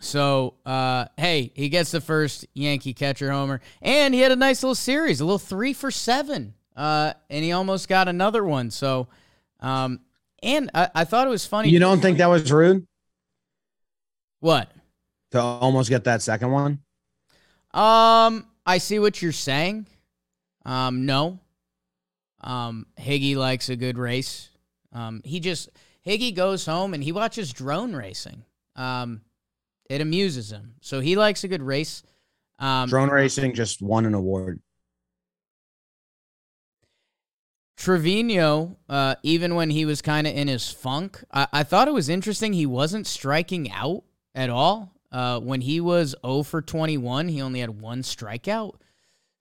so, 0.00 0.54
uh, 0.64 1.04
hey, 1.18 1.52
he 1.54 1.68
gets 1.68 1.90
the 1.90 2.00
first 2.00 2.46
Yankee 2.54 2.94
catcher 2.94 3.30
homer, 3.30 3.60
and 3.82 4.14
he 4.14 4.20
had 4.20 4.32
a 4.32 4.36
nice 4.36 4.62
little 4.62 4.74
series, 4.74 5.20
a 5.20 5.26
little 5.26 5.38
three 5.38 5.74
for 5.74 5.90
seven, 5.90 6.54
uh, 6.74 7.12
and 7.28 7.44
he 7.44 7.52
almost 7.52 7.86
got 7.86 8.08
another 8.08 8.42
one. 8.42 8.70
So, 8.70 9.08
um, 9.60 10.00
and 10.42 10.70
I, 10.72 10.88
I 10.94 11.04
thought 11.04 11.26
it 11.26 11.30
was 11.30 11.44
funny. 11.44 11.68
You 11.68 11.80
don't 11.80 12.00
think 12.00 12.16
that 12.16 12.30
was 12.30 12.50
rude 12.50 12.86
what? 14.40 14.70
to 15.32 15.40
almost 15.40 15.90
get 15.90 16.04
that 16.04 16.22
second 16.22 16.50
one? 16.50 16.80
Um, 17.74 18.46
I 18.64 18.78
see 18.78 18.98
what 18.98 19.20
you're 19.20 19.32
saying. 19.32 19.86
Um, 20.66 21.06
no. 21.06 21.38
Um, 22.42 22.86
Higgy 22.98 23.36
likes 23.36 23.70
a 23.70 23.76
good 23.76 23.96
race. 23.96 24.50
Um, 24.92 25.22
he 25.24 25.40
just 25.40 25.70
Higgy 26.04 26.34
goes 26.34 26.66
home 26.66 26.92
and 26.92 27.02
he 27.02 27.12
watches 27.12 27.52
drone 27.52 27.94
racing. 27.94 28.44
Um, 28.74 29.22
it 29.88 30.00
amuses 30.00 30.52
him, 30.52 30.74
so 30.80 31.00
he 31.00 31.16
likes 31.16 31.44
a 31.44 31.48
good 31.48 31.62
race. 31.62 32.02
Um, 32.58 32.88
Drone 32.88 33.10
racing 33.10 33.54
just 33.54 33.80
won 33.80 34.04
an 34.04 34.14
award. 34.14 34.60
Trevino, 37.76 38.78
uh, 38.88 39.16
even 39.22 39.54
when 39.54 39.70
he 39.70 39.84
was 39.84 40.02
kind 40.02 40.26
of 40.26 40.34
in 40.34 40.48
his 40.48 40.70
funk, 40.70 41.22
I-, 41.32 41.48
I 41.52 41.62
thought 41.62 41.88
it 41.88 41.94
was 41.94 42.08
interesting. 42.08 42.52
He 42.52 42.66
wasn't 42.66 43.06
striking 43.06 43.70
out 43.70 44.04
at 44.34 44.50
all. 44.50 44.92
Uh, 45.12 45.38
when 45.38 45.60
he 45.60 45.80
was 45.80 46.14
0 46.24 46.42
for 46.42 46.60
21, 46.60 47.28
he 47.28 47.40
only 47.40 47.60
had 47.60 47.80
one 47.80 48.02
strikeout. 48.02 48.74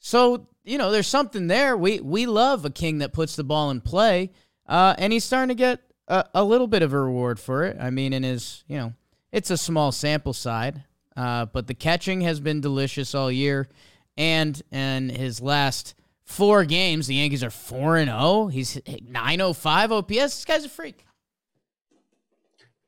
So, 0.06 0.46
you 0.64 0.78
know, 0.78 0.92
there's 0.92 1.08
something 1.08 1.48
there. 1.48 1.76
We 1.76 2.00
we 2.00 2.28
love 2.28 2.64
a 2.64 2.70
king 2.70 3.00
that 3.00 3.12
puts 3.12 3.36
the 3.36 3.44
ball 3.44 3.72
in 3.72 3.82
play, 3.82 4.30
uh, 4.68 4.94
and 5.00 5.12
he's 5.12 5.24
starting 5.24 5.48
to 5.48 5.56
get 5.56 5.80
a, 6.08 6.26
a 6.36 6.44
little 6.44 6.68
bit 6.68 6.84
of 6.84 6.94
a 6.94 7.00
reward 7.00 7.40
for 7.40 7.64
it. 7.64 7.76
I 7.80 7.90
mean, 7.90 8.14
in 8.14 8.22
his, 8.22 8.64
you 8.68 8.78
know, 8.78 8.94
it's 9.32 9.50
a 9.50 9.58
small 9.58 9.92
sample 9.92 10.34
side, 10.34 10.84
uh, 11.18 11.48
but 11.48 11.66
the 11.66 11.74
catching 11.74 12.22
has 12.22 12.40
been 12.40 12.62
delicious 12.62 13.16
all 13.16 13.32
year. 13.32 13.68
And 14.16 14.62
in 14.72 15.10
his 15.10 15.42
last 15.42 15.96
four 16.24 16.66
games, 16.66 17.08
the 17.08 17.16
Yankees 17.16 17.44
are 17.44 17.50
4 17.50 17.98
and 17.98 18.12
0. 18.12 18.46
He's 18.50 18.80
905 18.86 19.92
OPS. 19.92 20.14
This 20.14 20.46
guy's 20.46 20.66
a 20.66 20.70
freak. 20.70 21.04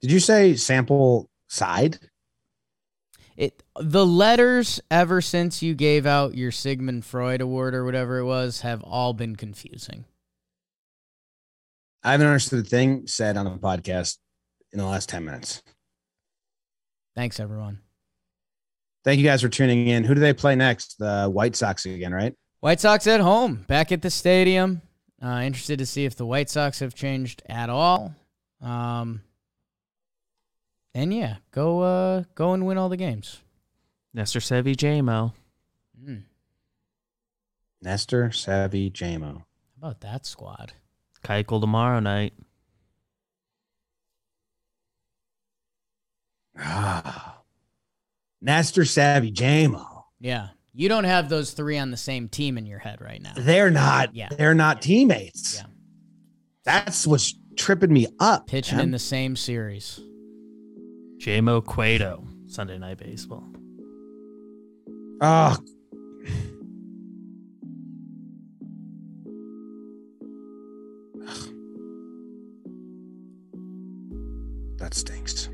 Did 0.02 0.11
you 0.11 0.19
say 0.19 0.56
sample 0.56 1.31
side? 1.48 1.98
It 3.35 3.64
the 3.80 4.06
letters 4.06 4.80
ever 4.90 5.22
since 5.22 5.62
you 5.62 5.76
gave 5.76 6.06
out 6.06 6.36
your 6.36 6.52
Sigmund 6.52 7.06
Freud 7.06 7.41
award 7.41 7.76
or 7.76 7.86
whatever 7.86 8.18
it 8.20 8.26
was 8.26 8.62
have 8.62 8.84
all 8.84 9.14
been 9.14 9.36
confusing. 9.36 10.06
I 12.04 12.12
haven't 12.12 12.28
understood 12.28 12.66
a 12.66 12.68
thing 12.70 13.08
said 13.08 13.38
on 13.38 13.45
the 13.45 13.52
podcast 13.52 14.18
in 14.72 14.80
the 14.80 14.86
last 14.86 15.10
10 15.10 15.26
minutes. 15.26 15.62
Thanks 17.16 17.40
everyone. 17.40 17.80
Thank 19.04 19.20
you 19.20 19.26
guys 19.26 19.41
for 19.41 19.49
tuning 19.49 19.88
in. 19.88 20.04
Who 20.04 20.14
do 20.14 20.22
they 20.22 20.34
play 20.34 20.56
next? 20.56 20.99
The 20.99 21.28
White 21.28 21.56
Sox 21.56 21.86
again, 21.86 22.14
right? 22.14 22.36
White 22.60 22.80
Sox 22.80 23.08
at 23.08 23.22
home, 23.22 23.66
back 23.68 23.91
at 23.91 24.02
the 24.02 24.10
stadium. 24.10 24.82
Uh, 25.24 25.41
interested 25.44 25.80
to 25.80 25.86
see 25.86 26.06
if 26.06 26.16
the 26.16 26.26
White 26.26 26.49
Sox 26.49 26.80
have 26.80 26.94
changed 26.94 27.41
at 27.48 27.70
all. 27.70 28.14
Um, 28.62 29.22
and 30.94 31.14
yeah, 31.14 31.38
go 31.52 31.82
uh, 31.82 32.24
go 32.36 32.54
and 32.54 32.66
win 32.66 32.78
all 32.78 32.90
the 32.90 32.98
games. 32.98 33.40
Nestor 34.18 34.39
Sevi 34.39 34.76
JMO. 34.76 35.31
Mm, 36.03 36.23
Nestor, 37.84 38.31
Savvy, 38.31 38.89
JMO. 38.89 39.44
how 39.80 39.89
about 39.89 40.02
that 40.02 40.26
squad? 40.26 40.73
Keuchel 41.23 41.61
tomorrow 41.61 41.99
night. 41.99 42.34
Ah. 46.57 47.41
Nestor, 48.41 48.85
Savvy, 48.85 49.31
JMO. 49.31 49.85
Yeah, 50.19 50.48
you 50.73 50.89
don't 50.89 51.03
have 51.03 51.30
those 51.30 51.52
three 51.52 51.77
on 51.77 51.91
the 51.91 51.98
same 51.98 52.27
team 52.27 52.57
in 52.57 52.65
your 52.65 52.80
head 52.80 52.99
right 52.99 53.22
now. 53.22 53.34
They're 53.38 53.69
not. 53.69 54.15
Yeah. 54.15 54.30
They're 54.35 54.56
not 54.56 54.81
teammates. 54.81 55.57
Yeah. 55.57 55.68
That's 56.65 57.06
what's 57.06 57.35
tripping 57.56 57.94
me 57.94 58.07
up. 58.19 58.48
Pitching 58.48 58.77
man. 58.77 58.85
in 58.85 58.91
the 58.91 58.98
same 58.98 59.35
series. 59.35 59.99
JMO 61.19 61.64
Cueto. 61.64 62.27
Sunday 62.48 62.80
night 62.80 62.98
baseball. 62.98 63.44
Oh. 65.22 65.57
That 74.77 74.94
stinks. 74.94 75.49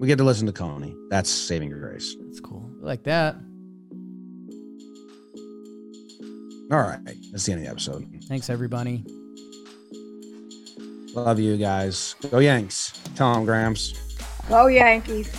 We 0.00 0.08
get 0.08 0.16
to 0.16 0.24
listen 0.24 0.46
to 0.46 0.52
Coney. 0.52 0.96
That's 1.10 1.28
saving 1.28 1.70
grace. 1.70 2.16
That's 2.18 2.40
cool. 2.40 2.66
Like 2.80 3.04
that. 3.04 3.36
All 6.72 6.78
right. 6.78 6.98
That's 7.30 7.44
the 7.44 7.52
end 7.52 7.60
of 7.60 7.66
the 7.66 7.70
episode. 7.70 8.08
Thanks 8.24 8.48
everybody. 8.48 9.04
Love 11.14 11.38
you 11.38 11.58
guys. 11.58 12.14
Go 12.30 12.38
Yanks. 12.38 12.98
Tell 13.14 13.34
them, 13.34 13.44
Grams. 13.44 13.92
Go 14.48 14.68
Yankees. 14.68 15.30